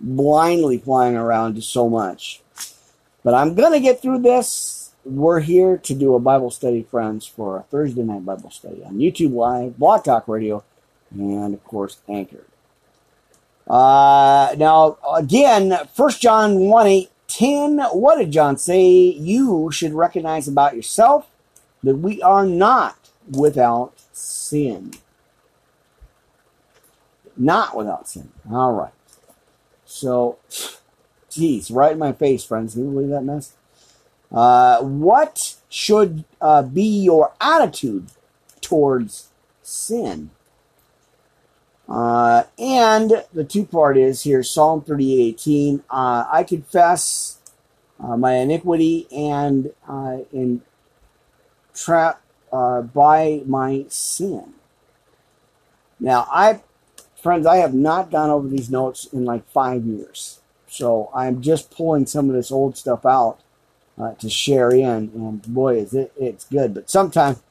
blindly 0.00 0.78
flying 0.78 1.16
around 1.16 1.56
just 1.56 1.70
so 1.70 1.88
much. 1.88 2.40
But 3.22 3.34
I'm 3.34 3.54
going 3.54 3.72
to 3.72 3.80
get 3.80 4.00
through 4.00 4.20
this. 4.20 4.92
We're 5.04 5.40
here 5.40 5.76
to 5.78 5.94
do 5.94 6.14
a 6.14 6.20
Bible 6.20 6.50
study, 6.50 6.82
friends, 6.82 7.26
for 7.26 7.58
a 7.58 7.62
Thursday 7.62 8.02
night 8.02 8.24
Bible 8.24 8.50
study 8.50 8.82
on 8.84 8.98
YouTube 8.98 9.32
Live, 9.32 9.78
Blog 9.78 10.04
Talk 10.04 10.28
Radio, 10.28 10.62
and 11.10 11.54
of 11.54 11.64
course, 11.64 11.98
Anchor. 12.08 12.44
Uh, 13.66 14.54
now, 14.58 14.98
again, 15.14 15.70
1 15.94 16.10
John 16.12 16.58
1 16.58 16.86
8 16.86 17.10
10, 17.28 17.78
what 17.92 18.18
did 18.18 18.32
John 18.32 18.56
say? 18.56 18.82
You 18.82 19.70
should 19.70 19.92
recognize 19.92 20.48
about 20.48 20.74
yourself 20.74 21.28
that 21.82 21.96
we 21.96 22.20
are 22.22 22.44
not 22.44 23.10
without 23.30 23.92
sin. 24.12 24.92
Not 27.36 27.76
without 27.76 28.08
sin. 28.08 28.32
All 28.50 28.72
right. 28.72 28.92
So, 29.84 30.38
geez, 31.30 31.70
right 31.70 31.92
in 31.92 31.98
my 31.98 32.12
face, 32.12 32.44
friends. 32.44 32.74
Can 32.74 32.84
you 32.84 32.90
believe 32.90 33.10
that 33.10 33.24
mess? 33.24 33.54
Uh, 34.32 34.80
what 34.80 35.56
should 35.68 36.24
uh, 36.40 36.62
be 36.62 37.02
your 37.02 37.32
attitude 37.40 38.08
towards 38.60 39.30
sin? 39.62 40.30
Uh, 41.88 42.44
and 42.56 43.24
the 43.32 43.42
two 43.42 43.64
part 43.64 43.96
is 43.96 44.22
here 44.22 44.42
Psalm 44.44 44.82
38 44.82 45.34
18. 45.34 45.82
Uh, 45.90 46.24
I 46.30 46.44
confess 46.44 47.38
uh, 47.98 48.16
my 48.16 48.34
iniquity 48.34 49.08
and 49.10 49.72
uh, 49.88 50.18
in 50.32 50.62
trap 51.74 52.22
by 52.52 53.42
my 53.46 53.84
sin. 53.88 54.54
Now, 55.98 56.26
I, 56.30 56.60
friends, 57.20 57.46
I 57.46 57.56
have 57.56 57.74
not 57.74 58.10
gone 58.10 58.30
over 58.30 58.48
these 58.48 58.70
notes 58.70 59.06
in 59.12 59.24
like 59.24 59.48
five 59.50 59.84
years. 59.84 60.39
So 60.70 61.10
I'm 61.12 61.42
just 61.42 61.72
pulling 61.72 62.06
some 62.06 62.30
of 62.30 62.36
this 62.36 62.52
old 62.52 62.76
stuff 62.76 63.04
out 63.04 63.40
uh, 63.98 64.14
to 64.14 64.30
share 64.30 64.70
in. 64.70 65.10
And 65.14 65.42
boy, 65.42 65.78
is 65.78 65.92
it, 65.92 66.12
it's 66.16 66.44
good. 66.44 66.74
But 66.74 66.88
sometimes 66.88 67.42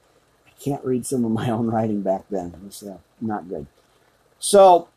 I 0.47 0.51
can't 0.63 0.83
read 0.85 1.05
some 1.05 1.25
of 1.25 1.31
my 1.31 1.49
own 1.49 1.67
writing 1.67 2.01
back 2.01 2.23
then. 2.29 2.55
It's 2.65 2.81
not 3.19 3.49
good. 3.49 3.67
So 4.39 4.87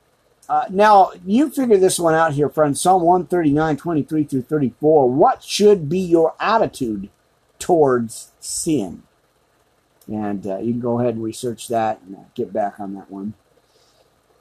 uh, 0.49 0.67
now 0.71 1.11
you 1.27 1.51
figure 1.51 1.79
this 1.79 1.99
one 1.99 2.15
out 2.15 2.35
here, 2.35 2.49
friends. 2.49 2.81
Psalm 2.81 3.03
139, 3.03 3.77
23 3.77 4.25
through 4.25 4.43
34. 4.43 5.11
What 5.11 5.43
should 5.43 5.89
be 5.89 5.99
your 5.99 6.35
attitude 6.39 7.09
towards 7.59 8.31
sin? 8.39 9.03
And 10.07 10.47
uh, 10.47 10.59
you 10.59 10.73
can 10.73 10.81
go 10.81 11.01
ahead 11.01 11.15
and 11.15 11.25
research 11.25 11.67
that 11.69 12.01
and 12.03 12.17
uh, 12.17 12.21
get 12.37 12.53
back 12.53 12.79
on 12.79 12.95
that 12.95 13.11
one. 13.11 13.35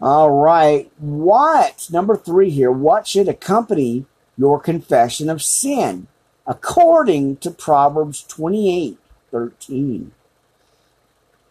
All 0.01 0.31
right. 0.31 0.91
What, 0.97 1.87
number 1.91 2.17
three 2.17 2.49
here, 2.49 2.71
what 2.71 3.07
should 3.07 3.27
accompany 3.27 4.05
your 4.37 4.59
confession 4.59 5.29
of 5.29 5.41
sin? 5.41 6.07
According 6.47 7.37
to 7.37 7.51
Proverbs 7.51 8.23
28, 8.23 8.97
13. 9.31 10.11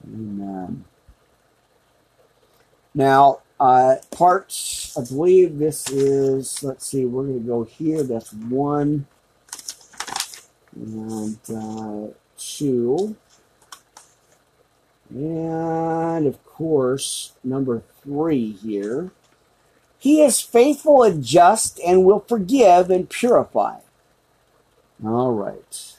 Amen. 0.05 0.85
Now, 2.93 3.41
uh, 3.61 3.97
I 4.21 5.01
believe 5.09 5.59
this 5.59 5.89
is, 5.91 6.63
let's 6.63 6.87
see, 6.87 7.05
we're 7.05 7.25
going 7.25 7.41
to 7.41 7.47
go 7.47 7.65
here. 7.65 8.03
That's 8.03 8.33
one 8.33 9.07
and 10.75 11.39
uh, 11.55 12.13
two. 12.37 13.17
And 15.11 16.27
of 16.27 16.45
course, 16.45 17.33
number 17.43 17.83
three 18.03 18.53
here. 18.53 19.11
He 19.99 20.23
is 20.23 20.41
faithful 20.41 21.03
and 21.03 21.23
just 21.23 21.79
and 21.81 22.05
will 22.05 22.21
forgive 22.21 22.91
and 22.91 23.09
purify. 23.11 23.81
All 25.05 25.33
right. 25.33 25.95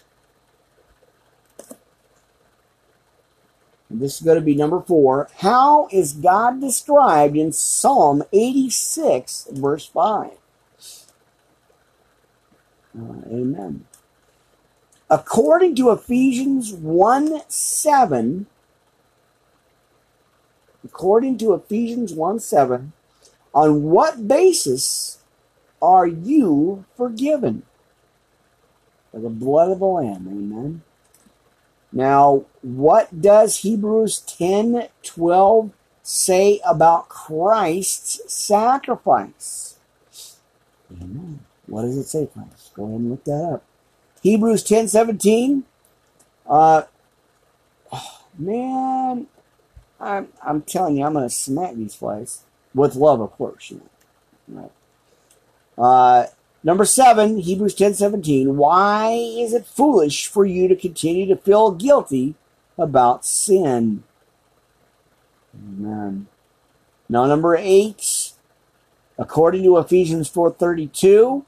This 3.94 4.16
is 4.16 4.22
going 4.22 4.40
to 4.40 4.46
be 4.46 4.56
number 4.56 4.82
four. 4.82 5.30
How 5.40 5.88
is 5.92 6.14
God 6.14 6.62
described 6.62 7.36
in 7.36 7.52
Psalm 7.52 8.24
86, 8.32 9.48
verse 9.52 9.86
5? 9.86 10.32
Uh, 12.98 13.14
amen. 13.28 13.86
According 15.10 15.76
to 15.76 15.92
Ephesians 15.92 16.74
1 16.74 17.42
7, 17.50 18.48
according 20.92 21.38
to 21.38 21.54
Ephesians 21.54 22.14
1 22.14 22.40
7, 22.40 22.92
on 23.54 23.84
what 23.84 24.28
basis 24.28 25.20
are 25.82 26.06
you 26.06 26.86
forgiven? 26.96 27.64
By 29.14 29.20
the 29.20 29.30
blood 29.30 29.72
of 29.72 29.80
the 29.80 29.86
Lamb. 29.86 30.28
Amen. 30.28 30.84
Now, 31.94 32.46
what 32.62 33.22
does 33.22 33.60
Hebrews 33.60 34.20
10 34.20 34.88
12 35.04 35.72
say 36.04 36.60
about 36.66 37.10
Christ's 37.10 38.32
sacrifice? 38.32 39.78
Amen. 40.92 41.40
What 41.68 41.84
does 41.84 41.98
it 41.98 42.08
say, 42.08 42.28
friends? 42.34 42.72
Go 42.76 42.84
ahead 42.84 43.00
and 43.00 43.12
look 43.12 43.24
that 43.26 43.54
up. 43.54 43.64
Hebrews 44.22 44.64
10 44.64 44.88
17. 44.88 45.64
Uh, 46.48 46.84
man, 48.38 49.28
I'm, 50.02 50.28
I'm 50.44 50.62
telling 50.62 50.98
you, 50.98 51.06
I'm 51.06 51.14
going 51.14 51.28
to 51.28 51.34
smack 51.34 51.76
these 51.76 51.96
flies. 51.96 52.44
With 52.74 52.96
love, 52.96 53.20
of 53.22 53.32
course. 53.32 53.70
You 53.70 53.82
know. 54.48 54.72
Right. 55.78 55.84
Uh, 55.84 56.28
Number 56.64 56.86
seven, 56.86 57.40
Hebrews 57.40 57.74
10 57.74 57.96
17. 57.96 58.56
Why 58.56 59.14
is 59.14 59.54
it 59.54 59.66
foolish 59.66 60.28
for 60.28 60.46
you 60.46 60.68
to 60.68 60.76
continue 60.76 61.26
to 61.28 61.36
feel 61.36 61.72
guilty 61.72 62.36
about 62.78 63.26
sin? 63.26 64.04
Amen. 65.56 66.28
Now, 67.10 67.26
number 67.26 67.56
eight, 67.56 68.34
according 69.18 69.64
to 69.64 69.78
Ephesians 69.80 70.30
4:32, 70.30 71.46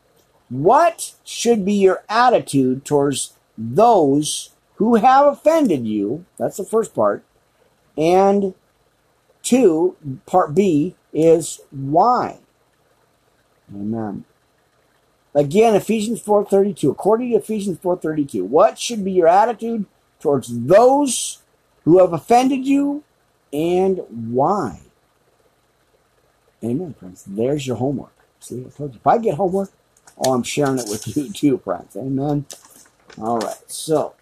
what 0.50 1.14
should 1.24 1.64
be 1.64 1.74
your 1.74 2.04
attitude 2.10 2.84
towards 2.84 3.34
those 3.56 4.50
who 4.76 4.96
have 4.96 5.28
offended 5.28 5.86
you? 5.86 6.26
That's 6.38 6.58
the 6.58 6.66
first 6.66 6.96
part. 6.96 7.24
And 7.98 8.54
two, 9.42 9.96
part 10.26 10.56
B 10.56 10.96
is 11.14 11.62
why. 11.72 12.40
Amen. 13.74 14.26
Again, 15.36 15.76
Ephesians 15.76 16.22
4:32. 16.22 16.92
According 16.92 17.32
to 17.32 17.38
Ephesians 17.38 17.80
4:32, 17.80 18.44
what 18.44 18.78
should 18.78 19.04
be 19.04 19.12
your 19.12 19.28
attitude 19.28 19.86
towards 20.20 20.48
those 20.68 21.42
who 21.86 22.00
have 22.00 22.14
offended 22.14 22.66
you 22.66 23.04
and 23.52 24.00
why? 24.10 24.82
Amen, 26.64 26.94
friends. 26.98 27.24
There's 27.28 27.68
your 27.68 27.76
homework. 27.78 28.14
See, 28.40 28.64
I 28.66 28.70
told 28.70 28.94
you. 28.94 29.00
If 29.00 29.08
I 29.08 29.18
get 29.18 29.36
homework, 29.36 29.72
oh, 30.18 30.34
I'm 30.34 30.44
sharing 30.44 30.80
it 30.80 30.88
with 30.90 31.16
you 31.16 31.30
too, 31.34 31.58
friends. 31.58 31.96
Amen. 31.96 32.46
All 33.20 33.40
right. 33.40 33.62
So, 33.68 34.14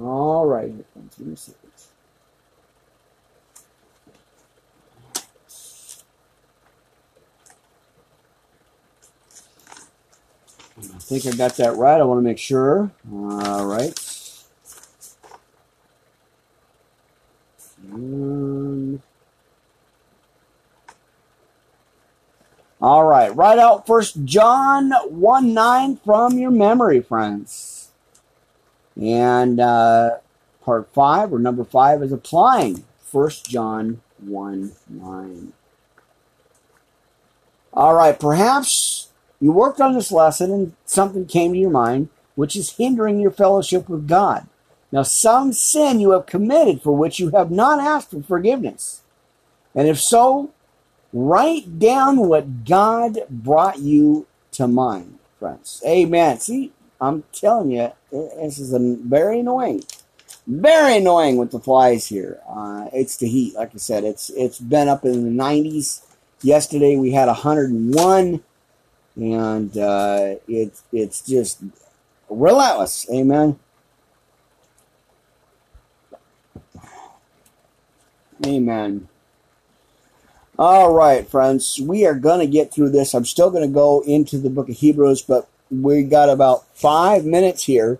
All 0.00 0.46
right, 0.46 0.74
a 1.34 1.36
second. 1.36 1.60
I 10.94 10.98
think 10.98 11.26
I 11.26 11.32
got 11.36 11.56
that 11.56 11.76
right. 11.76 12.00
I 12.00 12.04
want 12.04 12.18
to 12.18 12.22
make 12.22 12.38
sure. 12.38 12.90
All 13.12 13.66
right. 13.66 13.98
And 17.92 18.53
all 22.84 23.06
right. 23.06 23.34
Write 23.34 23.58
out 23.58 23.86
First 23.86 24.26
John 24.26 24.90
1 24.90 25.54
9 25.54 25.96
from 26.04 26.38
your 26.38 26.50
memory, 26.50 27.00
friends. 27.00 27.88
And 29.00 29.58
uh, 29.58 30.18
part 30.62 30.92
five, 30.92 31.32
or 31.32 31.38
number 31.38 31.64
five, 31.64 32.02
is 32.02 32.12
applying 32.12 32.84
1 33.10 33.30
John 33.48 34.02
1 34.18 34.72
9. 34.90 35.52
All 37.72 37.94
right, 37.94 38.20
perhaps 38.20 39.08
you 39.40 39.50
worked 39.50 39.80
on 39.80 39.94
this 39.94 40.12
lesson 40.12 40.52
and 40.52 40.74
something 40.84 41.24
came 41.24 41.54
to 41.54 41.58
your 41.58 41.70
mind 41.70 42.10
which 42.34 42.54
is 42.54 42.76
hindering 42.76 43.18
your 43.18 43.30
fellowship 43.30 43.88
with 43.88 44.06
God. 44.06 44.46
Now, 44.92 45.04
some 45.04 45.54
sin 45.54 46.00
you 46.00 46.10
have 46.10 46.26
committed 46.26 46.82
for 46.82 46.94
which 46.94 47.18
you 47.18 47.30
have 47.30 47.50
not 47.50 47.80
asked 47.80 48.10
for 48.10 48.22
forgiveness. 48.22 49.00
And 49.74 49.88
if 49.88 49.98
so, 49.98 50.50
write 51.14 51.78
down 51.78 52.16
what 52.28 52.64
God 52.64 53.20
brought 53.30 53.78
you 53.78 54.26
to 54.50 54.66
mind, 54.66 55.18
friends. 55.38 55.80
Amen. 55.86 56.40
See, 56.40 56.72
I'm 57.00 57.22
telling 57.32 57.70
you, 57.70 57.92
this 58.10 58.58
is 58.58 58.74
a 58.74 58.80
very 58.80 59.40
annoying, 59.40 59.84
very 60.46 60.98
annoying 60.98 61.36
with 61.36 61.52
the 61.52 61.60
flies 61.60 62.08
here. 62.08 62.40
Uh, 62.48 62.88
it's 62.92 63.16
the 63.16 63.28
heat, 63.28 63.54
like 63.54 63.70
I 63.74 63.78
said. 63.78 64.04
It's 64.04 64.28
it's 64.30 64.58
been 64.58 64.88
up 64.88 65.04
in 65.04 65.24
the 65.24 65.42
90s. 65.42 66.02
Yesterday 66.42 66.96
we 66.96 67.12
had 67.12 67.28
101, 67.28 68.42
and 69.16 69.78
uh, 69.78 70.34
it's 70.48 70.82
it's 70.92 71.22
just 71.22 71.62
relentless. 72.28 73.06
Amen. 73.10 73.58
Amen. 78.44 79.08
All 80.56 80.94
right, 80.94 81.28
friends, 81.28 81.80
we 81.80 82.06
are 82.06 82.14
going 82.14 82.38
to 82.38 82.46
get 82.46 82.72
through 82.72 82.90
this. 82.90 83.12
I'm 83.12 83.24
still 83.24 83.50
going 83.50 83.68
to 83.68 83.74
go 83.74 84.02
into 84.06 84.38
the 84.38 84.50
book 84.50 84.68
of 84.68 84.76
Hebrews, 84.76 85.22
but 85.22 85.48
we 85.68 86.04
got 86.04 86.28
about 86.28 86.64
five 86.76 87.24
minutes 87.24 87.64
here 87.64 87.98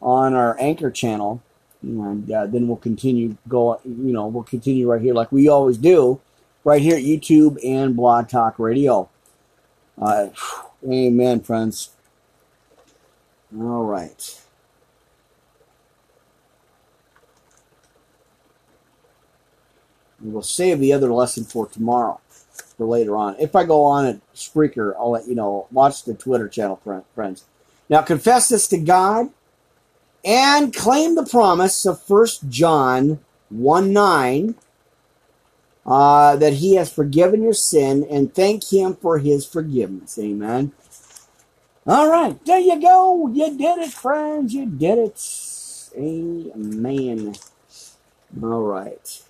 on 0.00 0.32
our 0.32 0.56
anchor 0.60 0.92
channel, 0.92 1.42
and 1.82 2.30
uh, 2.30 2.46
then 2.46 2.68
we'll 2.68 2.76
continue 2.76 3.36
go. 3.48 3.80
You 3.84 4.12
know, 4.12 4.28
we'll 4.28 4.44
continue 4.44 4.88
right 4.88 5.02
here 5.02 5.12
like 5.12 5.32
we 5.32 5.48
always 5.48 5.76
do, 5.76 6.20
right 6.62 6.80
here 6.80 6.94
at 6.94 7.02
YouTube 7.02 7.58
and 7.64 7.96
Blog 7.96 8.28
Talk 8.28 8.60
Radio. 8.60 9.08
Uh, 10.00 10.28
amen, 10.88 11.40
friends. 11.40 11.90
All 13.52 13.82
right. 13.82 14.40
We'll 20.20 20.42
save 20.42 20.80
the 20.80 20.92
other 20.92 21.12
lesson 21.12 21.44
for 21.44 21.68
tomorrow, 21.68 22.20
for 22.76 22.86
later 22.86 23.16
on. 23.16 23.36
If 23.38 23.54
I 23.54 23.64
go 23.64 23.84
on 23.84 24.06
at 24.06 24.34
Spreaker, 24.34 24.94
I'll 24.98 25.12
let 25.12 25.28
you 25.28 25.34
know. 25.34 25.66
Watch 25.70 26.04
the 26.04 26.14
Twitter 26.14 26.48
channel, 26.48 26.80
friends. 27.14 27.44
Now, 27.88 28.02
confess 28.02 28.48
this 28.48 28.68
to 28.68 28.78
God 28.78 29.30
and 30.24 30.74
claim 30.74 31.14
the 31.14 31.24
promise 31.24 31.86
of 31.86 32.02
1 32.08 32.26
John 32.48 33.20
1 33.50 33.92
9 33.92 34.54
uh, 35.86 36.36
that 36.36 36.54
he 36.54 36.74
has 36.74 36.92
forgiven 36.92 37.42
your 37.42 37.54
sin 37.54 38.06
and 38.10 38.34
thank 38.34 38.70
him 38.72 38.94
for 38.96 39.18
his 39.18 39.46
forgiveness. 39.46 40.18
Amen. 40.18 40.72
All 41.86 42.10
right, 42.10 42.44
there 42.44 42.58
you 42.58 42.78
go. 42.80 43.28
You 43.28 43.56
did 43.56 43.78
it, 43.78 43.92
friends. 43.92 44.52
You 44.52 44.66
did 44.66 44.98
it. 44.98 45.18
Amen. 45.96 47.34
All 48.42 48.60
right. 48.60 49.22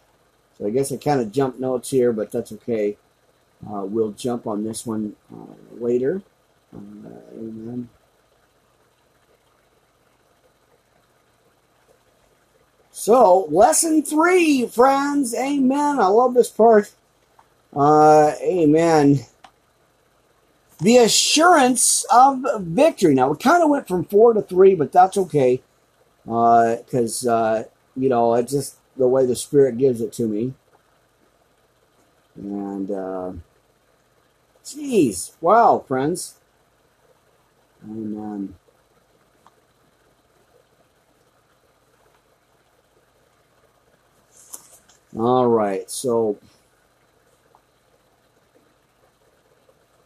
So 0.58 0.66
I 0.66 0.70
guess 0.70 0.92
I 0.92 0.96
kind 0.96 1.20
of 1.20 1.32
jumped 1.32 1.60
notes 1.60 1.90
here, 1.90 2.12
but 2.12 2.32
that's 2.32 2.52
okay. 2.52 2.96
Uh, 3.66 3.84
we'll 3.84 4.12
jump 4.12 4.46
on 4.46 4.64
this 4.64 4.84
one 4.84 5.16
uh, 5.32 5.54
later. 5.72 6.22
Uh, 6.74 6.78
amen. 7.32 7.88
So, 12.90 13.46
lesson 13.50 14.02
three, 14.02 14.66
friends. 14.66 15.32
Amen. 15.32 16.00
I 16.00 16.08
love 16.08 16.34
this 16.34 16.48
part. 16.50 16.92
Uh, 17.74 18.32
amen. 18.42 19.20
The 20.80 20.96
assurance 20.96 22.04
of 22.12 22.44
victory. 22.60 23.14
Now, 23.14 23.30
we 23.30 23.36
kind 23.36 23.62
of 23.62 23.70
went 23.70 23.86
from 23.86 24.04
four 24.04 24.32
to 24.34 24.42
three, 24.42 24.74
but 24.74 24.90
that's 24.90 25.16
okay. 25.16 25.62
Because, 26.24 27.24
uh, 27.24 27.32
uh, 27.32 27.64
you 27.96 28.08
know, 28.08 28.34
it 28.34 28.48
just 28.48 28.77
the 28.98 29.08
way 29.08 29.24
the 29.24 29.36
Spirit 29.36 29.78
gives 29.78 30.00
it 30.00 30.12
to 30.14 30.26
me. 30.28 30.54
And, 32.36 32.90
uh, 32.90 33.32
geez, 34.64 35.36
wow, 35.40 35.84
friends. 35.86 36.34
Amen. 37.84 38.54
All 45.16 45.48
right, 45.48 45.90
so 45.90 46.38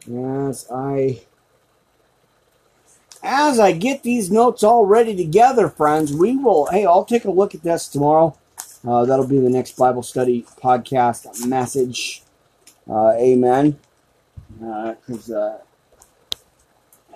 as 0.09 0.67
I 0.71 1.23
as 3.23 3.59
I 3.59 3.73
get 3.73 4.03
these 4.03 4.31
notes 4.31 4.63
all 4.63 4.87
ready 4.87 5.15
together, 5.15 5.69
friends, 5.69 6.13
we 6.13 6.37
will. 6.37 6.67
Hey, 6.67 6.87
I'll 6.87 7.05
take 7.05 7.25
a 7.25 7.31
look 7.31 7.55
at 7.55 7.63
this 7.63 7.89
tomorrow. 7.89 8.37
Uh, 8.87 9.05
that'll 9.05 9.27
be 9.27 9.39
the 9.39 9.51
next 9.51 9.77
Bible 9.77 10.03
study 10.03 10.45
podcast 10.61 11.47
message. 11.47 12.23
Uh, 12.89 13.13
amen. 13.13 13.79
Because, 14.59 15.31
uh, 15.31 15.59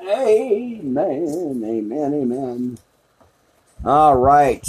uh, 0.00 0.08
amen, 0.08 1.62
amen, 1.64 2.14
amen. 2.14 2.78
All 3.84 4.16
right. 4.16 4.66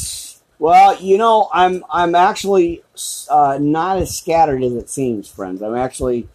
Well, 0.59 0.99
you 0.99 1.19
know, 1.19 1.49
I'm 1.53 1.85
I'm 1.91 2.15
actually 2.15 2.83
uh, 3.29 3.59
not 3.61 3.97
as 3.97 4.17
scattered 4.17 4.63
as 4.63 4.73
it 4.73 4.89
seems, 4.89 5.29
friends. 5.29 5.61
I'm 5.61 5.75
actually 5.75 6.27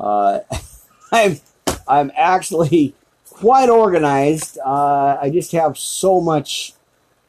uh, 0.00 0.40
I'm 1.12 1.38
I'm 1.86 2.10
actually 2.16 2.94
quite 3.28 3.68
organized. 3.68 4.58
I 4.64 5.30
just 5.30 5.52
have 5.52 5.76
so 5.76 6.20
much 6.20 6.72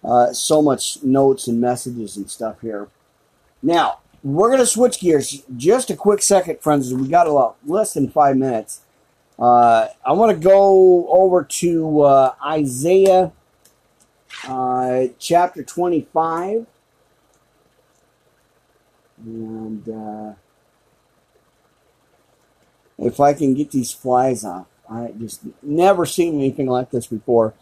uh, 0.04 0.32
so 0.34 0.62
much 0.62 1.04
notes 1.04 1.48
and 1.48 1.60
messages 1.60 2.18
and 2.18 2.30
stuff 2.30 2.62
here. 2.62 2.88
Now, 3.62 4.00
we're 4.24 4.48
going 4.48 4.60
to 4.60 4.66
switch 4.66 5.00
gears 5.00 5.44
just 5.56 5.90
a 5.90 5.96
quick 5.96 6.22
second, 6.22 6.62
friends. 6.62 6.94
We 6.94 7.08
got 7.08 7.28
a 7.28 7.32
lot, 7.32 7.58
less 7.66 7.94
than 7.94 8.10
five 8.10 8.38
minutes. 8.38 8.82
Uh, 9.38 9.88
I 10.06 10.12
want 10.14 10.38
to 10.38 10.48
go 10.48 11.08
over 11.10 11.44
to 11.44 12.02
uh, 12.02 12.34
Isaiah 12.46 13.32
uh, 14.48 15.06
chapter 15.18 15.64
25. 15.64 16.66
And 19.26 19.90
uh, 19.90 20.34
if 22.98 23.20
I 23.20 23.34
can 23.34 23.54
get 23.54 23.72
these 23.72 23.92
flies 23.92 24.44
off, 24.44 24.68
I 24.90 25.14
just 25.18 25.42
never 25.62 26.06
seen 26.06 26.36
anything 26.36 26.68
like 26.68 26.92
this 26.92 27.08
before 27.08 27.54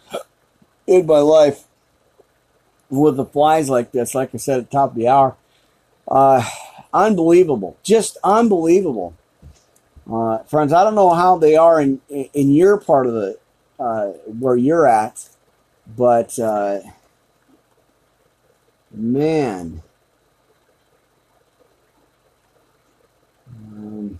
in 0.86 1.06
my 1.06 1.20
life 1.20 1.66
with 2.90 3.18
the 3.18 3.26
flies 3.26 3.70
like 3.70 3.92
this, 3.92 4.16
like 4.16 4.34
I 4.34 4.38
said 4.38 4.60
at 4.60 4.70
the 4.70 4.78
top 4.78 4.92
of 4.92 4.96
the 4.96 5.08
hour. 5.08 5.36
Uh, 6.08 6.48
unbelievable. 6.94 7.78
Just 7.84 8.18
unbelievable. 8.24 9.16
Uh, 10.12 10.40
friends, 10.44 10.72
I 10.72 10.84
don't 10.84 10.96
know 10.96 11.14
how 11.14 11.38
they 11.38 11.56
are 11.58 11.82
in, 11.82 12.00
in 12.10 12.52
your 12.52 12.78
part 12.78 13.08
of 13.08 13.14
the, 13.14 13.38
uh, 13.80 14.08
where 14.40 14.56
you're 14.56 14.88
at, 14.88 15.28
but, 15.98 16.40
uh, 16.40 16.80
man. 18.92 19.84
Um, 23.70 24.20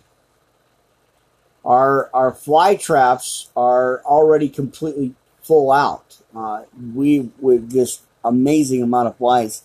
our, 1.64 2.10
our 2.14 2.34
fly 2.34 2.76
traps 2.76 3.50
are 3.56 4.02
already 4.04 4.50
completely 4.50 5.16
full 5.42 5.72
out. 5.72 6.18
Uh, 6.36 6.64
we, 6.94 7.32
with 7.40 7.72
this 7.72 8.02
amazing 8.24 8.82
amount 8.82 9.08
of 9.08 9.18
flies 9.18 9.64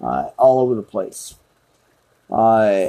uh, 0.00 0.30
all 0.36 0.60
over 0.60 0.74
the 0.74 0.82
place. 0.82 1.34
Uh, 2.30 2.88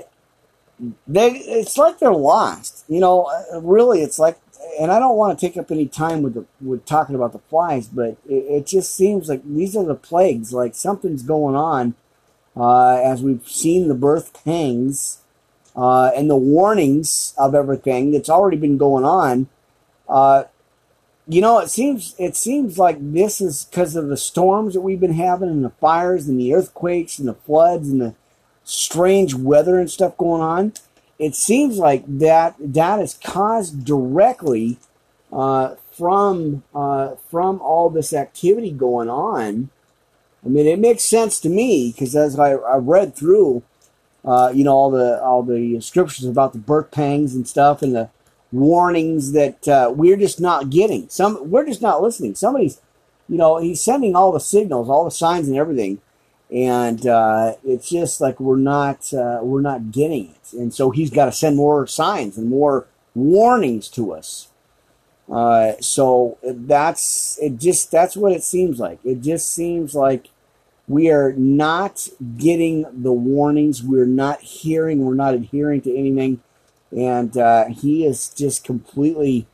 they, 1.07 1.29
it's 1.31 1.77
like 1.77 1.99
they're 1.99 2.11
lost. 2.11 2.83
You 2.87 2.99
know, 2.99 3.23
uh, 3.23 3.61
really, 3.61 4.01
it's 4.01 4.19
like, 4.19 4.39
and 4.79 4.91
I 4.91 4.99
don't 4.99 5.15
want 5.15 5.37
to 5.37 5.45
take 5.47 5.57
up 5.57 5.71
any 5.71 5.87
time 5.87 6.21
with 6.21 6.33
the, 6.33 6.45
with 6.59 6.85
talking 6.85 7.15
about 7.15 7.31
the 7.33 7.39
flies, 7.39 7.87
but 7.87 8.17
it, 8.27 8.33
it 8.33 8.67
just 8.67 8.95
seems 8.95 9.29
like 9.29 9.41
these 9.45 9.75
are 9.75 9.85
the 9.85 9.95
plagues. 9.95 10.53
Like 10.53 10.75
something's 10.75 11.23
going 11.23 11.55
on, 11.55 11.95
uh, 12.55 12.95
as 12.95 13.21
we've 13.21 13.47
seen 13.47 13.87
the 13.87 13.95
birth 13.95 14.43
pangs 14.43 15.19
uh, 15.75 16.11
and 16.15 16.29
the 16.29 16.35
warnings 16.35 17.33
of 17.37 17.55
everything 17.55 18.11
that's 18.11 18.29
already 18.29 18.57
been 18.57 18.77
going 18.77 19.05
on. 19.05 19.47
You 21.28 21.41
know, 21.41 21.59
it 21.59 21.69
seems 21.69 22.13
it 22.19 22.36
seems 22.36 22.78
like 22.78 22.97
this 22.99 23.41
is 23.41 23.65
because 23.65 23.95
of 23.95 24.09
the 24.09 24.17
storms 24.17 24.76
that 24.76 24.82
we've 24.82 24.99
been 24.99 25.13
having, 25.13 25.49
and 25.49 25.65
the 25.65 25.71
fires, 25.71 26.28
and 26.28 26.39
the 26.39 26.53
earthquakes, 26.53 27.17
and 27.17 27.28
the 27.28 27.34
floods, 27.34 27.89
and 27.89 27.99
the 27.99 28.15
strange 28.63 29.34
weather 29.34 29.80
and 29.80 29.89
stuff 29.89 30.17
going 30.17 30.41
on. 30.41 30.73
It 31.17 31.36
seems 31.36 31.78
like 31.78 32.03
that 32.07 32.55
that 32.59 32.99
is 32.99 33.15
caused 33.23 33.86
directly 33.86 34.78
uh, 35.32 35.76
from 35.91 36.63
uh, 36.73 37.15
from 37.30 37.61
all 37.61 37.89
this 37.89 38.13
activity 38.13 38.71
going 38.71 39.09
on. 39.09 39.69
I 40.45 40.49
mean, 40.49 40.67
it 40.67 40.80
makes 40.80 41.03
sense 41.03 41.39
to 41.39 41.49
me 41.49 41.91
because 41.91 42.15
as 42.15 42.38
I, 42.38 42.51
I 42.51 42.78
read 42.78 43.15
through, 43.15 43.63
uh, 44.23 44.51
you 44.53 44.63
know, 44.63 44.73
all 44.73 44.91
the 44.91 45.21
all 45.23 45.41
the 45.41 45.80
scriptures 45.82 46.26
about 46.26 46.53
the 46.53 46.59
birth 46.59 46.91
pangs 46.91 47.34
and 47.34 47.47
stuff, 47.47 47.82
and 47.82 47.95
the 47.95 48.09
warnings 48.55 49.33
that 49.33 49.67
uh, 49.67 49.91
we're 49.93 50.15
just 50.15 50.39
not 50.39 50.69
getting. 50.69 51.09
Some 51.09 51.49
we're 51.49 51.65
just 51.65 51.81
not 51.81 52.01
listening. 52.01 52.35
Somebody's, 52.35 52.81
you 53.27 53.37
know, 53.37 53.57
he's 53.57 53.81
sending 53.81 54.15
all 54.15 54.31
the 54.31 54.39
signals, 54.39 54.89
all 54.89 55.03
the 55.03 55.11
signs, 55.11 55.47
and 55.47 55.57
everything, 55.57 56.01
and 56.49 57.05
uh, 57.05 57.55
it's 57.65 57.89
just 57.89 58.21
like 58.21 58.39
we're 58.39 58.55
not 58.55 59.13
uh, 59.13 59.39
we're 59.41 59.61
not 59.61 59.91
getting 59.91 60.29
it. 60.29 60.53
And 60.53 60.73
so 60.73 60.91
he's 60.91 61.09
got 61.09 61.25
to 61.25 61.31
send 61.31 61.57
more 61.57 61.85
signs 61.85 62.37
and 62.37 62.49
more 62.49 62.87
warnings 63.13 63.89
to 63.89 64.13
us. 64.13 64.49
Uh, 65.29 65.73
so 65.81 66.37
that's 66.43 67.37
it. 67.41 67.57
Just 67.57 67.91
that's 67.91 68.15
what 68.15 68.31
it 68.31 68.43
seems 68.43 68.79
like. 68.79 68.99
It 69.03 69.21
just 69.21 69.51
seems 69.51 69.95
like 69.95 70.29
we 70.87 71.09
are 71.09 71.33
not 71.33 72.07
getting 72.37 72.85
the 73.03 73.11
warnings. 73.11 73.83
We're 73.83 74.05
not 74.05 74.41
hearing. 74.41 75.03
We're 75.03 75.15
not 75.15 75.33
adhering 75.33 75.81
to 75.81 75.97
anything, 75.97 76.41
and 76.95 77.37
uh, 77.37 77.65
he 77.65 78.05
is 78.05 78.29
just 78.29 78.63
completely. 78.63 79.47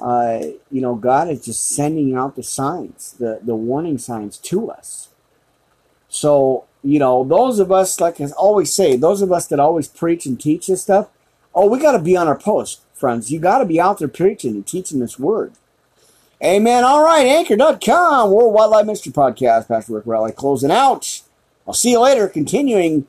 Uh, 0.00 0.40
you 0.70 0.80
know, 0.80 0.94
God 0.94 1.28
is 1.28 1.44
just 1.44 1.68
sending 1.68 2.14
out 2.14 2.36
the 2.36 2.42
signs, 2.42 3.14
the 3.18 3.40
the 3.42 3.56
warning 3.56 3.98
signs 3.98 4.38
to 4.38 4.70
us. 4.70 5.08
So 6.08 6.64
you 6.82 6.98
know, 6.98 7.24
those 7.24 7.58
of 7.58 7.72
us, 7.72 8.00
like 8.00 8.20
I 8.20 8.26
always 8.36 8.72
say, 8.72 8.96
those 8.96 9.22
of 9.22 9.32
us 9.32 9.46
that 9.48 9.60
always 9.60 9.88
preach 9.88 10.26
and 10.26 10.40
teach 10.40 10.68
this 10.68 10.82
stuff, 10.82 11.08
oh, 11.54 11.66
we 11.66 11.78
got 11.78 11.92
to 11.92 11.98
be 11.98 12.16
on 12.16 12.28
our 12.28 12.38
post, 12.38 12.82
friends. 12.94 13.30
You 13.30 13.40
got 13.40 13.58
to 13.58 13.64
be 13.64 13.80
out 13.80 13.98
there 13.98 14.08
preaching 14.08 14.52
and 14.52 14.66
teaching 14.66 15.00
this 15.00 15.18
word. 15.18 15.52
Amen. 16.42 16.84
All 16.84 17.02
right, 17.02 17.26
anchor.com, 17.26 18.30
World 18.30 18.54
Wildlife 18.54 18.86
Ministry 18.86 19.10
Podcast, 19.10 19.66
Pastor 19.66 19.94
Rick 19.94 20.06
Raleigh 20.06 20.30
closing 20.30 20.70
out. 20.70 21.22
I'll 21.66 21.74
see 21.74 21.90
you 21.90 22.00
later, 22.00 22.28
continuing 22.28 23.08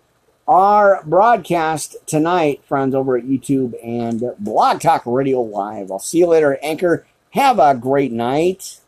our 0.49 1.03
broadcast 1.05 1.95
tonight, 2.07 2.59
friends, 2.65 2.95
over 2.95 3.15
at 3.15 3.23
YouTube 3.23 3.75
and 3.85 4.33
Blog 4.39 4.81
Talk 4.81 5.03
Radio 5.05 5.41
Live. 5.41 5.91
I'll 5.91 5.99
see 5.99 6.17
you 6.17 6.27
later, 6.27 6.57
Anchor. 6.63 7.05
Have 7.29 7.59
a 7.59 7.75
great 7.75 8.11
night. 8.11 8.79